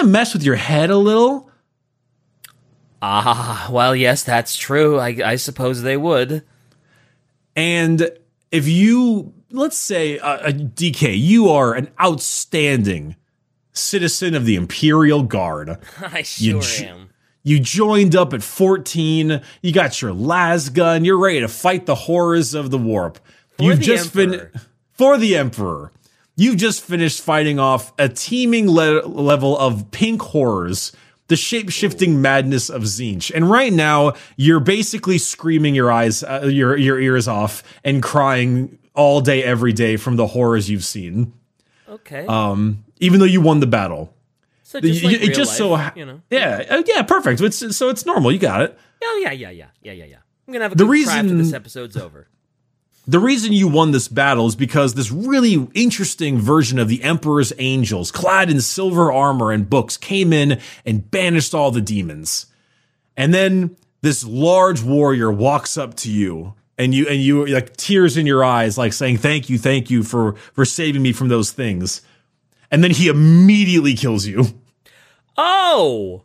to 0.04 0.12
mess 0.12 0.34
with 0.34 0.44
your 0.44 0.56
head 0.56 0.90
a 0.90 0.98
little. 0.98 1.50
Ah, 3.02 3.68
well, 3.72 3.96
yes, 3.96 4.24
that's 4.24 4.56
true. 4.56 4.98
I, 5.00 5.18
I 5.26 5.36
suppose 5.36 5.82
they 5.82 5.98
would. 5.98 6.44
And 7.56 8.10
if 8.52 8.68
you, 8.68 9.34
let's 9.52 9.78
say, 9.78 10.20
uh, 10.20 10.28
uh, 10.38 10.52
DK, 10.52 11.20
you 11.20 11.50
are 11.50 11.74
an 11.74 11.90
outstanding 12.02 13.16
citizen 13.74 14.36
of 14.36 14.46
the 14.46 14.56
Imperial 14.56 15.24
Guard. 15.24 15.78
I 16.02 16.22
sure 16.22 16.62
j- 16.62 16.88
am. 16.88 17.10
You 17.44 17.60
joined 17.60 18.16
up 18.16 18.34
at 18.34 18.42
14. 18.42 19.42
You 19.62 19.74
got 19.74 20.02
your 20.02 20.14
las 20.14 20.70
gun. 20.70 21.04
You're 21.04 21.18
ready 21.20 21.42
to 21.42 21.50
fight 21.50 21.86
the 21.86 21.96
horrors 21.96 22.54
of 22.54 22.72
the 22.72 22.78
warp. 22.78 23.20
You've 23.60 23.80
the 23.80 23.84
just 23.86 24.16
Emperor. 24.16 24.46
been 24.54 24.62
for 24.94 25.18
the 25.18 25.36
Emperor. 25.36 25.92
You've 26.36 26.58
just 26.58 26.84
finished 26.84 27.22
fighting 27.22 27.60
off 27.60 27.94
a 28.00 28.10
teeming 28.10 28.70
le- 28.70 29.06
level 29.06 29.58
of 29.58 29.92
pink 29.92 30.22
horrors, 30.22 30.92
the 31.28 31.36
shape 31.36 31.70
shifting 31.70 32.22
madness 32.22 32.70
of 32.70 32.84
Tzeentch. 32.84 33.32
And 33.34 33.50
right 33.50 33.72
now, 33.72 34.14
you're 34.36 34.60
basically 34.60 35.20
screaming 35.20 35.76
your 35.76 35.92
eyes, 35.92 36.24
uh, 36.24 36.48
your 36.52 36.76
your 36.76 37.00
ears 37.00 37.28
off, 37.28 37.62
and 37.84 38.02
crying 38.02 38.80
all 38.96 39.22
day, 39.22 39.44
every 39.44 39.74
day 39.74 39.96
from 39.96 40.16
the 40.16 40.28
horrors 40.28 40.70
you've 40.70 40.84
seen. 40.84 41.34
Okay. 41.88 42.26
Um, 42.26 42.84
even 42.98 43.20
though 43.20 43.26
you 43.26 43.42
won 43.42 43.60
the 43.60 43.68
battle, 43.68 44.14
so 44.64 44.80
just 44.80 45.04
like 45.04 45.22
it 45.22 45.34
just 45.36 45.56
so 45.56 45.70
life, 45.70 45.82
ha- 45.82 45.94
you 45.96 46.06
know. 46.06 46.22
yeah, 46.32 46.64
uh, 46.70 46.84
yeah, 46.88 47.04
perfect. 47.04 47.42
It's, 47.42 47.76
so 47.78 47.90
it's 47.90 48.06
normal. 48.06 48.32
You 48.32 48.40
got 48.40 48.62
it. 48.64 48.78
Oh 49.04 49.20
yeah, 49.24 49.32
yeah, 49.32 49.50
yeah, 49.52 49.68
yeah, 49.84 49.92
yeah, 49.92 50.06
yeah. 50.06 50.18
I'm 50.48 50.54
gonna 50.54 50.66
have 50.66 50.72
a 50.72 50.76
The 50.76 50.86
good 50.86 51.06
cry 51.06 51.18
after 51.20 51.36
this 51.36 51.54
episode's 51.54 51.96
over. 51.96 52.28
The 53.06 53.20
reason 53.20 53.52
you 53.52 53.68
won 53.68 53.92
this 53.92 54.08
battle 54.08 54.48
is 54.48 54.56
because 54.56 54.94
this 54.94 55.12
really 55.12 55.68
interesting 55.74 56.40
version 56.40 56.80
of 56.80 56.88
the 56.88 57.04
Emperor's 57.04 57.52
angels, 57.58 58.12
clad 58.12 58.50
in 58.50 58.62
silver 58.62 59.12
armor 59.12 59.52
and 59.52 59.70
books, 59.70 59.98
came 59.98 60.32
in 60.32 60.62
and 60.86 61.12
banished 61.12 61.54
all 61.54 61.72
the 61.72 61.82
demons. 61.82 62.46
And 63.18 63.34
then 63.34 63.76
this 64.02 64.24
large 64.24 64.82
warrior 64.82 65.32
walks 65.32 65.78
up 65.78 65.96
to 65.96 66.12
you 66.12 66.54
and 66.78 66.96
you 66.96 67.08
and 67.08 67.22
you 67.22 67.46
like 67.46 67.76
tears 67.78 68.18
in 68.18 68.26
your 68.26 68.44
eyes 68.44 68.78
like 68.80 68.94
saying 68.94 69.18
thank 69.18 69.48
you 69.48 69.60
thank 69.60 69.92
you 69.92 70.02
for 70.02 70.34
for 70.54 70.66
saving 70.66 71.04
me 71.04 71.14
from 71.14 71.28
those 71.28 71.52
things 71.52 72.02
and 72.72 72.84
then 72.84 72.90
he 72.90 73.08
immediately 73.08 73.94
kills 73.94 74.26
you 74.26 74.44
Oh, 75.36 76.24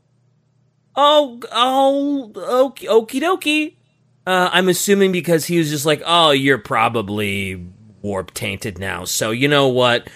oh, 0.95 1.41
oh, 1.51 2.31
okie 2.35 2.89
okie 2.89 3.21
dokie. 3.21 3.75
Uh, 4.29 4.51
I'm 4.53 4.69
assuming 4.69 5.11
because 5.11 5.47
he 5.47 5.57
was 5.57 5.71
just 5.71 5.87
like, 5.87 6.03
oh, 6.05 6.33
you're 6.33 6.59
probably 6.59 7.67
warp 8.03 8.35
tainted 8.35 8.79
now. 8.79 9.07
So 9.07 9.31
you 9.31 9.49
know 9.49 9.69
what? 9.69 10.11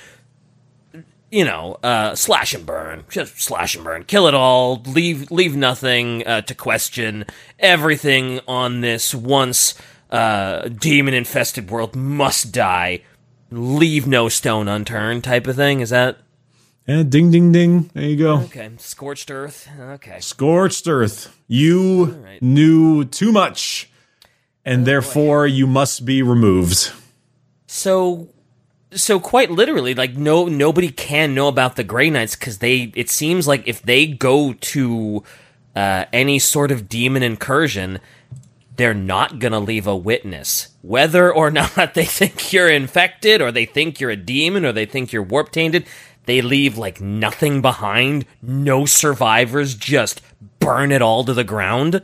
You 1.31 1.47
know, 1.47 1.79
uh, 1.83 2.15
slash 2.15 2.53
and 2.53 2.67
burn, 2.67 3.05
just 3.09 3.41
slash 3.41 3.75
and 3.75 3.83
burn, 3.83 4.05
kill 4.05 4.27
it 4.27 4.35
all, 4.35 4.83
leave 4.85 5.31
leave 5.31 5.57
nothing 5.57 6.27
uh, 6.27 6.43
to 6.43 6.55
question. 6.55 7.25
Everything 7.59 8.41
on 8.47 8.83
this 8.83 9.15
once 9.15 9.81
uh, 10.11 10.69
demon 10.69 11.15
infested 11.15 11.71
world 11.71 11.97
must 11.97 12.53
die. 12.53 13.01
Leave 13.51 14.07
no 14.07 14.29
stone 14.29 14.69
unturned, 14.69 15.25
type 15.25 15.47
of 15.47 15.57
thing. 15.57 15.81
Is 15.81 15.89
that 15.89 16.19
and 16.87 17.11
ding 17.11 17.31
ding 17.31 17.51
ding 17.51 17.91
there 17.95 18.05
you 18.05 18.17
go 18.19 18.41
okay? 18.41 18.69
Scorched 18.77 19.31
earth. 19.31 19.71
Okay. 19.81 20.21
scorched 20.21 20.87
earth 20.87 21.35
you 21.49 22.05
right. 22.05 22.43
knew 22.43 23.07
too 23.07 23.33
much 23.33 23.89
and 24.65 24.87
therefore 24.87 25.47
you 25.47 25.67
must 25.67 26.05
be 26.05 26.23
removed 26.23 26.93
So, 27.67 28.29
so 28.91 29.19
quite 29.19 29.51
literally, 29.51 29.95
like 29.95 30.15
no 30.15 30.45
nobody 30.47 30.91
can 30.91 31.35
know 31.35 31.49
about 31.49 31.77
the 31.77 31.85
Grey 31.85 32.11
Knights 32.11 32.37
because 32.37 32.59
they. 32.59 32.93
It 32.95 33.09
seems 33.09 33.49
like 33.49 33.67
if 33.67 33.81
they 33.81 34.07
go 34.07 34.53
to 34.53 35.25
uh, 35.75 36.05
any 36.13 36.39
sort 36.39 36.71
of 36.71 36.89
demon 36.91 37.23
incursion, 37.23 38.01
they're 38.77 38.93
not 38.93 39.39
gonna 39.39 39.59
leave 39.61 39.87
a 39.87 39.97
witness, 39.97 40.69
whether 40.83 41.33
or 41.33 41.51
not 41.61 41.95
they 41.95 42.05
think 42.05 42.53
you're 42.53 42.69
infected, 42.69 43.41
or 43.41 43.51
they 43.51 43.65
think 43.65 43.99
you're 43.99 44.11
a 44.11 44.17
demon, 44.17 44.67
or 44.67 44.73
they 44.73 44.85
think 44.85 45.11
you're 45.13 45.23
warp 45.23 45.51
tainted. 45.51 45.87
They 46.27 46.43
leave 46.43 46.77
like 46.77 47.01
nothing 47.01 47.63
behind, 47.63 48.27
no 48.43 48.85
survivors, 48.85 49.75
just 49.75 50.21
burn 50.59 50.93
it 50.93 51.01
all 51.01 51.25
to 51.25 51.33
the 51.33 51.45
ground. 51.45 52.03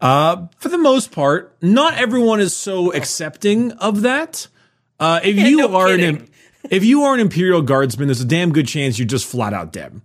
Uh, 0.00 0.46
for 0.58 0.68
the 0.68 0.78
most 0.78 1.10
part, 1.10 1.56
not 1.60 1.94
everyone 1.94 2.40
is 2.40 2.54
so 2.54 2.92
accepting 2.92 3.72
of 3.72 4.02
that. 4.02 4.46
Uh, 5.00 5.20
if 5.22 5.36
you 5.36 5.56
no 5.58 5.74
are 5.76 5.88
an 5.88 6.28
if 6.70 6.84
you 6.84 7.02
are 7.02 7.14
an 7.14 7.20
imperial 7.20 7.62
guardsman, 7.62 8.08
there's 8.08 8.20
a 8.20 8.26
damn 8.26 8.52
good 8.52 8.66
chance 8.66 8.98
you're 8.98 9.06
just 9.06 9.26
flat 9.26 9.52
out 9.52 9.72
dead. 9.72 10.00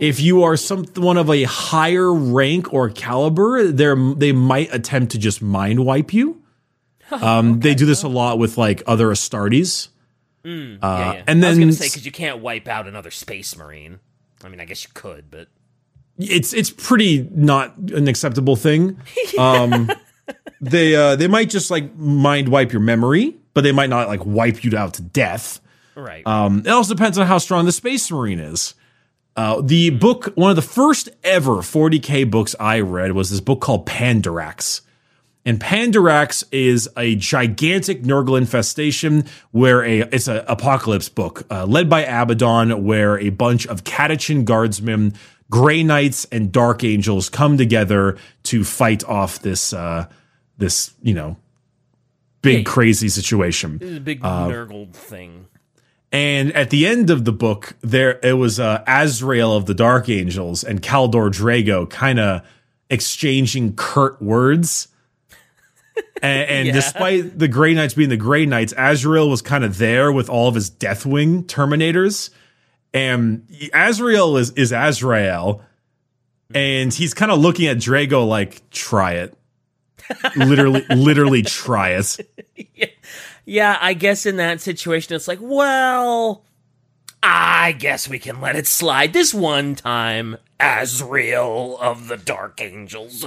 If 0.00 0.20
you 0.20 0.44
are 0.44 0.56
someone 0.56 1.16
of 1.16 1.28
a 1.28 1.42
higher 1.42 2.12
rank 2.12 2.72
or 2.72 2.88
caliber, 2.90 3.64
they 3.64 3.94
they 4.16 4.32
might 4.32 4.72
attempt 4.72 5.12
to 5.12 5.18
just 5.18 5.42
mind 5.42 5.84
wipe 5.84 6.12
you. 6.12 6.42
Um, 7.10 7.60
they 7.60 7.74
do 7.74 7.86
this 7.86 8.02
a 8.02 8.08
lot 8.08 8.38
with 8.38 8.58
like 8.58 8.82
other 8.86 9.06
Astartes. 9.08 9.88
yeah, 10.44 10.52
yeah. 10.52 10.78
Uh, 10.82 11.22
and 11.26 11.42
I 11.42 11.48
was 11.48 11.56
then 11.56 11.60
gonna 11.60 11.72
say 11.72 11.86
because 11.86 12.04
you 12.04 12.12
can't 12.12 12.40
wipe 12.40 12.68
out 12.68 12.86
another 12.86 13.10
space 13.10 13.56
marine. 13.56 14.00
I 14.44 14.50
mean, 14.50 14.60
I 14.60 14.66
guess 14.66 14.84
you 14.84 14.90
could, 14.92 15.30
but 15.30 15.48
it's 16.18 16.52
it's 16.52 16.70
pretty 16.70 17.28
not 17.32 17.76
an 17.76 18.08
acceptable 18.08 18.56
thing. 18.56 19.00
Um, 19.38 19.88
they 20.60 20.96
uh, 20.96 21.14
they 21.14 21.28
might 21.28 21.48
just 21.48 21.70
like 21.70 21.94
mind 21.96 22.48
wipe 22.48 22.72
your 22.72 22.80
memory, 22.82 23.36
but 23.54 23.62
they 23.62 23.70
might 23.70 23.88
not 23.88 24.08
like 24.08 24.26
wipe 24.26 24.64
you 24.64 24.76
out 24.76 24.94
to 24.94 25.02
death. 25.02 25.60
right. 25.94 26.26
Um, 26.26 26.60
it 26.66 26.70
also 26.70 26.94
depends 26.94 27.18
on 27.18 27.26
how 27.26 27.38
strong 27.38 27.64
the 27.64 27.72
space 27.72 28.10
marine 28.10 28.40
is. 28.40 28.74
Uh, 29.36 29.60
the 29.60 29.90
book, 29.90 30.32
one 30.34 30.50
of 30.50 30.56
the 30.56 30.62
first 30.62 31.08
ever 31.22 31.58
40k 31.58 32.28
books 32.28 32.56
I 32.58 32.80
read 32.80 33.12
was 33.12 33.30
this 33.30 33.40
book 33.40 33.60
called 33.60 33.86
Pandorax. 33.86 34.80
And 35.44 35.60
Pandorax 35.60 36.44
is 36.50 36.88
a 36.96 37.14
gigantic 37.14 38.02
Nurgle 38.02 38.36
infestation 38.36 39.26
where 39.52 39.84
a 39.84 40.00
it's 40.00 40.26
an 40.26 40.44
apocalypse 40.48 41.08
book 41.08 41.46
uh, 41.50 41.64
led 41.66 41.88
by 41.88 42.04
Abaddon, 42.04 42.84
where 42.84 43.18
a 43.18 43.30
bunch 43.30 43.66
of 43.68 43.84
Catachan 43.84 44.44
guardsmen, 44.44 45.14
Grey 45.50 45.82
Knights, 45.82 46.26
and 46.30 46.52
Dark 46.52 46.84
Angels 46.84 47.28
come 47.30 47.56
together 47.56 48.16
to 48.44 48.64
fight 48.64 49.02
off 49.04 49.40
this 49.40 49.72
uh, 49.72 50.06
this 50.58 50.92
you 51.02 51.14
know 51.14 51.36
big 52.42 52.58
Hey. 52.58 52.64
crazy 52.64 53.08
situation. 53.08 53.78
This 53.78 53.90
is 53.90 53.96
a 53.96 54.00
big 54.00 54.20
Nurgle 54.20 54.92
thing. 54.92 55.46
And 56.10 56.52
at 56.54 56.70
the 56.70 56.86
end 56.86 57.10
of 57.10 57.24
the 57.26 57.32
book, 57.32 57.76
there 57.82 58.18
it 58.22 58.34
was 58.34 58.58
uh, 58.60 58.82
Azrael 58.86 59.54
of 59.54 59.66
the 59.66 59.74
Dark 59.74 60.08
Angels 60.08 60.64
and 60.64 60.80
Kaldor 60.82 61.30
Draigo 61.30 61.88
kind 61.88 62.18
of 62.18 62.42
exchanging 62.90 63.74
curt 63.76 64.20
words. 64.22 64.88
and 66.22 66.48
and 66.50 66.66
Yeah. 66.68 66.72
despite 66.74 67.38
the 67.38 67.48
Grey 67.48 67.74
Knights 67.74 67.94
being 67.94 68.08
the 68.08 68.16
Grey 68.16 68.46
Knights, 68.46 68.72
Azrael 68.78 69.28
was 69.28 69.42
kind 69.42 69.64
of 69.64 69.78
there 69.78 70.10
with 70.12 70.28
all 70.30 70.48
of 70.48 70.54
his 70.54 70.70
Deathwing 70.70 71.44
Terminators. 71.44 72.30
And 72.98 73.46
Azrael 73.72 74.36
is 74.36 74.50
is 74.52 74.72
Azrael, 74.72 75.62
and 76.52 76.92
he's 76.92 77.14
kind 77.14 77.30
of 77.30 77.38
looking 77.38 77.66
at 77.68 77.76
Draigo 77.76 78.26
like, 78.26 78.68
"Try 78.70 79.12
it." 79.14 79.38
literally, 80.36 80.84
literally, 80.90 81.42
try 81.42 81.90
it. 81.90 82.18
Yeah, 83.44 83.78
I 83.80 83.94
guess 83.94 84.26
in 84.26 84.36
that 84.36 84.60
situation, 84.60 85.14
it's 85.14 85.28
like, 85.28 85.38
well, 85.40 86.44
I 87.22 87.72
guess 87.72 88.08
we 88.08 88.18
can 88.18 88.40
let 88.40 88.56
it 88.56 88.66
slide 88.66 89.12
this 89.12 89.32
one 89.32 89.74
time. 89.76 90.36
Azrael 90.58 91.78
of 91.80 92.08
the 92.08 92.16
Dark 92.16 92.60
Angels. 92.60 93.24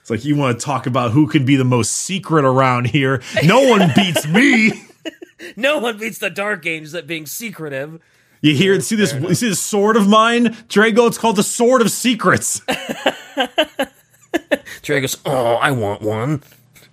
It's 0.00 0.10
like 0.10 0.24
you 0.24 0.34
want 0.34 0.58
to 0.58 0.64
talk 0.64 0.86
about 0.86 1.10
who 1.10 1.26
can 1.26 1.44
be 1.44 1.56
the 1.56 1.64
most 1.64 1.92
secret 1.92 2.44
around 2.44 2.86
here. 2.86 3.22
No 3.44 3.68
one 3.68 3.92
beats 3.94 4.26
me. 4.26 4.72
No 5.56 5.78
one 5.78 5.96
beats 5.96 6.18
the 6.18 6.28
Dark 6.28 6.66
Angels 6.66 6.94
at 6.94 7.06
being 7.06 7.24
secretive. 7.24 7.98
You 8.42 8.54
hear 8.54 8.80
see 8.80 8.96
this 8.96 9.12
you 9.12 9.34
see 9.34 9.48
this 9.48 9.60
sword 9.60 9.96
of 9.96 10.08
mine? 10.08 10.46
Draigo, 10.68 11.06
it's 11.06 11.18
called 11.18 11.36
the 11.36 11.42
Sword 11.42 11.82
of 11.82 11.90
Secrets. 11.90 12.62
Trey 14.82 15.00
goes, 15.00 15.16
oh, 15.26 15.54
I 15.56 15.70
want 15.72 16.02
one. 16.02 16.42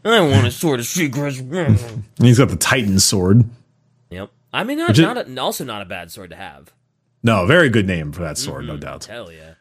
I 0.04 0.22
want 0.22 0.48
a 0.48 0.52
sword 0.52 0.80
of 0.80 0.86
secrets. 0.86 1.40
And 1.40 2.04
he's 2.20 2.38
got 2.38 2.50
the 2.50 2.56
Titan 2.56 3.00
sword. 3.00 3.44
yep. 4.10 4.30
I 4.54 4.64
mean, 4.64 4.78
not, 4.78 4.98
not 4.98 5.18
a, 5.18 5.42
also 5.42 5.66
not 5.66 5.82
a 5.82 5.86
bad 5.86 6.12
sword 6.12 6.30
to 6.32 6.36
have. 6.36 6.72
No, 7.24 7.46
very 7.46 7.70
good 7.70 7.88
name 7.88 8.12
for 8.12 8.22
that 8.22 8.38
sword, 8.38 8.66
no 8.66 8.78
doubt. 8.78 9.06
Hell 9.06 9.32
yeah. 9.32 9.56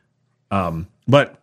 Um, 0.50 0.86
But 1.08 1.42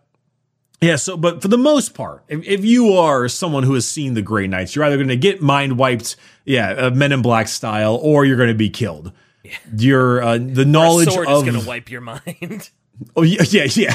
yeah, 0.80 0.96
so 0.96 1.16
but 1.16 1.42
for 1.42 1.48
the 1.48 1.58
most 1.58 1.94
part, 1.94 2.24
if, 2.28 2.42
if 2.44 2.64
you 2.64 2.92
are 2.94 3.28
someone 3.28 3.62
who 3.62 3.74
has 3.74 3.86
seen 3.86 4.14
the 4.14 4.22
Grey 4.22 4.46
Knights, 4.46 4.74
you're 4.74 4.84
either 4.84 4.96
going 4.96 5.08
to 5.08 5.16
get 5.16 5.42
mind 5.42 5.78
wiped, 5.78 6.16
yeah, 6.44 6.70
uh, 6.70 6.90
Men 6.90 7.12
in 7.12 7.22
Black 7.22 7.48
style, 7.48 7.96
or 7.96 8.24
you're 8.24 8.36
going 8.36 8.48
to 8.48 8.54
be 8.54 8.70
killed. 8.70 9.12
Your 9.76 10.22
uh, 10.22 10.38
the 10.38 10.64
knowledge 10.64 11.10
sword 11.10 11.28
of 11.28 11.46
is 11.46 11.52
going 11.52 11.62
to 11.62 11.68
wipe 11.68 11.90
your 11.90 12.00
mind. 12.00 12.70
oh 13.16 13.22
yeah 13.22 13.42
yeah 13.48 13.66
yeah 13.74 13.94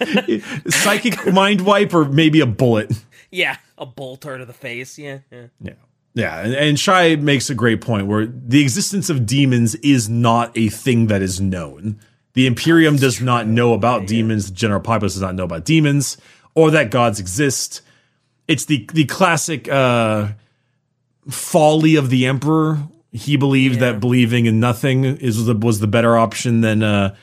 psychic 0.68 1.26
mind 1.32 1.60
wipe 1.62 1.94
or 1.94 2.04
maybe 2.04 2.40
a 2.40 2.46
bullet. 2.46 2.92
yeah, 3.30 3.56
a 3.78 3.86
bolter 3.86 4.38
to 4.38 4.44
the 4.44 4.52
face. 4.52 4.98
Yeah, 4.98 5.18
yeah. 5.30 5.46
Yeah. 5.60 5.72
Yeah, 6.16 6.40
and, 6.42 6.54
and 6.54 6.78
Shai 6.78 7.16
makes 7.16 7.50
a 7.50 7.56
great 7.56 7.80
point 7.80 8.06
where 8.06 8.24
the 8.26 8.62
existence 8.62 9.10
of 9.10 9.26
demons 9.26 9.74
is 9.76 10.08
not 10.08 10.56
a 10.56 10.68
thing 10.68 11.08
that 11.08 11.22
is 11.22 11.40
known. 11.40 11.98
The 12.34 12.46
Imperium 12.46 12.94
does 12.94 13.20
not 13.20 13.48
know 13.48 13.72
about 13.72 14.06
demons. 14.06 14.46
The 14.48 14.54
general 14.54 14.80
populace 14.80 15.14
does 15.14 15.22
not 15.22 15.34
know 15.34 15.42
about 15.42 15.64
demons 15.64 16.16
or 16.54 16.70
that 16.70 16.90
gods 16.90 17.20
exist. 17.20 17.82
It's 18.46 18.64
the 18.66 18.88
the 18.92 19.04
classic 19.06 19.68
uh, 19.68 20.28
folly 21.28 21.96
of 21.96 22.10
the 22.10 22.26
emperor. 22.26 22.78
He 23.14 23.36
believed 23.36 23.78
that 23.78 24.00
believing 24.00 24.46
in 24.46 24.58
nothing 24.58 25.04
is 25.04 25.46
the, 25.46 25.54
was 25.54 25.78
the 25.78 25.86
better 25.86 26.18
option 26.18 26.62
than 26.62 26.82
uh, 26.82 27.14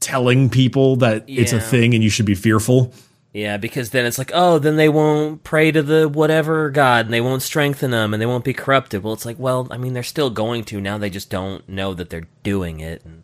telling 0.00 0.50
people 0.50 0.96
that 0.96 1.24
it's 1.28 1.52
a 1.52 1.60
thing 1.60 1.94
and 1.94 2.02
you 2.02 2.10
should 2.10 2.26
be 2.26 2.34
fearful. 2.34 2.92
Yeah, 3.32 3.56
because 3.56 3.90
then 3.90 4.04
it's 4.04 4.18
like, 4.18 4.30
oh, 4.34 4.58
then 4.58 4.76
they 4.76 4.90
won't 4.90 5.42
pray 5.42 5.70
to 5.70 5.82
the 5.82 6.06
whatever 6.06 6.68
god, 6.68 7.06
and 7.06 7.14
they 7.14 7.20
won't 7.22 7.40
strengthen 7.40 7.90
them, 7.90 8.12
and 8.12 8.20
they 8.20 8.26
won't 8.26 8.44
be 8.44 8.52
corrupted. 8.52 9.02
Well, 9.02 9.14
it's 9.14 9.24
like, 9.24 9.38
well, 9.38 9.68
I 9.70 9.78
mean, 9.78 9.94
they're 9.94 10.02
still 10.02 10.28
going 10.28 10.64
to 10.64 10.80
now. 10.82 10.98
They 10.98 11.08
just 11.08 11.30
don't 11.30 11.66
know 11.66 11.94
that 11.94 12.10
they're 12.10 12.26
doing 12.42 12.80
it. 12.80 13.02
And 13.06 13.22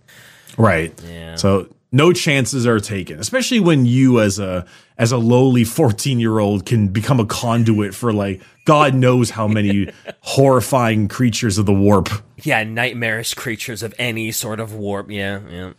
Right. 0.56 0.94
Yeah. 1.06 1.34
So 1.36 1.68
no 1.90 2.12
chances 2.12 2.66
are 2.66 2.80
taken, 2.80 3.18
especially 3.18 3.60
when 3.60 3.86
you 3.86 4.20
as 4.20 4.38
a 4.38 4.66
as 4.98 5.12
a 5.12 5.16
lowly 5.16 5.62
14-year-old 5.62 6.66
can 6.66 6.88
become 6.88 7.20
a 7.20 7.24
conduit 7.24 7.94
for 7.94 8.12
like 8.12 8.42
God 8.64 8.94
knows 8.94 9.30
how 9.30 9.48
many 9.48 9.90
horrifying 10.20 11.08
creatures 11.08 11.56
of 11.56 11.66
the 11.66 11.72
warp. 11.72 12.08
yeah, 12.42 12.62
nightmarish 12.64 13.34
creatures 13.34 13.82
of 13.82 13.94
any 13.98 14.32
sort 14.32 14.60
of 14.60 14.74
warp. 14.74 15.10
Yeah, 15.10 15.40
yeah, 15.48 15.72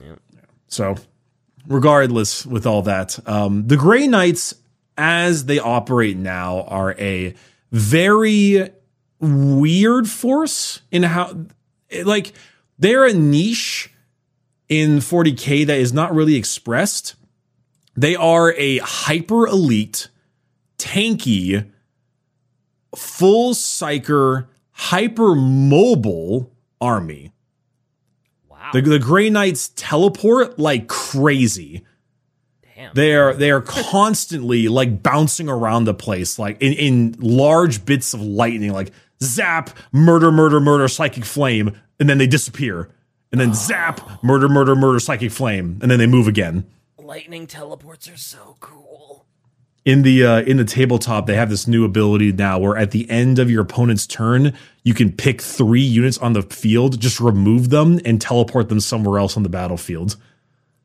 yeah. 0.00 0.14
So 0.68 0.96
regardless 1.66 2.46
with 2.46 2.66
all 2.66 2.82
that, 2.82 3.18
um 3.28 3.66
the 3.66 3.76
Grey 3.76 4.06
Knights 4.06 4.54
as 4.96 5.46
they 5.46 5.58
operate 5.58 6.16
now 6.16 6.62
are 6.62 6.94
a 6.98 7.34
very 7.70 8.70
weird 9.20 10.08
force 10.08 10.80
in 10.90 11.02
how 11.02 11.46
like 12.04 12.32
they're 12.78 13.04
a 13.04 13.12
niche 13.12 13.91
in 14.72 15.00
40k 15.00 15.66
that 15.66 15.76
is 15.76 15.92
not 15.92 16.14
really 16.14 16.34
expressed. 16.34 17.14
They 17.94 18.16
are 18.16 18.54
a 18.56 18.78
hyper 18.78 19.46
elite, 19.46 20.08
tanky, 20.78 21.70
full 22.96 23.52
psyker, 23.52 24.46
hyper 24.70 25.34
mobile 25.34 26.50
army. 26.80 27.32
Wow. 28.48 28.70
The, 28.72 28.80
the 28.80 28.98
Grey 28.98 29.28
Knights 29.28 29.72
teleport 29.76 30.58
like 30.58 30.88
crazy. 30.88 31.84
Damn. 32.74 32.94
They 32.94 33.14
are 33.14 33.34
they 33.34 33.50
are 33.50 33.60
constantly 33.60 34.68
like 34.68 35.02
bouncing 35.02 35.50
around 35.50 35.84
the 35.84 35.92
place, 35.92 36.38
like 36.38 36.62
in, 36.62 36.72
in 36.72 37.16
large 37.18 37.84
bits 37.84 38.14
of 38.14 38.22
lightning, 38.22 38.72
like 38.72 38.90
zap, 39.22 39.76
murder, 39.92 40.32
murder, 40.32 40.60
murder, 40.60 40.88
psychic 40.88 41.26
flame, 41.26 41.78
and 42.00 42.08
then 42.08 42.16
they 42.16 42.26
disappear. 42.26 42.88
And 43.32 43.40
then 43.40 43.54
zap, 43.54 44.22
murder, 44.22 44.48
murder, 44.48 44.76
murder, 44.76 45.00
psychic 45.00 45.32
flame, 45.32 45.78
and 45.80 45.90
then 45.90 45.98
they 45.98 46.06
move 46.06 46.28
again. 46.28 46.66
Lightning 46.98 47.46
teleports 47.46 48.08
are 48.08 48.16
so 48.16 48.56
cool. 48.60 49.26
In 49.84 50.02
the 50.02 50.24
uh, 50.24 50.42
in 50.42 50.58
the 50.58 50.64
tabletop, 50.64 51.26
they 51.26 51.34
have 51.34 51.50
this 51.50 51.66
new 51.66 51.84
ability 51.84 52.30
now 52.32 52.58
where 52.58 52.76
at 52.76 52.92
the 52.92 53.08
end 53.10 53.40
of 53.40 53.50
your 53.50 53.62
opponent's 53.62 54.06
turn, 54.06 54.56
you 54.84 54.94
can 54.94 55.10
pick 55.10 55.40
three 55.40 55.80
units 55.80 56.18
on 56.18 56.34
the 56.34 56.42
field, 56.42 57.00
just 57.00 57.18
remove 57.18 57.70
them 57.70 57.98
and 58.04 58.20
teleport 58.20 58.68
them 58.68 58.78
somewhere 58.78 59.18
else 59.18 59.36
on 59.36 59.42
the 59.42 59.48
battlefield. 59.48 60.16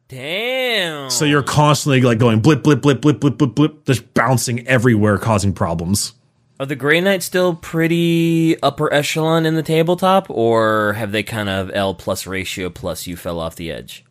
Damn. 0.08 1.10
So 1.10 1.26
you're 1.26 1.44
constantly 1.44 2.02
like 2.02 2.18
going 2.18 2.40
blip, 2.40 2.64
blip, 2.64 2.82
blip, 2.82 3.02
blip, 3.02 3.20
blip, 3.20 3.38
blip, 3.38 3.54
blip, 3.56 3.86
just 3.86 4.14
bouncing 4.14 4.66
everywhere, 4.68 5.18
causing 5.18 5.54
problems. 5.54 6.14
Are 6.60 6.66
the 6.66 6.76
Grey 6.76 7.00
Knights 7.02 7.26
still 7.26 7.54
pretty 7.56 8.60
upper 8.64 8.92
echelon 8.92 9.46
in 9.46 9.54
the 9.56 9.62
tabletop, 9.64 10.28
or 10.30 10.94
have 10.94 11.12
they 11.12 11.22
kind 11.24 11.50
of 11.50 11.70
L 11.74 11.94
plus 11.94 12.26
ratio 12.26 12.70
plus 12.70 13.06
you 13.06 13.16
fell 13.16 13.40
off 13.40 13.56
the 13.56 13.72
edge? 13.72 14.04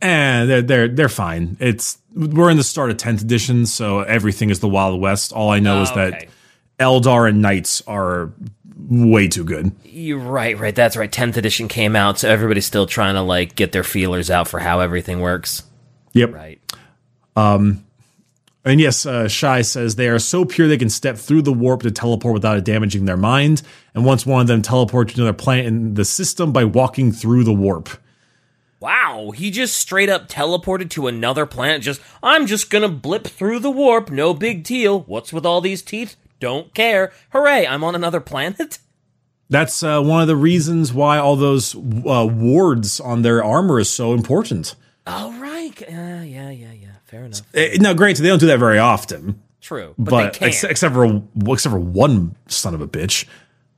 And 0.00 0.48
they're 0.48 0.62
they're 0.62 0.88
they're 0.88 1.08
fine. 1.10 1.58
It's 1.60 1.98
we're 2.14 2.48
in 2.50 2.56
the 2.56 2.64
start 2.64 2.90
of 2.90 2.96
tenth 2.96 3.20
edition, 3.20 3.66
so 3.66 4.00
everything 4.00 4.48
is 4.48 4.60
the 4.60 4.68
Wild 4.68 4.98
West. 5.00 5.32
All 5.32 5.50
I 5.50 5.58
know 5.60 5.82
is 5.82 5.90
Oh, 5.90 5.96
that 5.96 6.14
okay. 6.14 6.28
Eldar 6.78 7.28
and 7.28 7.42
Knights 7.42 7.82
are 7.86 8.32
way 8.88 9.28
too 9.28 9.44
good. 9.44 9.72
You're 9.84 10.18
right, 10.18 10.58
right. 10.58 10.74
That's 10.74 10.96
right. 10.96 11.12
Tenth 11.12 11.36
edition 11.36 11.68
came 11.68 11.94
out, 11.96 12.18
so 12.20 12.30
everybody's 12.30 12.64
still 12.64 12.86
trying 12.86 13.14
to 13.14 13.20
like 13.22 13.54
get 13.56 13.72
their 13.72 13.84
feelers 13.84 14.30
out 14.30 14.48
for 14.48 14.58
how 14.58 14.80
everything 14.80 15.20
works. 15.20 15.64
Yep. 16.14 16.32
Right. 16.32 16.60
Um, 17.36 17.84
And 18.64 18.78
yes, 18.78 19.06
uh, 19.06 19.26
Shai 19.26 19.62
says 19.62 19.96
they 19.96 20.08
are 20.08 20.18
so 20.18 20.44
pure 20.44 20.68
they 20.68 20.76
can 20.76 20.90
step 20.90 21.16
through 21.16 21.42
the 21.42 21.52
warp 21.52 21.82
to 21.82 21.90
teleport 21.90 22.34
without 22.34 22.58
it 22.58 22.64
damaging 22.64 23.06
their 23.06 23.16
mind. 23.16 23.62
And 23.94 24.04
once 24.04 24.26
one 24.26 24.42
of 24.42 24.46
them 24.48 24.60
teleports 24.60 25.14
to 25.14 25.22
another 25.22 25.36
planet 25.36 25.66
in 25.66 25.94
the 25.94 26.04
system 26.04 26.52
by 26.52 26.64
walking 26.64 27.10
through 27.10 27.44
the 27.44 27.54
warp. 27.54 27.88
Wow, 28.78 29.32
he 29.32 29.50
just 29.50 29.76
straight 29.76 30.08
up 30.08 30.28
teleported 30.28 30.88
to 30.90 31.06
another 31.06 31.44
planet. 31.46 31.82
Just, 31.82 32.00
I'm 32.22 32.46
just 32.46 32.70
gonna 32.70 32.88
blip 32.88 33.26
through 33.26 33.58
the 33.60 33.70
warp. 33.70 34.10
No 34.10 34.32
big 34.32 34.62
deal. 34.62 35.00
What's 35.02 35.32
with 35.32 35.44
all 35.44 35.60
these 35.60 35.82
teeth? 35.82 36.16
Don't 36.38 36.72
care. 36.72 37.12
Hooray! 37.32 37.66
I'm 37.66 37.84
on 37.84 37.94
another 37.94 38.20
planet. 38.20 38.78
That's 39.50 39.82
uh, 39.82 40.00
one 40.00 40.22
of 40.22 40.28
the 40.28 40.36
reasons 40.36 40.92
why 40.92 41.18
all 41.18 41.36
those 41.36 41.74
uh, 41.74 42.26
wards 42.30 43.00
on 43.00 43.22
their 43.22 43.42
armor 43.44 43.80
is 43.80 43.90
so 43.90 44.14
important. 44.14 44.76
All 45.06 45.32
right. 45.32 45.82
Uh, 45.82 46.22
yeah, 46.22 46.50
yeah, 46.50 46.72
yeah. 46.72 46.88
Fair 47.10 47.24
enough. 47.24 47.42
Eh, 47.54 47.76
now, 47.80 47.92
granted, 47.92 48.22
they 48.22 48.28
don't 48.28 48.38
do 48.38 48.46
that 48.46 48.58
very 48.58 48.78
often, 48.78 49.42
True, 49.60 49.94
but, 49.98 50.10
but 50.10 50.32
they 50.32 50.38
can. 50.38 50.48
ex- 50.48 50.64
except 50.64 50.94
for 50.94 51.22
except 51.48 51.72
for 51.72 51.80
one 51.80 52.36
son 52.46 52.74
of 52.74 52.80
a 52.80 52.88
bitch. 52.88 53.26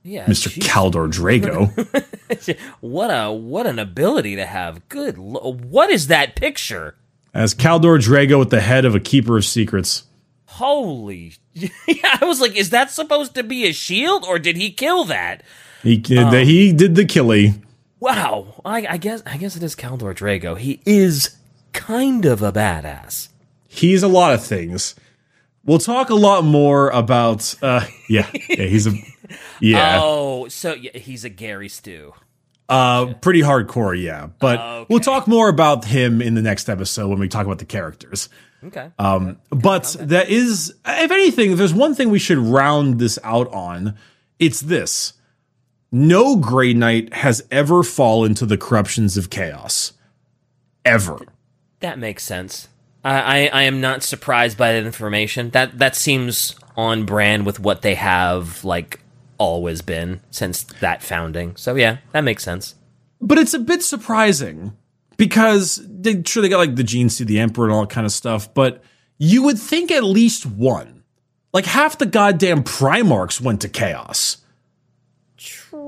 Yeah, 0.03 0.25
Mr. 0.25 0.49
Kaldor 0.61 1.09
Draigo. 1.11 1.71
What 2.81 3.07
a 3.09 3.31
what 3.31 3.67
an 3.67 3.79
ability 3.79 4.35
to 4.35 4.45
have. 4.45 4.87
Good. 4.89 5.17
Lo- 5.17 5.53
what 5.53 5.89
is 5.89 6.07
that 6.07 6.35
picture? 6.35 6.95
as 7.33 7.55
Kaldor 7.55 7.97
Draigo 7.99 8.37
with 8.37 8.49
the 8.49 8.61
head 8.61 8.85
of 8.85 8.95
a 8.95 8.99
Keeper 8.99 9.37
of 9.37 9.45
Secrets. 9.45 10.03
Holy. 10.45 11.33
yeah, 11.53 11.69
I 12.21 12.25
was 12.25 12.39
like, 12.39 12.55
is 12.55 12.69
that 12.69 12.91
supposed 12.91 13.33
to 13.35 13.43
be 13.43 13.65
a 13.65 13.73
shield 13.73 14.23
or 14.25 14.37
did 14.37 14.55
he 14.55 14.71
kill 14.71 15.05
that? 15.05 15.41
He, 15.81 15.95
he 16.05 16.71
did 16.71 16.95
the 16.95 17.05
killy. 17.05 17.55
Wow. 17.99 18.61
I, 18.63 18.85
I 18.87 18.97
guess 18.97 19.23
I 19.25 19.37
guess 19.37 19.55
it 19.55 19.63
is 19.63 19.75
Kaldor 19.75 20.13
Draigo. 20.13 20.57
He 20.57 20.79
is 20.85 21.35
kind 21.73 22.25
of 22.25 22.41
a 22.41 22.51
badass. 22.51 23.29
He's 23.67 24.03
a 24.03 24.07
lot 24.07 24.33
of 24.33 24.43
things. 24.45 24.95
We'll 25.65 25.79
talk 25.79 26.09
a 26.09 26.15
lot 26.15 26.43
more 26.43 26.89
about. 26.89 27.55
Uh, 27.61 27.85
yeah, 28.09 28.29
yeah, 28.49 28.65
he's 28.65 28.85
a 28.87 28.91
yeah, 29.61 29.99
Oh, 30.01 30.47
so 30.49 30.73
yeah, 30.73 30.97
he's 30.97 31.23
a 31.25 31.29
Gary 31.29 31.69
Stu. 31.69 32.13
uh, 32.69 33.13
pretty 33.15 33.41
hardcore. 33.41 33.99
Yeah, 34.01 34.27
but 34.39 34.89
we'll 34.89 34.99
talk 34.99 35.27
more 35.27 35.49
about 35.49 35.85
him 35.85 36.21
in 36.21 36.33
the 36.35 36.41
next 36.41 36.69
episode 36.69 37.07
when 37.09 37.19
we 37.19 37.27
talk 37.29 37.45
about 37.45 37.59
the 37.59 37.65
characters. 37.65 38.29
Okay. 38.65 38.91
Um, 38.99 39.37
but 39.49 39.95
that 39.99 40.29
is, 40.29 40.73
if 40.85 41.11
anything, 41.11 41.55
there's 41.57 41.73
one 41.73 41.95
thing 41.95 42.09
we 42.09 42.19
should 42.19 42.37
round 42.37 42.99
this 42.99 43.17
out 43.23 43.51
on, 43.53 43.97
it's 44.39 44.59
this: 44.61 45.13
no 45.91 46.35
Grey 46.35 46.73
Knight 46.73 47.13
has 47.13 47.45
ever 47.51 47.83
fallen 47.83 48.33
to 48.35 48.45
the 48.45 48.57
corruptions 48.57 49.17
of 49.17 49.29
chaos, 49.29 49.93
ever. 50.85 51.17
That 51.83 51.99
makes 51.99 52.23
sense. 52.23 52.69
I, 53.03 53.19
I, 53.19 53.49
I 53.51 53.63
am 53.63 53.81
not 53.81 54.03
surprised 54.03 54.57
by 54.57 54.71
that 54.71 54.85
information. 54.85 55.49
That 55.49 55.79
that 55.79 55.97
seems 55.97 56.55
on 56.77 57.05
brand 57.05 57.45
with 57.45 57.59
what 57.59 57.81
they 57.81 57.95
have 57.95 58.63
like 58.63 59.01
always 59.37 59.81
been 59.81 60.21
since 60.31 60.63
that 60.79 61.03
founding. 61.03 61.57
So 61.57 61.75
yeah, 61.75 61.97
that 62.13 62.21
makes 62.21 62.41
sense. 62.41 62.75
But 63.19 63.37
it's 63.37 63.53
a 63.53 63.59
bit 63.59 63.83
surprising 63.83 64.77
because 65.17 65.81
they 65.85 66.23
sure 66.23 66.41
they 66.41 66.47
got 66.47 66.59
like 66.59 66.77
the 66.77 66.85
genes 66.85 67.17
to 67.17 67.25
the 67.25 67.39
emperor 67.39 67.65
and 67.65 67.73
all 67.73 67.81
that 67.81 67.89
kind 67.89 68.05
of 68.05 68.13
stuff, 68.13 68.53
but 68.53 68.81
you 69.17 69.43
would 69.43 69.59
think 69.59 69.91
at 69.91 70.05
least 70.05 70.45
one. 70.45 71.03
Like 71.51 71.65
half 71.65 71.97
the 71.97 72.05
goddamn 72.05 72.63
Primarchs 72.63 73.41
went 73.41 73.59
to 73.61 73.67
chaos. 73.67 74.37
True, 75.35 75.82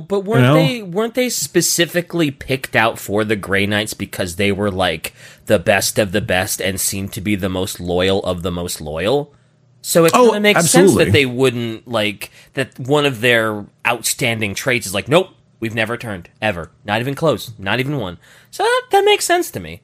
but 0.00 0.20
weren't 0.20 0.42
know? 0.42 0.54
they 0.54 0.82
weren't 0.82 1.14
they 1.14 1.28
specifically 1.28 2.30
picked 2.30 2.76
out 2.76 2.98
for 2.98 3.24
the 3.24 3.36
Grey 3.36 3.66
Knights 3.66 3.94
because 3.94 4.36
they 4.36 4.52
were 4.52 4.70
like 4.70 5.12
the 5.46 5.58
best 5.58 5.98
of 5.98 6.12
the 6.12 6.20
best 6.20 6.60
and 6.60 6.80
seemed 6.80 7.12
to 7.14 7.20
be 7.20 7.34
the 7.34 7.48
most 7.48 7.80
loyal 7.80 8.20
of 8.24 8.42
the 8.42 8.50
most 8.52 8.80
loyal? 8.80 9.34
So 9.82 10.04
it 10.04 10.12
Oh, 10.14 10.38
makes 10.38 10.60
absolutely. 10.60 10.94
sense 10.94 11.04
that 11.06 11.12
they 11.12 11.26
wouldn't 11.26 11.88
like 11.88 12.30
that 12.54 12.78
one 12.78 13.04
of 13.04 13.20
their 13.20 13.66
outstanding 13.86 14.54
traits 14.54 14.86
is 14.86 14.94
like, 14.94 15.08
nope, 15.08 15.30
we've 15.60 15.74
never 15.74 15.96
turned 15.96 16.30
ever, 16.40 16.70
not 16.84 17.00
even 17.00 17.14
close, 17.14 17.52
not 17.58 17.80
even 17.80 17.98
one. 17.98 18.18
So 18.50 18.62
that, 18.62 18.82
that 18.92 19.04
makes 19.04 19.24
sense 19.24 19.50
to 19.50 19.60
me. 19.60 19.82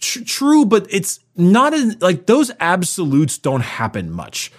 True, 0.00 0.64
but 0.64 0.86
it's 0.90 1.20
not 1.36 1.74
in, 1.74 1.96
like 2.00 2.26
those 2.26 2.52
absolutes 2.60 3.38
don't 3.38 3.62
happen 3.62 4.10
much. 4.12 4.52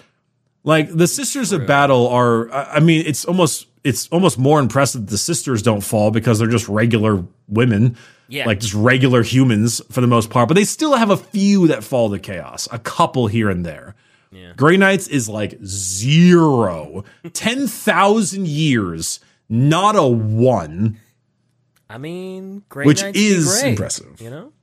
Like 0.69 0.89
the 0.95 1.07
Sisters 1.07 1.51
of 1.51 1.65
Battle 1.65 2.07
are, 2.09 2.51
I 2.51 2.79
mean, 2.79 3.03
it's 3.05 3.25
almost 3.25 3.67
it's 3.83 4.07
almost 4.09 4.37
more 4.37 4.59
impressive 4.59 5.01
that 5.05 5.09
the 5.11 5.17
sisters 5.17 5.61
don't 5.61 5.81
fall 5.81 6.11
because 6.11 6.37
they're 6.37 6.47
just 6.49 6.67
regular 6.67 7.23
women, 7.47 7.95
Yeah. 8.27 8.45
like 8.45 8.59
just 8.59 8.73
regular 8.73 9.23
humans 9.23 9.81
for 9.89 10.01
the 10.01 10.07
most 10.07 10.29
part. 10.29 10.47
But 10.49 10.55
they 10.55 10.65
still 10.65 10.95
have 10.95 11.09
a 11.09 11.17
few 11.17 11.67
that 11.69 11.83
fall 11.83 12.09
to 12.11 12.19
chaos, 12.19 12.67
a 12.71 12.77
couple 12.79 13.27
here 13.27 13.49
and 13.49 13.65
there. 13.65 13.95
Grey 14.57 14.77
Knights 14.77 15.07
is 15.07 15.27
like 15.27 15.57
zero, 15.65 17.03
ten 17.33 17.67
thousand 17.67 18.47
years, 18.47 19.19
not 19.49 19.95
a 19.95 20.03
one, 20.05 20.99
I 21.89 21.97
mean, 21.97 22.63
Grey 22.69 22.85
which 22.85 23.01
Knights 23.01 23.17
is 23.17 23.59
great, 23.61 23.69
impressive. 23.71 24.21
You 24.21 24.29
know, 24.29 24.53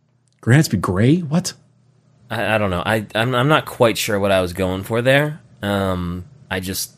Grey 0.41 0.55
Knights 0.57 0.69
be 0.69 0.77
gray? 0.77 1.19
What? 1.19 1.55
I, 2.31 2.55
I 2.55 2.59
don't 2.59 2.71
know. 2.71 2.83
I 2.87 3.07
I'm, 3.15 3.35
I'm 3.35 3.49
not 3.49 3.67
quite 3.67 3.99
sure 3.99 4.21
what 4.21 4.31
I 4.31 4.41
was 4.41 4.53
going 4.53 4.83
for 4.85 5.03
there. 5.03 5.41
Um, 5.67 6.25
I 6.51 6.61
just 6.61 6.93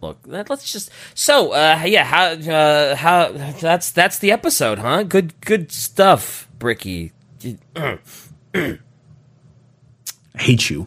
look. 0.00 0.18
let- 0.26 0.48
Let's 0.50 0.70
just 0.72 0.90
so 1.14 1.52
uh 1.52 1.82
yeah. 1.86 2.04
How 2.04 2.24
uh 2.32 2.94
how 2.96 3.32
that's 3.32 3.90
that's 3.90 4.18
the 4.18 4.30
episode, 4.32 4.78
huh? 4.78 5.02
Good 5.02 5.40
good 5.40 5.72
stuff, 5.72 6.48
Bricky. 6.58 7.12
I 8.54 8.78
hate 10.38 10.70
you. 10.70 10.86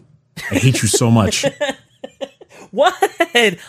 I 0.52 0.56
hate 0.56 0.82
you 0.82 0.88
so 0.88 1.10
much. 1.12 1.46
What? 2.72 2.94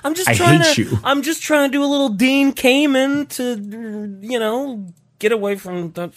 I'm 0.03 0.14
just 0.14 0.29
I 0.29 0.35
trying 0.35 0.61
hate 0.62 0.75
to. 0.75 0.83
you. 0.83 0.99
I'm 1.05 1.23
just 1.23 1.41
trying 1.41 1.71
to 1.71 1.73
do 1.79 1.85
a 1.85 1.87
little 1.87 2.09
Dean 2.09 2.53
Kamen 2.53 3.29
to 3.37 4.19
you 4.27 4.39
know 4.41 4.93
get 5.21 5.31
away 5.31 5.55
from 5.55 5.93
the. 5.93 6.11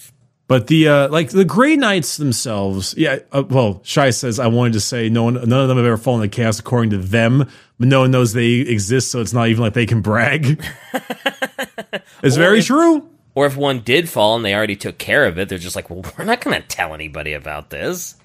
But 0.49 0.65
the 0.65 0.87
uh, 0.87 1.09
like 1.09 1.29
the 1.29 1.45
Grey 1.45 1.75
Knights 1.75 2.17
themselves, 2.17 2.95
yeah. 2.97 3.19
Uh, 3.31 3.43
well, 3.47 3.81
Shai 3.83 4.09
says 4.09 4.39
I 4.39 4.47
wanted 4.47 4.73
to 4.73 4.79
say 4.79 5.07
no 5.07 5.23
one, 5.25 5.35
none 5.35 5.53
of 5.53 5.67
them 5.67 5.77
have 5.77 5.85
ever 5.85 5.95
fallen 5.95 6.21
to 6.21 6.27
chaos 6.27 6.59
according 6.59 6.89
to 6.89 6.97
them, 6.97 7.47
but 7.77 7.87
no 7.87 7.99
one 8.01 8.09
knows 8.09 8.33
they 8.33 8.53
exist, 8.53 9.11
so 9.11 9.21
it's 9.21 9.31
not 9.31 9.47
even 9.47 9.61
like 9.61 9.73
they 9.73 9.85
can 9.85 10.01
brag. 10.01 10.59
it's 12.23 12.35
very 12.35 12.59
if- 12.59 12.65
true. 12.65 13.07
Or 13.35 13.45
if 13.45 13.55
one 13.55 13.81
did 13.81 14.09
fall 14.09 14.35
and 14.35 14.43
they 14.43 14.55
already 14.55 14.75
took 14.75 14.97
care 14.97 15.25
of 15.25 15.37
it, 15.37 15.49
they're 15.49 15.59
just 15.59 15.75
like, 15.75 15.89
well, 15.91 16.03
we're 16.17 16.25
not 16.25 16.41
going 16.41 16.59
to 16.59 16.67
tell 16.67 16.95
anybody 16.95 17.33
about 17.33 17.69
this. 17.69 18.15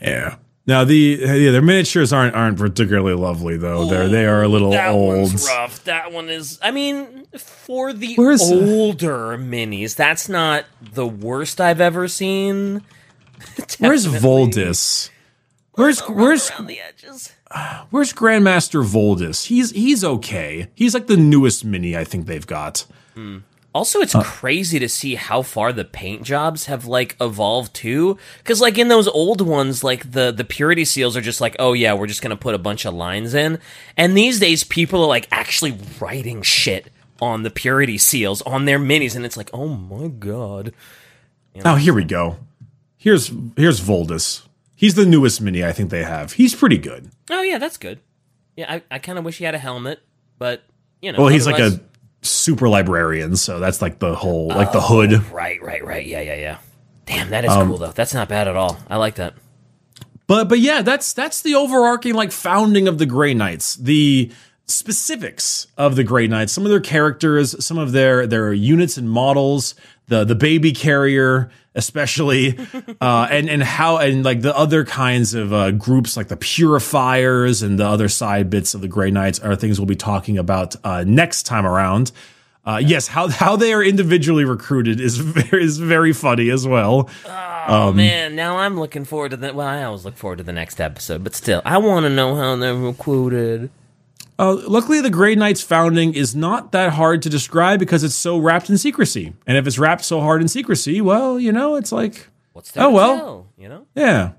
Yeah. 0.00 0.36
Now 0.66 0.84
the 0.84 0.96
yeah 1.20 1.50
their 1.50 1.60
miniatures 1.62 2.12
aren't 2.12 2.34
aren't 2.34 2.56
particularly 2.58 3.12
lovely 3.14 3.56
though. 3.58 3.86
They're 3.86 4.08
they 4.08 4.24
are 4.26 4.42
a 4.42 4.48
little 4.48 4.70
That 4.70 4.92
old. 4.92 5.18
one's 5.18 5.46
rough. 5.46 5.84
That 5.84 6.10
one 6.12 6.30
is. 6.30 6.58
I 6.62 6.70
mean, 6.70 7.26
for 7.36 7.92
the 7.92 8.14
Where's- 8.14 8.40
older 8.50 9.36
minis, 9.36 9.94
that's 9.94 10.28
not 10.28 10.64
the 10.80 11.06
worst 11.06 11.60
I've 11.60 11.80
ever 11.82 12.08
seen. 12.08 12.82
Where's 13.78 14.06
Voldus? 14.06 15.10
Where's 15.72 16.00
where's 16.02 16.50
around 16.52 16.66
the 16.68 16.80
edges? 16.80 17.32
where's 17.90 18.12
Grandmaster 18.12 18.82
Voldus? 18.84 19.46
He's 19.46 19.70
he's 19.72 20.02
okay. 20.04 20.68
He's 20.74 20.94
like 20.94 21.08
the 21.08 21.16
newest 21.16 21.64
mini 21.64 21.96
I 21.96 22.04
think 22.04 22.26
they've 22.26 22.46
got. 22.46 22.86
Hmm. 23.14 23.38
Also, 23.74 24.00
it's 24.00 24.14
uh. 24.14 24.22
crazy 24.22 24.78
to 24.78 24.88
see 24.88 25.16
how 25.16 25.42
far 25.42 25.72
the 25.72 25.84
paint 25.84 26.22
jobs 26.22 26.66
have 26.66 26.86
like 26.86 27.16
evolved 27.20 27.74
too. 27.74 28.16
Because 28.38 28.60
like 28.60 28.78
in 28.78 28.88
those 28.88 29.08
old 29.08 29.40
ones, 29.40 29.82
like 29.82 30.12
the 30.12 30.30
the 30.30 30.44
purity 30.44 30.84
seals 30.84 31.16
are 31.16 31.20
just 31.20 31.40
like, 31.40 31.56
oh 31.58 31.72
yeah, 31.72 31.92
we're 31.94 32.06
just 32.06 32.22
gonna 32.22 32.36
put 32.36 32.54
a 32.54 32.58
bunch 32.58 32.84
of 32.84 32.94
lines 32.94 33.34
in. 33.34 33.58
And 33.96 34.16
these 34.16 34.38
days, 34.38 34.62
people 34.62 35.02
are 35.02 35.08
like 35.08 35.26
actually 35.32 35.76
writing 36.00 36.42
shit 36.42 36.92
on 37.20 37.42
the 37.42 37.50
purity 37.50 37.98
seals 37.98 38.42
on 38.42 38.64
their 38.64 38.78
minis, 38.78 39.16
and 39.16 39.26
it's 39.26 39.36
like, 39.36 39.50
oh 39.52 39.68
my 39.68 40.08
god. 40.08 40.72
Oh, 41.64 41.76
here 41.76 41.94
we 41.94 42.04
go. 42.04 42.38
Here's 42.96 43.32
here's 43.56 43.80
Voldus. 43.80 44.46
He's 44.76 44.94
the 44.94 45.06
newest 45.06 45.40
mini 45.40 45.64
I 45.64 45.72
think 45.72 45.90
they 45.90 46.04
have. 46.04 46.32
He's 46.32 46.54
pretty 46.54 46.78
good. 46.78 47.10
Oh 47.30 47.42
yeah, 47.42 47.58
that's 47.58 47.76
good. 47.76 48.00
Yeah, 48.56 48.72
I, 48.72 48.82
I 48.90 48.98
kind 49.00 49.18
of 49.18 49.24
wish 49.24 49.38
he 49.38 49.44
had 49.44 49.54
a 49.54 49.58
helmet, 49.58 50.00
but 50.38 50.62
you 51.02 51.10
know. 51.12 51.18
Well, 51.18 51.28
he's 51.28 51.46
like 51.46 51.58
a 51.58 51.80
super 52.24 52.68
librarian, 52.68 53.36
so 53.36 53.60
that's 53.60 53.80
like 53.80 53.98
the 53.98 54.14
whole 54.14 54.48
like 54.48 54.72
the 54.72 54.80
hood. 54.80 55.30
right, 55.30 55.62
right, 55.62 55.84
right. 55.84 56.04
Yeah, 56.06 56.20
yeah, 56.20 56.34
yeah. 56.36 56.58
Damn, 57.06 57.30
that 57.30 57.44
is 57.44 57.50
Um, 57.50 57.68
cool 57.68 57.78
though. 57.78 57.92
That's 57.92 58.14
not 58.14 58.28
bad 58.28 58.48
at 58.48 58.56
all. 58.56 58.78
I 58.88 58.96
like 58.96 59.16
that. 59.16 59.34
But 60.26 60.48
but 60.48 60.58
yeah, 60.58 60.82
that's 60.82 61.12
that's 61.12 61.42
the 61.42 61.54
overarching 61.54 62.14
like 62.14 62.32
founding 62.32 62.88
of 62.88 62.98
the 62.98 63.06
Grey 63.06 63.34
Knights. 63.34 63.76
The 63.76 64.32
specifics 64.66 65.66
of 65.76 65.96
the 65.96 66.04
Grey 66.04 66.26
Knights, 66.26 66.52
some 66.52 66.64
of 66.64 66.70
their 66.70 66.80
characters, 66.80 67.64
some 67.64 67.78
of 67.78 67.92
their 67.92 68.26
their 68.26 68.52
units 68.52 68.96
and 68.96 69.08
models, 69.10 69.74
the 70.08 70.24
the 70.24 70.34
baby 70.34 70.72
carrier 70.72 71.50
especially, 71.74 72.56
uh, 73.00 73.28
and 73.30 73.48
and 73.50 73.62
how 73.62 73.98
and 73.98 74.24
like 74.24 74.42
the 74.42 74.56
other 74.56 74.84
kinds 74.84 75.34
of 75.34 75.52
uh, 75.52 75.70
groups 75.72 76.16
like 76.16 76.28
the 76.28 76.36
Purifiers 76.36 77.62
and 77.62 77.78
the 77.78 77.86
other 77.86 78.08
side 78.08 78.50
bits 78.50 78.74
of 78.74 78.80
the 78.80 78.88
Grey 78.88 79.10
Knights 79.10 79.38
are 79.40 79.56
things 79.56 79.78
we'll 79.78 79.86
be 79.86 79.96
talking 79.96 80.38
about 80.38 80.76
uh, 80.84 81.04
next 81.06 81.44
time 81.44 81.66
around. 81.66 82.12
Uh, 82.66 82.80
yes, 82.82 83.08
how 83.08 83.28
how 83.28 83.56
they 83.56 83.72
are 83.72 83.82
individually 83.82 84.44
recruited 84.44 85.00
is 85.00 85.16
very, 85.18 85.64
is 85.64 85.78
very 85.78 86.12
funny 86.12 86.48
as 86.50 86.66
well. 86.66 87.10
Oh 87.66 87.92
man, 87.92 88.36
now 88.36 88.58
I'm 88.58 88.78
looking 88.78 89.04
forward 89.04 89.30
to 89.30 89.36
the. 89.36 89.52
Well, 89.52 89.66
I 89.66 89.82
always 89.82 90.04
look 90.04 90.16
forward 90.16 90.36
to 90.38 90.44
the 90.44 90.52
next 90.52 90.80
episode, 90.80 91.24
but 91.24 91.34
still, 91.34 91.60
I 91.64 91.78
want 91.78 92.04
to 92.04 92.10
know 92.10 92.36
how 92.36 92.56
they're 92.56 92.74
recruited. 92.74 93.70
Uh, 94.38 94.54
luckily, 94.66 95.00
the 95.00 95.10
Grey 95.10 95.34
Knight's 95.36 95.62
founding 95.62 96.12
is 96.14 96.34
not 96.34 96.72
that 96.72 96.92
hard 96.94 97.22
to 97.22 97.30
describe 97.30 97.78
because 97.78 98.02
it's 98.02 98.14
so 98.16 98.38
wrapped 98.38 98.68
in 98.68 98.76
secrecy. 98.78 99.32
And 99.46 99.56
if 99.56 99.66
it's 99.66 99.78
wrapped 99.78 100.04
so 100.04 100.20
hard 100.20 100.42
in 100.42 100.48
secrecy, 100.48 101.00
well, 101.00 101.38
you 101.38 101.52
know, 101.52 101.76
it's 101.76 101.92
like, 101.92 102.28
What's 102.52 102.70
there 102.72 102.84
Oh, 102.84 102.90
well. 102.90 103.16
tell, 103.16 103.46
you 103.56 103.68
know? 103.68 103.86
yeah, 103.94 104.32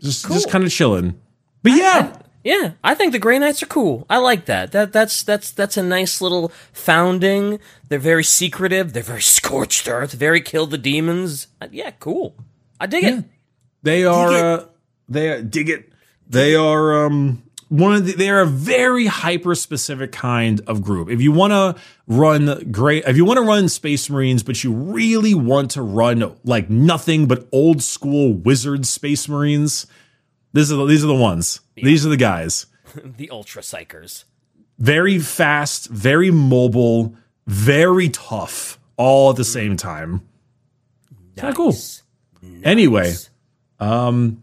just 0.00 0.26
just 0.28 0.50
kind 0.50 0.64
of 0.64 0.70
chilling. 0.70 1.18
But 1.62 1.72
yeah, 1.72 2.16
Yeah, 2.44 2.72
I 2.84 2.94
think 2.94 3.12
the 3.12 3.18
Grey 3.18 3.38
Knights 3.38 3.62
are 3.62 3.66
cool. 3.66 4.06
I 4.08 4.18
like 4.18 4.44
that. 4.46 4.72
That 4.72 4.92
that's 4.92 5.22
that's 5.22 5.50
that's 5.50 5.76
a 5.76 5.82
nice 5.82 6.20
little 6.20 6.52
founding. 6.72 7.58
They're 7.88 7.98
very 7.98 8.24
secretive. 8.24 8.92
They're 8.92 9.02
very 9.02 9.22
scorched 9.22 9.88
earth. 9.88 10.12
Very 10.12 10.40
kill 10.40 10.66
the 10.66 10.78
demons. 10.78 11.48
Uh, 11.60 11.68
yeah, 11.72 11.90
cool. 11.98 12.34
I 12.80 12.86
dig 12.86 13.04
it. 13.04 13.24
they 13.82 14.04
are. 14.04 14.28
Uh, 14.32 14.64
they 15.08 15.30
are, 15.30 15.42
dig 15.42 15.68
it. 15.68 15.92
They 16.28 16.54
are 16.54 17.06
um 17.06 17.42
one 17.68 17.94
of 17.94 18.06
the, 18.06 18.12
they're 18.12 18.40
a 18.40 18.46
very 18.46 19.06
hyper 19.06 19.54
specific 19.54 20.12
kind 20.12 20.60
of 20.66 20.82
group. 20.82 21.10
If 21.10 21.20
you 21.20 21.32
want 21.32 21.52
to 21.52 21.80
run 22.06 22.70
great, 22.70 23.04
if 23.06 23.16
you 23.16 23.24
want 23.24 23.38
to 23.38 23.44
run 23.44 23.68
Space 23.68 24.08
Marines, 24.08 24.42
but 24.42 24.64
you 24.64 24.72
really 24.72 25.34
want 25.34 25.72
to 25.72 25.82
run 25.82 26.34
like 26.44 26.70
nothing 26.70 27.26
but 27.26 27.46
old 27.52 27.82
school 27.82 28.32
wizard 28.32 28.86
Space 28.86 29.28
Marines, 29.28 29.86
these 30.52 30.72
are 30.72 30.76
the, 30.76 30.86
these 30.86 31.04
are 31.04 31.08
the 31.08 31.14
ones. 31.14 31.60
Yeah. 31.76 31.84
These 31.84 32.06
are 32.06 32.08
the 32.08 32.16
guys. 32.16 32.66
the 33.04 33.30
Ultra 33.30 33.62
Psykers. 33.62 34.24
Very 34.78 35.18
fast, 35.18 35.88
very 35.88 36.30
mobile, 36.30 37.14
very 37.46 38.08
tough, 38.08 38.78
all 38.96 39.30
at 39.30 39.36
the 39.36 39.44
same 39.44 39.76
time. 39.76 40.26
Nice. 41.10 41.40
Kind 41.40 41.50
of 41.50 41.56
cool. 41.56 41.72
Nice. 41.72 42.02
Anyway, 42.64 43.12
um, 43.78 44.42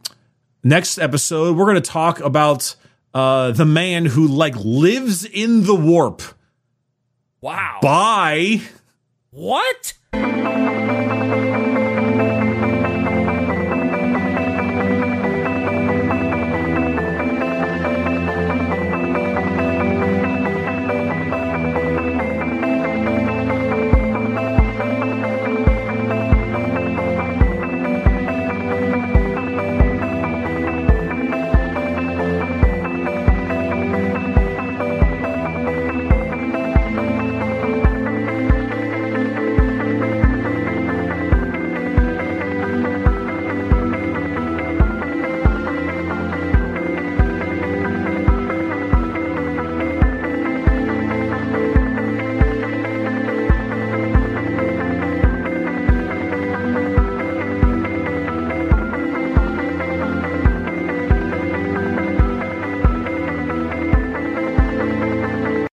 next 0.63 0.99
episode 0.99 1.57
we're 1.57 1.65
going 1.65 1.75
to 1.75 1.81
talk 1.81 2.19
about 2.19 2.75
uh, 3.15 3.51
the 3.51 3.65
man 3.65 4.05
who 4.05 4.27
like 4.27 4.55
lives 4.57 5.23
in 5.23 5.63
the 5.63 5.73
warp. 5.73 6.21
Wow. 7.39 7.79
Bye. 7.81 8.61
What? 9.31 9.93